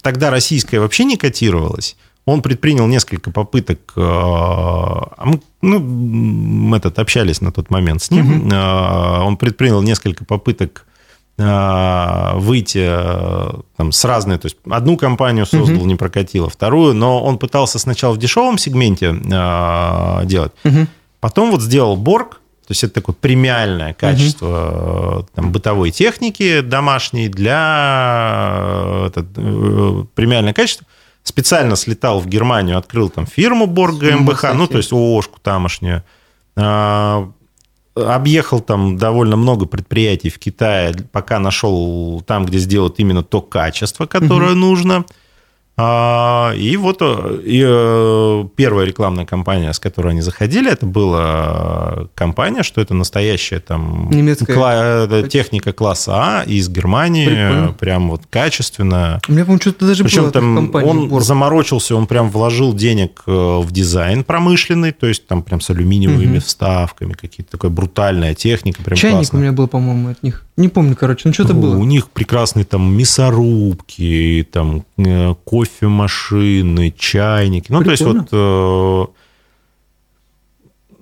тогда 0.01 0.29
российская 0.29 0.79
вообще 0.79 1.03
не 1.03 1.17
котировалась. 1.17 1.97
Он 2.25 2.41
предпринял 2.41 2.85
несколько 2.87 3.31
попыток, 3.31 3.79
э, 3.95 4.01
а 4.01 5.23
мы, 5.25 5.41
ну, 5.61 5.79
мы 5.79 6.77
этот, 6.77 6.99
общались 6.99 7.41
на 7.41 7.51
тот 7.51 7.71
момент 7.71 8.03
с 8.03 8.11
ним, 8.11 8.45
угу. 8.45 8.55
он 8.55 9.37
предпринял 9.37 9.81
несколько 9.81 10.23
попыток 10.23 10.85
э, 11.39 12.31
выйти 12.35 12.87
там, 13.75 13.91
с 13.91 14.05
разной, 14.05 14.37
то 14.37 14.45
есть 14.45 14.57
одну 14.69 14.97
компанию 14.97 15.47
создал, 15.47 15.77
угу. 15.77 15.85
не 15.87 15.95
прокатило, 15.95 16.47
вторую, 16.47 16.93
но 16.93 17.23
он 17.23 17.39
пытался 17.39 17.79
сначала 17.79 18.13
в 18.13 18.19
дешевом 18.19 18.59
сегменте 18.59 19.15
делать, 20.27 20.51
угу. 20.63 20.87
потом 21.19 21.49
вот 21.49 21.63
сделал 21.63 21.97
Борг, 21.97 22.35
то 22.67 22.73
есть 22.73 22.83
это 22.83 22.93
такое 22.93 23.15
премиальное 23.19 23.95
качество 23.95 25.17
угу. 25.21 25.27
там, 25.33 25.51
бытовой 25.51 25.89
техники 25.89 26.61
домашней 26.61 27.29
для 27.29 29.07
это, 29.07 29.23
премиальное 30.13 30.53
качество– 30.53 30.85
специально 31.23 31.75
слетал 31.75 32.19
в 32.19 32.27
Германию, 32.27 32.77
открыл 32.77 33.09
там 33.09 33.25
фирму 33.25 33.67
Борг 33.67 33.97
ГМБХ, 33.97 34.53
ну, 34.53 34.67
то 34.67 34.77
есть 34.77 34.91
ООшку 34.91 35.39
тамошнюю, 35.41 36.03
а, 36.55 37.29
объехал 37.95 38.61
там 38.61 38.97
довольно 38.97 39.35
много 39.35 39.65
предприятий 39.65 40.29
в 40.29 40.39
Китае, 40.39 40.95
пока 41.11 41.39
нашел 41.39 42.21
там, 42.21 42.45
где 42.45 42.57
сделать 42.57 42.95
именно 42.97 43.23
то 43.23 43.41
качество, 43.41 44.05
которое 44.05 44.51
угу. 44.51 44.59
нужно. 44.59 45.05
А, 45.83 46.53
и 46.55 46.77
вот 46.77 46.97
э, 47.01 47.39
и 47.43 47.63
э, 47.65 48.43
первая 48.55 48.85
рекламная 48.85 49.25
кампания, 49.25 49.73
с 49.73 49.79
которой 49.79 50.09
они 50.11 50.21
заходили, 50.21 50.71
это 50.71 50.85
была 50.85 52.07
компания, 52.13 52.61
что 52.61 52.81
это 52.81 52.93
настоящая 52.93 53.59
там 53.59 54.09
Немецкая. 54.11 54.55
кла- 54.55 55.27
техника 55.27 55.73
класса 55.73 56.11
А 56.13 56.43
из 56.43 56.69
Германии, 56.69 57.25
Прикольно. 57.25 57.75
прям 57.79 58.09
вот 58.11 58.21
качественно. 58.29 59.19
У 59.27 59.31
меня, 59.31 59.43
по-моему, 59.45 59.61
что-то 59.61 59.87
даже 59.87 60.03
Причем 60.03 60.23
было 60.23 60.31
там 60.31 60.55
компания. 60.55 60.87
он 60.87 61.21
заморочился, 61.21 61.95
он 61.95 62.05
прям 62.05 62.29
вложил 62.29 62.73
денег 62.75 63.23
э, 63.25 63.31
в 63.31 63.71
дизайн 63.71 64.23
промышленный, 64.23 64.91
то 64.91 65.07
есть 65.07 65.25
там 65.25 65.41
прям 65.41 65.61
с 65.61 65.69
алюминиевыми 65.71 66.25
Мгм. 66.33 66.41
вставками, 66.41 67.13
какие-то 67.13 67.53
такая 67.53 67.71
брутальная 67.71 68.35
техника, 68.35 68.83
прям 68.83 68.97
Чайник 68.97 69.17
классная. 69.19 69.39
у 69.39 69.41
меня 69.41 69.51
был, 69.51 69.67
по-моему, 69.67 70.09
от 70.09 70.21
них. 70.21 70.45
Не 70.57 70.67
помню, 70.67 70.95
короче, 70.95 71.23
ну 71.27 71.33
что-то 71.33 71.53
было. 71.55 71.75
У 71.75 71.85
них 71.85 72.09
прекрасные 72.09 72.65
там 72.65 72.93
мясорубки, 72.95 74.47
там 74.51 74.83
э, 74.97 75.33
кофемашины, 75.79 76.93
чайники. 76.97 77.71
Ну, 77.71 77.83
то 77.83 77.91
есть 77.91 78.03
Прикольно. 78.03 78.27
вот 78.31 79.13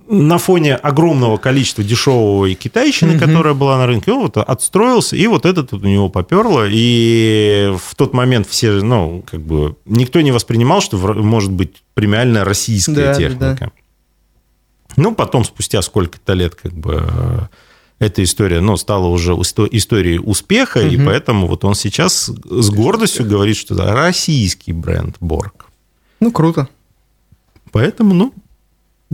э, 0.08 0.12
на 0.12 0.38
фоне 0.38 0.74
огромного 0.74 1.36
количества 1.36 1.84
дешевого 1.84 2.46
и 2.46 2.54
китайщины, 2.54 3.12
Мгм. 3.12 3.20
которая 3.20 3.54
была 3.54 3.78
на 3.78 3.86
рынке, 3.86 4.12
он 4.12 4.22
вот 4.22 4.36
отстроился, 4.36 5.16
и 5.16 5.26
вот 5.26 5.46
этот 5.46 5.72
вот 5.72 5.82
у 5.82 5.86
него 5.86 6.08
поперло. 6.08 6.66
И 6.68 7.72
в 7.78 7.94
тот 7.94 8.12
момент 8.12 8.46
все, 8.48 8.72
ну, 8.82 9.22
как 9.30 9.40
бы, 9.40 9.76
никто 9.84 10.20
не 10.20 10.32
воспринимал, 10.32 10.80
что 10.80 10.96
может 10.96 11.52
быть 11.52 11.82
премиальная 11.94 12.44
российская 12.44 12.94
Да, 12.94 13.06
да, 13.12 13.14
техника. 13.14 13.72
Ну, 14.96 15.14
потом, 15.14 15.44
спустя 15.44 15.80
сколько-то 15.82 16.32
лет, 16.32 16.56
как 16.56 16.72
бы, 16.72 17.48
эта 18.00 18.24
история, 18.24 18.60
ну, 18.60 18.76
стала 18.76 19.06
уже 19.06 19.32
историей 19.34 20.18
успеха, 20.18 20.80
и 20.80 20.96
Мгм. 20.96 21.06
поэтому 21.06 21.46
вот 21.46 21.64
он 21.64 21.74
сейчас 21.74 22.32
с 22.44 22.70
гордостью 22.70 23.26
говорит, 23.26 23.56
что 23.56 23.74
это 23.74 23.92
российский 23.92 24.72
бренд 24.72 25.16
Борг. 25.20 25.66
Ну, 26.18 26.32
круто. 26.32 26.68
Поэтому, 27.72 28.14
ну, 28.14 28.34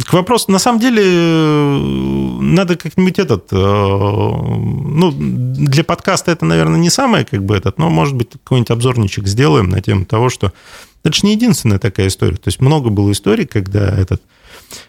к 0.04 0.12
вопросу, 0.12 0.52
на 0.52 0.58
самом 0.58 0.78
деле, 0.80 1.02
надо 2.42 2.76
как-нибудь 2.76 3.18
этот, 3.18 3.52
э, 3.52 3.56
ну, 3.56 5.12
для 5.12 5.84
подкаста 5.84 6.30
это, 6.30 6.44
наверное, 6.44 6.78
не 6.78 6.90
самое, 6.90 7.24
как 7.24 7.44
бы 7.44 7.56
этот, 7.56 7.78
но, 7.78 7.90
может 7.90 8.14
быть, 8.14 8.30
какой-нибудь 8.32 8.70
обзорничек 8.70 9.26
сделаем 9.26 9.68
на 9.68 9.80
тему 9.80 10.04
того, 10.04 10.28
что 10.28 10.52
это 11.02 11.16
же 11.16 11.26
не 11.26 11.32
единственная 11.32 11.78
такая 11.78 12.06
история. 12.08 12.36
То 12.36 12.48
есть 12.48 12.60
много 12.60 12.90
было 12.90 13.10
историй, 13.10 13.46
когда 13.46 13.88
этот 13.88 14.22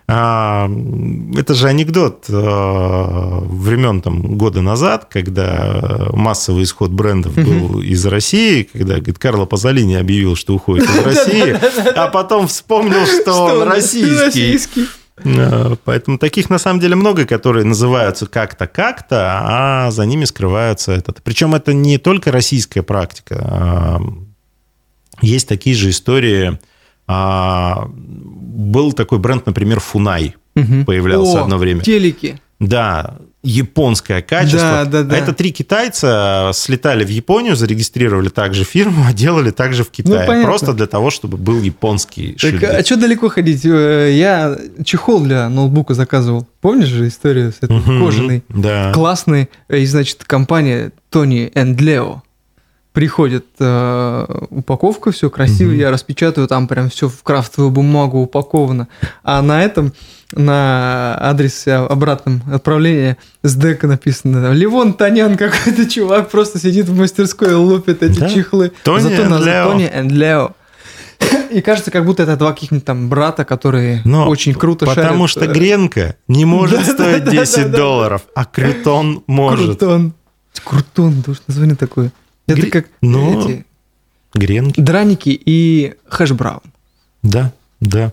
это 0.07 1.53
же 1.53 1.67
анекдот 1.67 2.25
э, 2.30 2.34
времен 2.34 4.01
там, 4.01 4.38
года 4.38 4.61
назад, 4.61 5.07
когда 5.09 6.09
массовый 6.13 6.63
исход 6.63 6.91
брендов 6.91 7.36
был 7.36 7.82
из 7.82 8.05
России, 8.05 8.63
когда 8.63 8.95
говорит, 8.95 9.19
Карло 9.19 9.45
Пазолини 9.45 9.95
объявил, 9.95 10.36
что 10.36 10.55
уходит 10.55 10.89
из 10.89 10.99
России, 11.05 11.55
а 11.95 12.07
потом 12.07 12.47
вспомнил, 12.47 13.05
что 13.21 13.34
он 13.45 13.63
российский. 13.67 14.88
Э, 15.23 15.75
Поэтому 15.84 16.17
таких 16.17 16.49
на 16.49 16.57
самом 16.57 16.80
деле 16.80 16.95
много, 16.95 17.25
которые 17.25 17.65
называются 17.65 18.28
как-то, 18.28 18.67
как-то, 18.67 19.39
а 19.43 19.91
за 19.91 20.05
ними 20.05 20.25
скрываются 20.25 20.91
этот. 20.93 21.21
Причем 21.23 21.55
это 21.55 21.73
не 21.73 21.97
только 21.97 22.32
российская 22.32 22.82
практика. 22.82 23.36
а, 23.41 23.99
Есть 25.21 25.47
такие 25.47 25.75
же 25.75 25.89
истории. 25.89 26.59
Был 28.58 28.91
такой 28.91 29.20
бренд, 29.20 29.45
например, 29.45 29.80
Фунай. 29.80 30.36
Мгм. 30.55 30.84
Появлялся 30.86 31.41
О, 31.41 31.43
одно 31.43 31.58
время. 31.60 31.82
Телеки. 31.82 32.41
Да, 32.60 33.18
японское 33.43 34.24
качество. 34.24 34.60
Да, 34.60 34.86
да, 34.86 35.03
да. 35.03 35.16
А 35.16 35.20
это 35.20 35.32
три 35.34 35.51
китайца 35.51 36.49
слетали 36.55 37.05
в 37.05 37.10
Японию, 37.10 37.55
зарегистрировали 37.55 38.30
также 38.30 38.64
фирму, 38.64 39.05
а 39.08 39.14
делали 39.14 39.51
также 39.51 39.84
в 39.84 39.91
Китае. 39.91 40.22
Ну, 40.22 40.26
понятно. 40.26 40.47
Просто 40.49 40.74
для 40.74 40.88
того, 40.88 41.12
чтобы 41.12 41.38
был 41.38 41.62
японский 41.62 42.32
Так, 42.32 42.39
шильдик. 42.39 42.64
а 42.68 42.84
что 42.84 42.97
далеко 42.97 43.30
ходить? 43.30 43.64
Э, 43.64 44.12
Я 44.12 44.58
чехол 44.84 45.20
для 45.22 45.47
ноутбука 45.49 45.93
заказывал. 45.93 46.47
Помнишь 46.60 46.88
же 46.88 47.08
историю 47.08 47.51
с 47.53 47.58
этой 47.62 47.78
Мгм, 47.78 47.99
кожаной? 48.03 48.43
Да. 48.49 48.91
Классный. 48.91 49.49
И, 49.70 49.86
значит, 49.86 50.24
компания 50.24 50.91
Тони 51.12 51.51
энд 51.53 51.80
Лео. 51.80 52.24
Приходит 52.98 53.45
э, 53.60 54.26
упаковка, 54.50 55.12
все 55.12 55.30
красиво, 55.30 55.70
Мгм. 55.70 55.78
я 55.80 55.91
распечатаю, 55.91 56.48
там 56.48 56.68
прям 56.68 56.89
все 56.89 57.08
в 57.08 57.22
крафтовую 57.22 57.70
бумагу 57.70 58.18
упаковано. 58.22 58.88
А 59.24 59.43
на 59.43 59.64
этом, 59.64 59.93
на 60.32 61.14
адресе 61.22 61.74
обратном 61.76 62.41
отправления 62.52 63.18
с 63.43 63.54
дека 63.54 63.86
написано 63.86 64.52
Ливон 64.52 64.93
Танян, 64.93 65.38
какой-то 65.38 65.88
чувак 65.88 66.32
просто 66.32 66.58
сидит 66.58 66.89
в 66.89 66.98
мастерской 66.98 67.52
и 67.52 67.54
лупит 67.54 68.02
эти 68.02 68.18
Да. 68.18 68.30
чехлы. 68.30 68.72
Тони 68.82 69.02
Зато 69.02 69.26
and 69.26 69.30
на. 69.30 69.64
Тони 69.66 69.86
энд 69.93 70.12
Лео. 70.12 70.54
И 71.52 71.62
кажется, 71.62 71.91
как 71.91 72.04
будто 72.04 72.24
это 72.24 72.36
два 72.36 72.52
каких-нибудь 72.52 72.86
там 72.86 73.10
брата, 73.10 73.45
которые 73.45 74.02
Но 74.06 74.28
очень 74.28 74.56
круто 74.56 74.88
Потому 74.88 75.28
шарят. 75.28 75.45
что 75.45 75.54
гренка 75.54 76.16
не 76.28 76.45
может 76.45 76.84
стоить 76.84 77.26
да, 77.26 77.32
да, 77.32 77.41
10 77.41 77.56
да, 77.58 77.64
да. 77.70 77.78
долларов, 77.78 78.22
а 78.34 78.43
крутон 78.45 79.24
может. 79.28 79.78
Крутон. 79.78 80.14
Крутон, 80.64 81.22
тоже 81.22 81.41
название 81.45 81.76
такое. 81.76 82.12
Это 82.48 82.62
Гри- 82.62 82.70
как 82.72 82.88
Ну, 83.02 83.41
эти 83.50 83.66
Гренки, 84.34 84.80
драники 84.82 85.30
и 85.45 85.95
хэш-браун. 86.10 86.62
да, 87.24 87.52
да. 87.80 88.12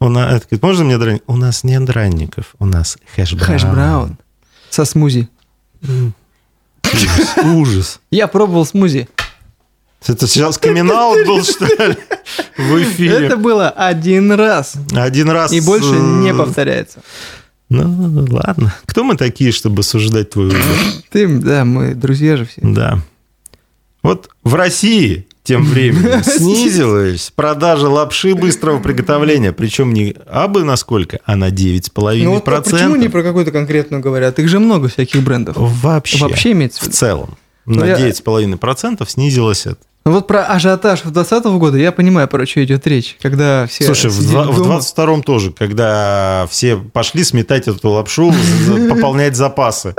У 0.00 0.08
нас, 0.08 0.32
это 0.34 0.46
говорит, 0.46 0.62
можно 0.62 0.84
мне 0.84 0.98
драник? 0.98 1.22
У 1.28 1.36
нас 1.36 1.62
нет 1.64 1.84
дранников, 1.84 2.54
у 2.58 2.66
нас 2.66 2.98
хэш-браун. 3.14 3.46
Хэш-браун. 3.46 4.18
Со 4.70 4.84
смузи. 4.84 5.28
Ужас, 6.92 7.36
ужас. 7.44 8.00
Я 8.10 8.26
пробовал 8.26 8.66
смузи. 8.66 9.08
Это 10.06 10.26
сейчас 10.26 10.58
камин 10.58 10.88
был, 10.88 11.44
что 11.44 11.64
ли, 11.66 11.96
в 12.56 12.82
эфире? 12.82 13.26
Это 13.26 13.36
было 13.36 13.70
один 13.70 14.32
раз. 14.32 14.74
Один 14.92 15.30
раз... 15.30 15.52
И 15.52 15.60
больше 15.60 15.94
э, 15.94 15.98
не 16.22 16.34
повторяется. 16.34 17.00
Ну, 17.68 18.26
ладно. 18.30 18.74
Кто 18.84 19.04
мы 19.04 19.16
такие, 19.16 19.52
чтобы 19.52 19.82
суждать 19.82 20.30
твой 20.30 20.46
выбор? 20.46 20.62
Ты, 21.10 21.28
да, 21.38 21.64
мы 21.64 21.94
друзья 21.94 22.36
же 22.36 22.44
все. 22.46 22.60
Да. 22.62 23.00
Вот 24.02 24.30
в 24.42 24.54
России 24.54 25.26
тем 25.44 25.64
временем 25.64 26.22
снизилась 26.24 27.32
продажа 27.34 27.88
лапши 27.88 28.34
быстрого 28.34 28.80
приготовления. 28.80 29.52
Причем 29.52 29.92
не 29.92 30.14
абы 30.30 30.64
на 30.64 30.76
сколько, 30.76 31.20
а 31.24 31.36
на 31.36 31.50
9,5%. 31.50 32.22
Ну 32.24 32.32
вот 32.34 32.44
почему 32.44 32.96
не 32.96 33.08
про 33.08 33.22
какую-то 33.22 33.50
конкретную 33.52 34.02
говорят? 34.02 34.38
Их 34.38 34.48
же 34.48 34.58
много 34.60 34.88
всяких 34.88 35.22
брендов. 35.22 35.56
Вообще. 35.58 36.18
Вообще 36.18 36.52
имеется 36.52 36.78
в 36.80 36.82
В 36.82 36.86
виду. 36.86 36.96
целом. 36.96 37.38
Ну, 37.64 37.80
На 37.80 37.84
я- 37.86 37.96
9,5% 37.96 39.08
снизилось 39.08 39.66
это. 39.66 39.78
Ну 40.04 40.10
вот 40.10 40.26
про 40.26 40.44
ажиотаж 40.46 41.02
2020 41.02 41.44
года 41.60 41.78
я 41.78 41.92
понимаю, 41.92 42.26
про 42.26 42.44
что 42.44 42.64
идет 42.64 42.84
речь. 42.88 43.16
Когда 43.22 43.66
все 43.68 43.84
Слушай, 43.84 44.10
в, 44.10 44.28
два- 44.28 44.44
в 44.50 44.56
дома. 44.56 44.78
22-м 44.80 45.22
тоже, 45.22 45.52
когда 45.52 46.48
все 46.50 46.76
пошли 46.76 47.22
сметать 47.22 47.68
эту 47.68 47.88
лапшу, 47.90 48.34
пополнять 48.90 49.36
запасы. 49.36 49.94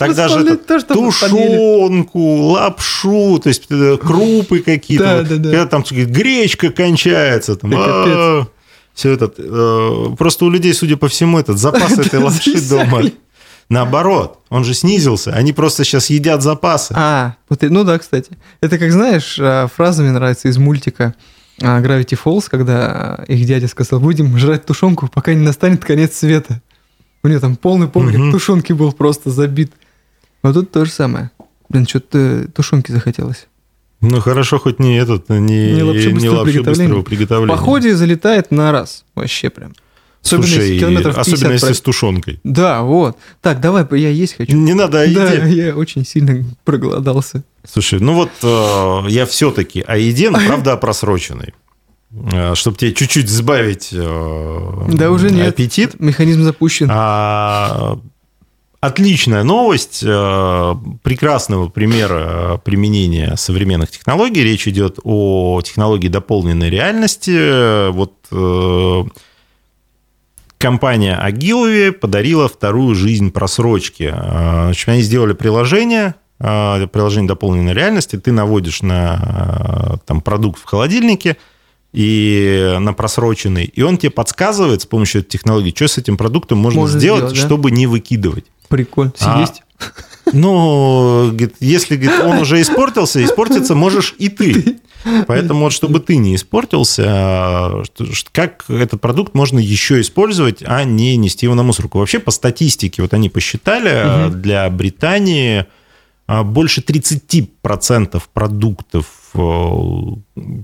Тогда 0.00 0.26
же 0.28 0.56
тушенку, 0.56 2.18
лапшу, 2.50 3.38
то 3.38 3.48
есть 3.48 3.66
э, 3.70 3.96
крупы 3.96 4.58
какие-то. 4.58 5.24
Когда 5.28 5.66
там 5.66 5.84
гречка 5.88 6.70
кончается. 6.70 7.56
Да, 7.62 8.46
все 8.92 9.12
это. 9.12 9.32
э, 9.38 10.14
Просто 10.18 10.44
у 10.46 10.50
людей, 10.50 10.74
судя 10.74 10.96
по 10.96 11.06
всему, 11.08 11.38
этот 11.38 11.58
запас 11.58 11.92
этой 11.98 12.18
лапши 12.20 12.60
дома. 12.68 13.02
Наоборот, 13.68 14.40
он 14.50 14.64
же 14.64 14.74
снизился. 14.74 15.32
Они 15.32 15.52
просто 15.52 15.84
сейчас 15.84 16.10
едят 16.10 16.42
запасы. 16.42 16.92
А, 16.96 17.36
ну 17.60 17.84
да, 17.84 17.98
кстати. 17.98 18.32
Это 18.60 18.78
как, 18.78 18.92
знаешь, 18.92 19.36
а, 19.40 19.66
фраза 19.68 20.02
мне 20.02 20.12
нравится 20.12 20.48
из 20.48 20.58
мультика 20.58 21.14
а, 21.62 21.80
Gravity 21.80 22.18
Falls, 22.22 22.44
когда 22.50 23.16
а, 23.18 23.24
их 23.26 23.46
дядя 23.46 23.68
сказал, 23.68 24.00
будем 24.00 24.36
жрать 24.38 24.66
тушенку, 24.66 25.08
пока 25.08 25.32
не 25.34 25.42
настанет 25.42 25.84
конец 25.84 26.14
света. 26.16 26.60
У 27.22 27.28
него 27.28 27.40
там 27.40 27.56
полный 27.56 27.88
погреб 27.88 28.18
Мгм. 28.20 28.32
тушенки 28.32 28.72
был 28.72 28.92
просто 28.92 29.30
забит. 29.30 29.72
Вот 30.42 30.52
тут 30.54 30.70
то 30.70 30.84
же 30.84 30.90
самое. 30.90 31.30
Блин, 31.70 31.86
что-то 31.86 32.46
тушенки 32.54 32.92
захотелось. 32.92 33.46
Ну 34.02 34.20
хорошо, 34.20 34.58
хоть 34.58 34.78
не 34.78 34.98
этот, 34.98 35.30
не, 35.30 35.72
Не 35.72 35.82
лапши 35.82 36.10
быстрого 36.10 36.44
приготовления. 36.44 36.88
быстрого 36.88 37.02
приготовления. 37.02 37.54
В 37.54 37.58
походе 37.58 37.96
залетает 37.96 38.50
на 38.50 38.70
раз. 38.70 39.04
Вообще 39.14 39.48
прям. 39.48 39.72
Особенно 40.24 40.46
Слушай, 40.46 40.62
если 40.64 40.78
километров 40.78 41.14
50 41.16 41.34
особенно 41.34 41.52
если 41.52 41.66
пройти. 41.66 41.78
с 41.78 41.80
тушенкой. 41.82 42.40
Да, 42.44 42.82
вот. 42.82 43.18
Так, 43.42 43.60
давай, 43.60 43.86
я 44.00 44.08
есть 44.08 44.36
хочу. 44.36 44.56
Не 44.56 44.72
надо 44.72 45.02
о 45.02 45.06
Да, 45.06 45.30
еде. 45.32 45.66
я 45.66 45.76
очень 45.76 46.04
сильно 46.06 46.44
проголодался. 46.64 47.44
Слушай, 47.70 48.00
ну 48.00 48.14
вот 48.14 48.30
э, 48.42 49.00
я 49.10 49.26
все-таки 49.26 49.82
о 49.86 49.96
еде, 49.98 50.30
но 50.30 50.38
правда 50.46 50.72
о 50.72 50.76
просроченной. 50.76 51.52
Чтобы 52.54 52.76
тебе 52.76 52.92
чуть-чуть 52.94 53.28
сбавить 53.28 53.88
э, 53.92 54.84
Да 54.92 55.10
уже 55.10 55.30
нет. 55.30 55.48
аппетит. 55.48 55.98
Механизм 56.00 56.44
запущен. 56.44 56.88
А, 56.90 57.98
отличная 58.80 59.42
новость, 59.42 60.02
э, 60.06 60.74
прекрасного 61.02 61.68
примера 61.68 62.60
применения 62.64 63.34
современных 63.36 63.90
технологий. 63.90 64.42
Речь 64.44 64.68
идет 64.68 64.98
о 65.02 65.60
технологии 65.62 66.08
дополненной 66.08 66.70
реальности. 66.70 67.90
Вот 67.90 68.12
э, 68.30 69.04
компания 70.64 71.20
Agility 71.22 71.92
подарила 71.92 72.48
вторую 72.48 72.94
жизнь 72.94 73.30
просрочки. 73.30 74.10
Значит, 74.10 74.88
они 74.88 75.02
сделали 75.02 75.34
приложение, 75.34 76.14
э, 76.40 76.86
приложение 76.86 77.28
дополненной 77.28 77.74
реальности. 77.74 78.16
Ты 78.16 78.32
наводишь 78.32 78.80
на 78.80 79.92
э, 79.92 79.96
там, 80.06 80.22
продукт 80.22 80.58
в 80.58 80.64
холодильнике, 80.64 81.36
и 81.92 82.76
на 82.80 82.94
просроченный, 82.94 83.66
и 83.66 83.82
он 83.82 83.98
тебе 83.98 84.10
подсказывает 84.10 84.80
с 84.80 84.86
помощью 84.86 85.20
этой 85.20 85.32
технологии, 85.32 85.72
что 85.72 85.86
с 85.86 85.98
этим 85.98 86.16
продуктом 86.16 86.58
можно, 86.58 86.80
Можно 86.80 86.98
сделать, 86.98 87.18
сделать, 87.24 87.34
да? 87.40 87.46
чтобы 87.46 87.70
не 87.70 87.86
выкидывать. 87.86 88.46
Прикольно. 88.68 89.12
А, 89.20 89.36
Съесть. 89.36 89.62
Ну, 90.32 91.28
говорит, 91.30 91.54
если 91.60 91.96
говорит, 91.96 92.24
он 92.24 92.38
уже 92.38 92.60
испортился, 92.60 93.22
испортиться 93.24 93.74
можешь 93.74 94.14
и 94.18 94.28
ты. 94.28 94.78
Поэтому 95.26 95.64
вот, 95.64 95.72
чтобы 95.74 96.00
ты 96.00 96.16
не 96.16 96.34
испортился, 96.34 97.84
что- 97.84 98.06
как 98.32 98.64
этот 98.68 99.00
продукт 99.02 99.34
можно 99.34 99.58
еще 99.58 100.00
использовать, 100.00 100.62
а 100.66 100.82
не 100.84 101.16
нести 101.16 101.44
его 101.46 101.54
на 101.54 101.62
мусорку? 101.62 101.98
Вообще, 101.98 102.18
по 102.20 102.30
статистике, 102.30 103.02
вот 103.02 103.12
они 103.12 103.28
посчитали, 103.28 103.90
а, 103.92 104.28
для 104.30 104.68
Британии 104.70 105.60
а, 105.60 105.66
больше 106.26 106.80
30% 106.80 108.22
продуктов 108.32 109.06
э, 109.34 109.68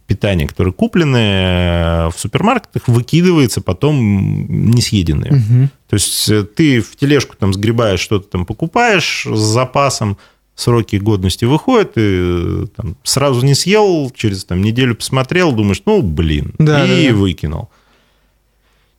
питания, 0.06 0.46
которые 0.46 0.72
куплены 0.72 1.16
э, 1.18 2.08
в 2.08 2.14
супермаркетах, 2.16 2.88
выкидывается 2.88 3.60
потом 3.60 4.46
несъеденные. 4.48 5.32
Мгм. 5.32 5.70
То 5.88 5.94
есть 5.94 6.28
э, 6.30 6.44
ты 6.44 6.80
в 6.80 6.96
тележку 6.96 7.36
там 7.38 7.52
сгребаешь, 7.52 8.00
что-то 8.00 8.28
там 8.28 8.46
покупаешь 8.46 9.26
с 9.30 9.38
запасом, 9.38 10.16
сроки 10.54 10.96
годности 10.96 11.44
выходят, 11.44 11.92
и 11.96 12.66
там, 12.76 12.96
сразу 13.02 13.44
не 13.44 13.54
съел, 13.54 14.10
через 14.14 14.44
там, 14.44 14.62
неделю 14.62 14.94
посмотрел, 14.94 15.52
думаешь, 15.52 15.82
ну, 15.86 16.02
блин, 16.02 16.54
Да, 16.58 16.86
и 16.86 17.06
да, 17.06 17.12
да. 17.12 17.16
выкинул. 17.16 17.70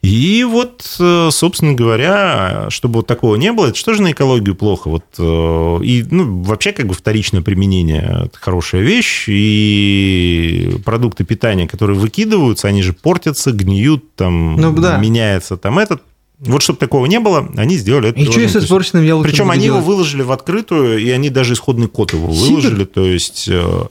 И 0.02 0.44
вот, 0.50 0.96
э, 1.00 1.30
собственно 1.32 1.74
говоря, 1.74 2.68
чтобы 2.70 2.98
вот 2.98 3.08
такого 3.08 3.36
не 3.36 3.52
было, 3.52 3.68
это 3.68 3.76
что 3.78 3.94
же 3.94 4.02
на 4.02 4.12
экологию 4.14 4.56
плохо? 4.56 4.90
Вот, 4.90 5.06
э, 5.20 5.80
и, 5.84 6.04
ну, 6.10 6.42
вообще, 6.42 6.72
как 6.72 6.88
бы 6.88 6.96
вторичное 6.96 7.42
применение– 7.44 8.24
это 8.26 8.38
хорошая 8.40 8.82
вещь, 8.82 9.26
и 9.28 10.72
продукты 10.84 11.24
питания, 11.24 11.68
которые 11.68 12.00
выкидываются, 12.00 12.68
они 12.68 12.82
же 12.82 12.94
портятся, 12.94 13.52
гниют, 13.52 14.16
там, 14.16 14.56
Ну, 14.56 14.74
да. 14.74 14.98
меняется 14.98 15.56
там 15.56 15.78
этот. 15.78 16.02
Вот 16.40 16.64
чтобы 16.64 16.80
такого 16.80 17.06
не 17.06 17.20
было, 17.20 17.48
они 17.56 17.78
сделали 17.78 18.10
это. 18.10 18.20
И 18.20 18.26
что, 18.26 18.42
если 18.42 18.58
испорченным 18.60 19.06
яблоком 19.06 19.30
Причем 19.30 19.52
они 19.52 19.66
его 19.66 19.76
делать? 19.76 19.88
выложили 19.88 20.24
в 20.24 20.32
открытую, 20.32 20.98
и 20.98 21.08
они 21.12 21.30
даже 21.30 21.54
исходный 21.54 21.88
код 21.88 22.14
его 22.14 22.26
выложили. 22.26 22.86
То 22.86 23.06
есть, 23.06 23.48
э, 23.48 23.84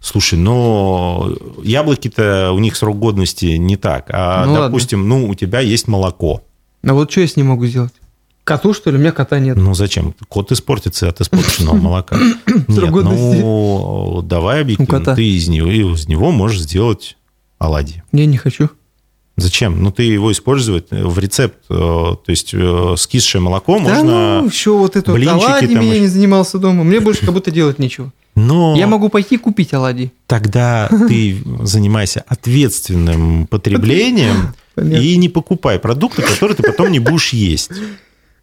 слушай, 0.00 0.38
но 0.38 1.30
яблоки-то 1.62 2.52
у 2.52 2.58
них 2.58 2.76
срок 2.76 2.98
годности 2.98 3.46
не 3.56 3.76
так. 3.76 4.06
А, 4.10 4.44
Ну, 4.46 4.52
ладно. 4.52 4.66
допустим, 4.68 5.08
ну, 5.08 5.28
у 5.28 5.34
тебя 5.34 5.60
есть 5.60 5.88
молоко. 5.88 6.42
А 6.86 6.94
вот 6.94 7.10
что 7.10 7.20
я 7.20 7.26
с 7.28 7.36
ним 7.36 7.46
могу 7.48 7.66
сделать? 7.66 7.92
Коту, 8.44 8.72
что 8.74 8.90
ли? 8.90 8.96
У 8.96 9.00
меня 9.00 9.12
кота 9.12 9.38
нет. 9.38 9.56
Ну, 9.56 9.74
зачем? 9.74 10.14
Кот 10.28 10.50
испортится 10.50 11.08
от 11.08 11.20
испорченного 11.20 11.74
молока. 11.80 12.16
Нет, 12.16 12.66
ну, 12.68 14.22
давай 14.24 14.62
объективно. 14.62 15.14
Ты 15.14 15.24
из 15.24 15.48
него, 15.48 15.70
из 15.70 16.08
него 16.08 16.30
можешь 16.30 16.60
сделать 16.62 17.16
оладьи. 17.58 18.02
Не, 18.12 18.26
не 18.26 18.38
хочу. 18.38 18.70
Зачем? 19.36 19.82
Ну, 19.82 19.90
ты 19.92 20.02
его 20.02 20.32
использовать 20.32 20.90
в 20.90 21.18
рецепт. 21.18 21.58
э, 21.70 21.74
То 21.74 22.18
есть, 22.26 22.50
э, 22.52 22.94
скисшее 22.98 23.40
молоко 23.40 23.74
Да 23.78 23.80
можно... 23.80 24.40
ну, 24.42 24.46
еще 24.46 24.72
вот 24.76 24.96
это 24.96 25.12
блинчики 25.12 25.44
оладьями 25.44 25.74
там 25.74 25.84
я 25.84 25.98
не 26.00 26.08
занимался 26.08 26.58
дома. 26.58 26.84
Мне 26.84 27.00
больше 27.00 27.24
как 27.24 27.32
будто 27.34 27.50
делать 27.50 27.78
нечего. 27.78 28.12
Но... 28.46 28.74
Я 28.76 28.86
могу 28.86 29.08
пойти 29.08 29.36
купить 29.36 29.72
оладьи. 29.74 30.12
тогда 30.26 30.88
ты 31.08 31.36
занимайся 31.62 32.24
ответственным 32.26 33.46
потреблением 33.46 34.54
и 34.76 35.16
не 35.16 35.28
покупай 35.28 35.78
продукты, 35.78 36.22
которые 36.22 36.56
ты 36.56 36.62
потом 36.62 36.90
не 36.90 37.00
будешь 37.00 37.32
есть. 37.32 37.70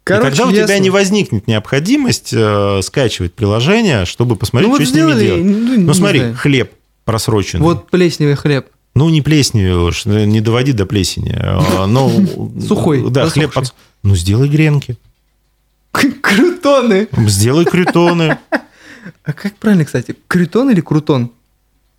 Короче, 0.04 0.26
и 0.26 0.30
тогда 0.30 0.46
у 0.46 0.50
тебя 0.50 0.60
ясно. 0.60 0.78
не 0.82 0.90
возникнет 0.90 1.46
необходимость 1.48 2.30
э, 2.32 2.80
скачивать 2.82 3.34
приложение, 3.34 4.06
чтобы 4.06 4.36
посмотреть, 4.36 4.70
Ну 4.70 4.76
вот 4.78 4.82
что 4.82 4.92
с 4.92 4.94
ними 4.96 5.20
делать. 5.20 5.44
ну, 5.44 5.80
Ну 5.80 5.94
смотри, 5.94 6.20
знаю. 6.20 6.34
хлеб 6.36 6.72
просроченный. 7.04 7.62
Вот 7.62 7.90
плесневый 7.90 8.36
хлеб. 8.36 8.68
Ну, 8.94 9.10
не 9.10 9.20
плесневый 9.20 9.88
уж, 9.88 10.06
не 10.06 10.40
доводи 10.40 10.72
до 10.72 10.86
плесени. 10.86 11.34
э, 11.36 11.86
Но, 11.86 12.10
Сухой, 12.66 13.04
Да, 13.10 13.28
хлеб 13.28 13.52
под... 13.52 13.74
Ну, 14.02 14.14
сделай 14.16 14.48
гренки. 14.48 14.96
Крутоны. 15.92 17.08
Сделай 17.26 17.64
крютоны. 17.64 18.38
А 19.24 19.32
как 19.32 19.56
правильно, 19.56 19.84
кстати? 19.84 20.16
Крютон 20.28 20.70
или 20.70 20.80
крутон? 20.80 21.30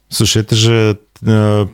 Слушай, 0.09 0.41
это 0.41 0.55
же 0.55 0.99
э, 1.21 1.67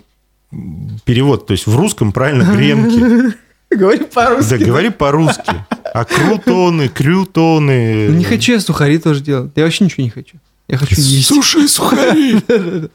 перевод. 1.06 1.48
То 1.48 1.52
есть 1.52 1.68
в 1.68 1.76
русском 1.76 2.12
правильно 2.12 2.44
гренки. 2.56 3.36
Говори 3.72 4.06
по-русски. 4.06 4.50
Да, 4.50 4.58
говори 4.66 4.90
по-русски. 4.90 5.66
А 5.94 6.06
крутоны, 6.06 6.88
крютоны. 6.90 8.10
Ну, 8.10 8.18
Не 8.18 8.24
хочу 8.24 8.54
я 8.54 8.60
сухари 8.60 8.98
тоже 9.00 9.22
делать. 9.22 9.52
Я 9.56 9.64
вообще 9.64 9.86
ничего 9.86 10.04
не 10.04 10.10
хочу. 10.10 10.38
Я 10.68 10.78
хочу 10.78 10.96
есть. 10.96 11.28
Слушай, 11.28 11.68
сухари. 11.68 12.42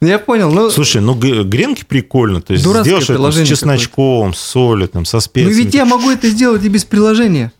Ну, 0.00 0.08
Я 0.08 0.18
понял. 0.18 0.50
Ну, 0.50 0.68
Слушай, 0.68 1.00
ну 1.00 1.14
гренки 1.14 1.84
прикольно. 1.84 2.42
То 2.42 2.54
есть 2.54 2.64
сделаешь 2.64 3.08
это 3.08 3.30
с 3.30 3.46
чесночком, 3.46 4.34
с 4.34 4.40
солью, 4.40 4.88
там, 4.88 5.04
со 5.04 5.18
ну 5.18 5.20
специями. 5.20 5.54
ведь 5.54 5.74
я 5.74 5.84
могу 5.84 6.10
это 6.10 6.28
сделать 6.28 6.64
и 6.64 6.68
без 6.68 6.84
приложения. 6.84 7.52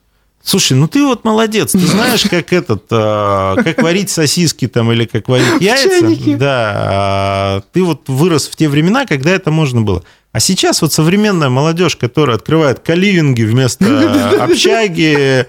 Слушай, 0.44 0.72
ну 0.76 0.88
ты 0.88 1.04
вот 1.04 1.24
молодец. 1.24 1.72
Ты 1.72 1.78
знаешь, 1.78 2.24
как 2.28 2.52
этот, 2.52 2.84
а, 2.90 3.54
как 3.62 3.80
варить 3.82 4.10
сосиски 4.10 4.66
там 4.66 4.90
или 4.92 5.04
как 5.04 5.28
варить 5.28 5.60
яйца. 5.60 5.88
чайнике. 5.88 6.36
Да. 6.36 6.72
а, 6.76 7.62
Ты 7.72 7.82
вот 7.84 8.08
вырос 8.08 8.48
в 8.48 8.56
те 8.56 8.68
времена, 8.68 9.06
когда 9.06 9.30
это 9.30 9.50
можно 9.52 9.82
было. 9.82 10.02
А 10.32 10.40
сейчас 10.40 10.82
вот 10.82 10.92
современная 10.92 11.48
молодежь, 11.48 11.94
которая 11.96 12.36
открывает 12.36 12.80
каливинги 12.80 13.42
вместо 13.42 13.84
общаги, 14.42 15.46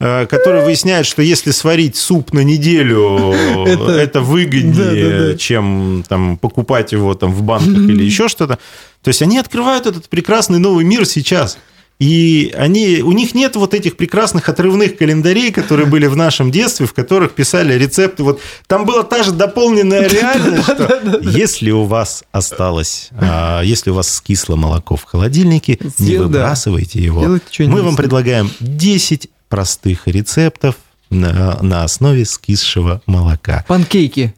э, 0.00 0.26
который 0.26 0.64
выясняет, 0.64 1.06
что 1.06 1.22
если 1.22 1.50
сварить 1.52 1.96
суп 1.96 2.32
на 2.32 2.40
неделю, 2.40 3.32
Это- 3.66 3.92
это, 3.92 4.20
выгоднее, 4.20 4.72
Да, 4.74 5.18
да, 5.18 5.26
да. 5.32 5.36
чем 5.38 6.04
там, 6.08 6.36
покупать 6.36 6.92
его 6.92 7.14
там, 7.14 7.32
в 7.32 7.42
банках 7.42 7.78
или 7.88 8.02
еще 8.02 8.28
что-то. 8.28 8.58
То 9.02 9.08
есть 9.08 9.22
они 9.22 9.38
открывают 9.38 9.86
этот 9.86 10.08
прекрасный 10.08 10.58
новый 10.58 10.84
мир 10.84 11.06
сейчас. 11.06 11.56
И 12.00 12.52
они, 12.56 13.02
у 13.02 13.12
них 13.12 13.34
нет 13.34 13.54
вот 13.54 13.72
этих 13.72 13.96
прекрасных 13.96 14.48
отрывных 14.48 14.96
календарей, 14.98 15.52
которые 15.52 15.86
были 15.86 16.06
в 16.06 16.16
нашем 16.16 16.50
детстве, 16.50 16.86
в 16.86 16.92
которых 16.92 17.32
писали 17.32 17.74
рецепты. 17.74 18.24
Вот 18.24 18.40
там 18.66 18.84
была 18.84 19.04
та 19.04 19.22
же 19.22 19.32
дополненная 19.32 20.08
реальность, 20.08 20.64
что 20.64 21.20
если 21.22 21.70
у 21.70 21.84
вас 21.84 22.24
осталось, 22.32 23.10
а, 23.12 23.62
если 23.62 23.90
у 23.90 23.94
вас 23.94 24.12
скисло 24.12 24.56
молоко 24.56 24.96
в 24.96 25.04
холодильнике, 25.04 25.78
не 25.98 26.16
выбрасывайте 26.16 27.00
его. 27.00 27.38
Мы 27.58 27.82
вам 27.82 27.96
предлагаем 27.96 28.50
10 28.60 29.30
простых 29.48 30.08
рецептов 30.08 30.74
на, 31.10 31.62
на 31.62 31.84
основе 31.84 32.24
скисшего 32.24 33.02
молока. 33.06 33.64
Панкейки. 33.68 34.34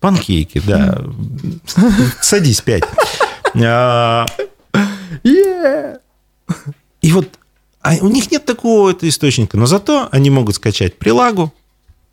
Панкейки, 0.00 0.60
да. 0.66 1.00
Садись, 2.20 2.60
пять. 2.60 2.84
А, 3.54 4.24
Е! 5.24 5.98
И 7.00 7.12
вот 7.12 7.28
а 7.82 7.96
у 8.00 8.08
них 8.08 8.30
нет 8.30 8.44
такого 8.44 8.96
источника, 9.02 9.56
но 9.56 9.66
зато 9.66 10.08
они 10.12 10.30
могут 10.30 10.54
скачать 10.54 10.96
прилагу, 10.98 11.52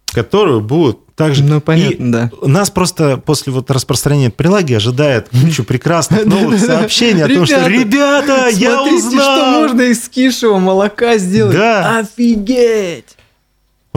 которую 0.07 0.61
будут 0.61 1.05
также... 1.15 1.43
Ну, 1.43 1.61
понятно, 1.61 2.05
И 2.05 2.09
да. 2.11 2.31
Нас 2.41 2.71
просто 2.71 3.17
после 3.17 3.53
вот 3.53 3.69
распространения 3.69 4.31
прилаги 4.31 4.73
ожидает 4.73 5.29
куча 5.29 5.63
прекрасных 5.63 6.25
новых 6.25 6.59
сообщений 6.59 7.23
о 7.23 7.27
том, 7.27 7.45
что 7.45 7.67
«Ребята, 7.67 8.47
я 8.51 8.77
Смотрите, 8.77 8.99
что 8.99 9.09
узнал!» 9.09 9.61
можно 9.61 9.81
из 9.81 10.09
кишевого 10.09 10.59
молока 10.59 11.17
сделать. 11.17 11.55
Да. 11.55 11.99
Офигеть! 11.99 13.18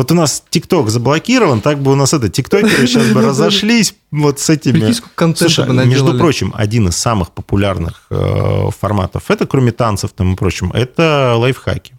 Вот 0.03 0.11
у 0.11 0.16
нас 0.16 0.42
ТикТок 0.50 0.90
заблокирован, 0.90 1.61
так 1.61 1.78
бы 1.78 1.92
у 1.92 1.94
нас 1.94 2.12
это, 2.12 2.28
тиктокеры 2.28 2.88
сейчас 2.88 3.07
бы 3.12 3.22
разошлись 3.24 3.94
вот 4.11 4.40
с 4.40 4.50
этими... 4.50 4.92
Слушай, 5.36 5.86
между 5.86 6.18
прочим, 6.18 6.53
один 6.57 6.88
из 6.88 6.96
самых 6.96 7.30
популярных 7.30 8.07
э, 8.11 8.70
форматов, 8.76 9.30
это 9.30 9.46
кроме 9.46 9.70
танцев 9.70 10.11
там 10.11 10.32
и 10.32 10.36
прочим, 10.36 10.72
это 10.72 11.36
лайфхаки. 11.36 11.94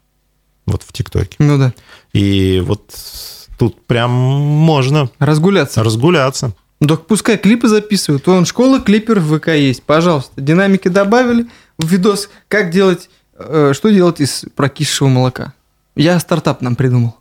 Вот 0.66 0.84
в 0.84 0.92
ТикТоке. 0.92 1.38
Ну 1.40 1.58
да. 1.58 1.74
И 2.12 2.62
вот 2.66 2.94
тут 3.58 3.82
прям 3.86 4.12
можно 4.12 5.10
Разгуляться. 5.20 5.82
разгуляться. 5.82 6.52
Так 6.86 7.08
пускай 7.08 7.38
клипы 7.38 7.70
записывают. 7.70 8.28
Вон 8.28 8.46
школа 8.46 8.82
клипер 8.82 9.22
в 9.22 9.40
ВК 9.40 9.48
есть. 9.48 9.82
Пожалуйста. 9.84 10.42
Динамики 10.42 10.90
добавили 10.90 11.48
в 11.78 11.88
видос. 11.88 12.30
Как 12.50 12.70
делать, 12.70 13.10
э, 13.40 13.72
что 13.74 13.90
делать 13.92 14.20
из 14.20 14.44
прокисшего 14.58 15.08
молока. 15.08 15.54
Я 15.96 16.20
стартап 16.20 16.62
нам 16.62 16.76
придумал. 16.76 17.16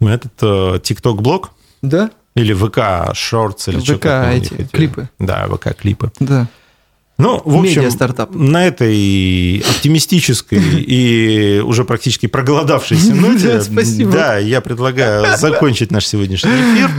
Этот 0.00 0.32
э, 0.42 0.78
ТикТок-блог 0.82 1.50
Да? 1.82 2.10
или 2.34 2.52
ВК 2.52 3.14
Shorts 3.14 3.68
или 3.68 3.78
ВК 3.78 3.84
что 3.84 3.98
там 3.98 4.30
у 4.30 4.34
них 4.34 4.52
эти 4.52 4.64
клипы. 4.68 5.08
Да, 5.18 5.46
ВК-клипы. 5.48 6.12
Да. 6.20 6.48
Ну, 7.18 7.40
в 7.42 7.56
общем, 7.56 7.80
Медиа-стартап. 7.80 8.34
на 8.34 8.66
этой 8.66 9.60
оптимистической 9.60 10.58
и 10.86 11.60
уже 11.64 11.84
практически 11.84 12.26
проголодавшейся 12.26 13.14
ноте, 13.14 13.62
Да, 14.04 14.36
я 14.36 14.60
предлагаю 14.60 15.36
закончить 15.38 15.90
наш 15.90 16.06
сегодняшний 16.06 16.50
эфир. 16.50 16.90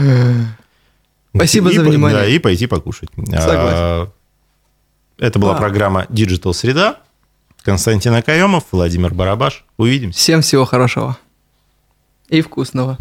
Спасибо 1.36 1.72
за 1.72 1.82
внимание. 1.82 2.18
Да, 2.20 2.26
и 2.26 2.38
пойти 2.40 2.66
покушать. 2.66 3.10
А, 3.32 4.08
Это 5.18 5.38
была 5.38 5.54
А. 5.54 5.58
программа 5.58 6.04
Digital 6.08 6.52
Среда. 6.52 6.96
Константин 7.62 8.14
Акаемов, 8.14 8.64
Владимир 8.72 9.14
Барабаш. 9.14 9.64
Увидимся. 9.76 10.18
Всем 10.18 10.42
всего 10.42 10.64
хорошего. 10.64 11.16
И 12.28 12.40
вкусного. 12.42 12.98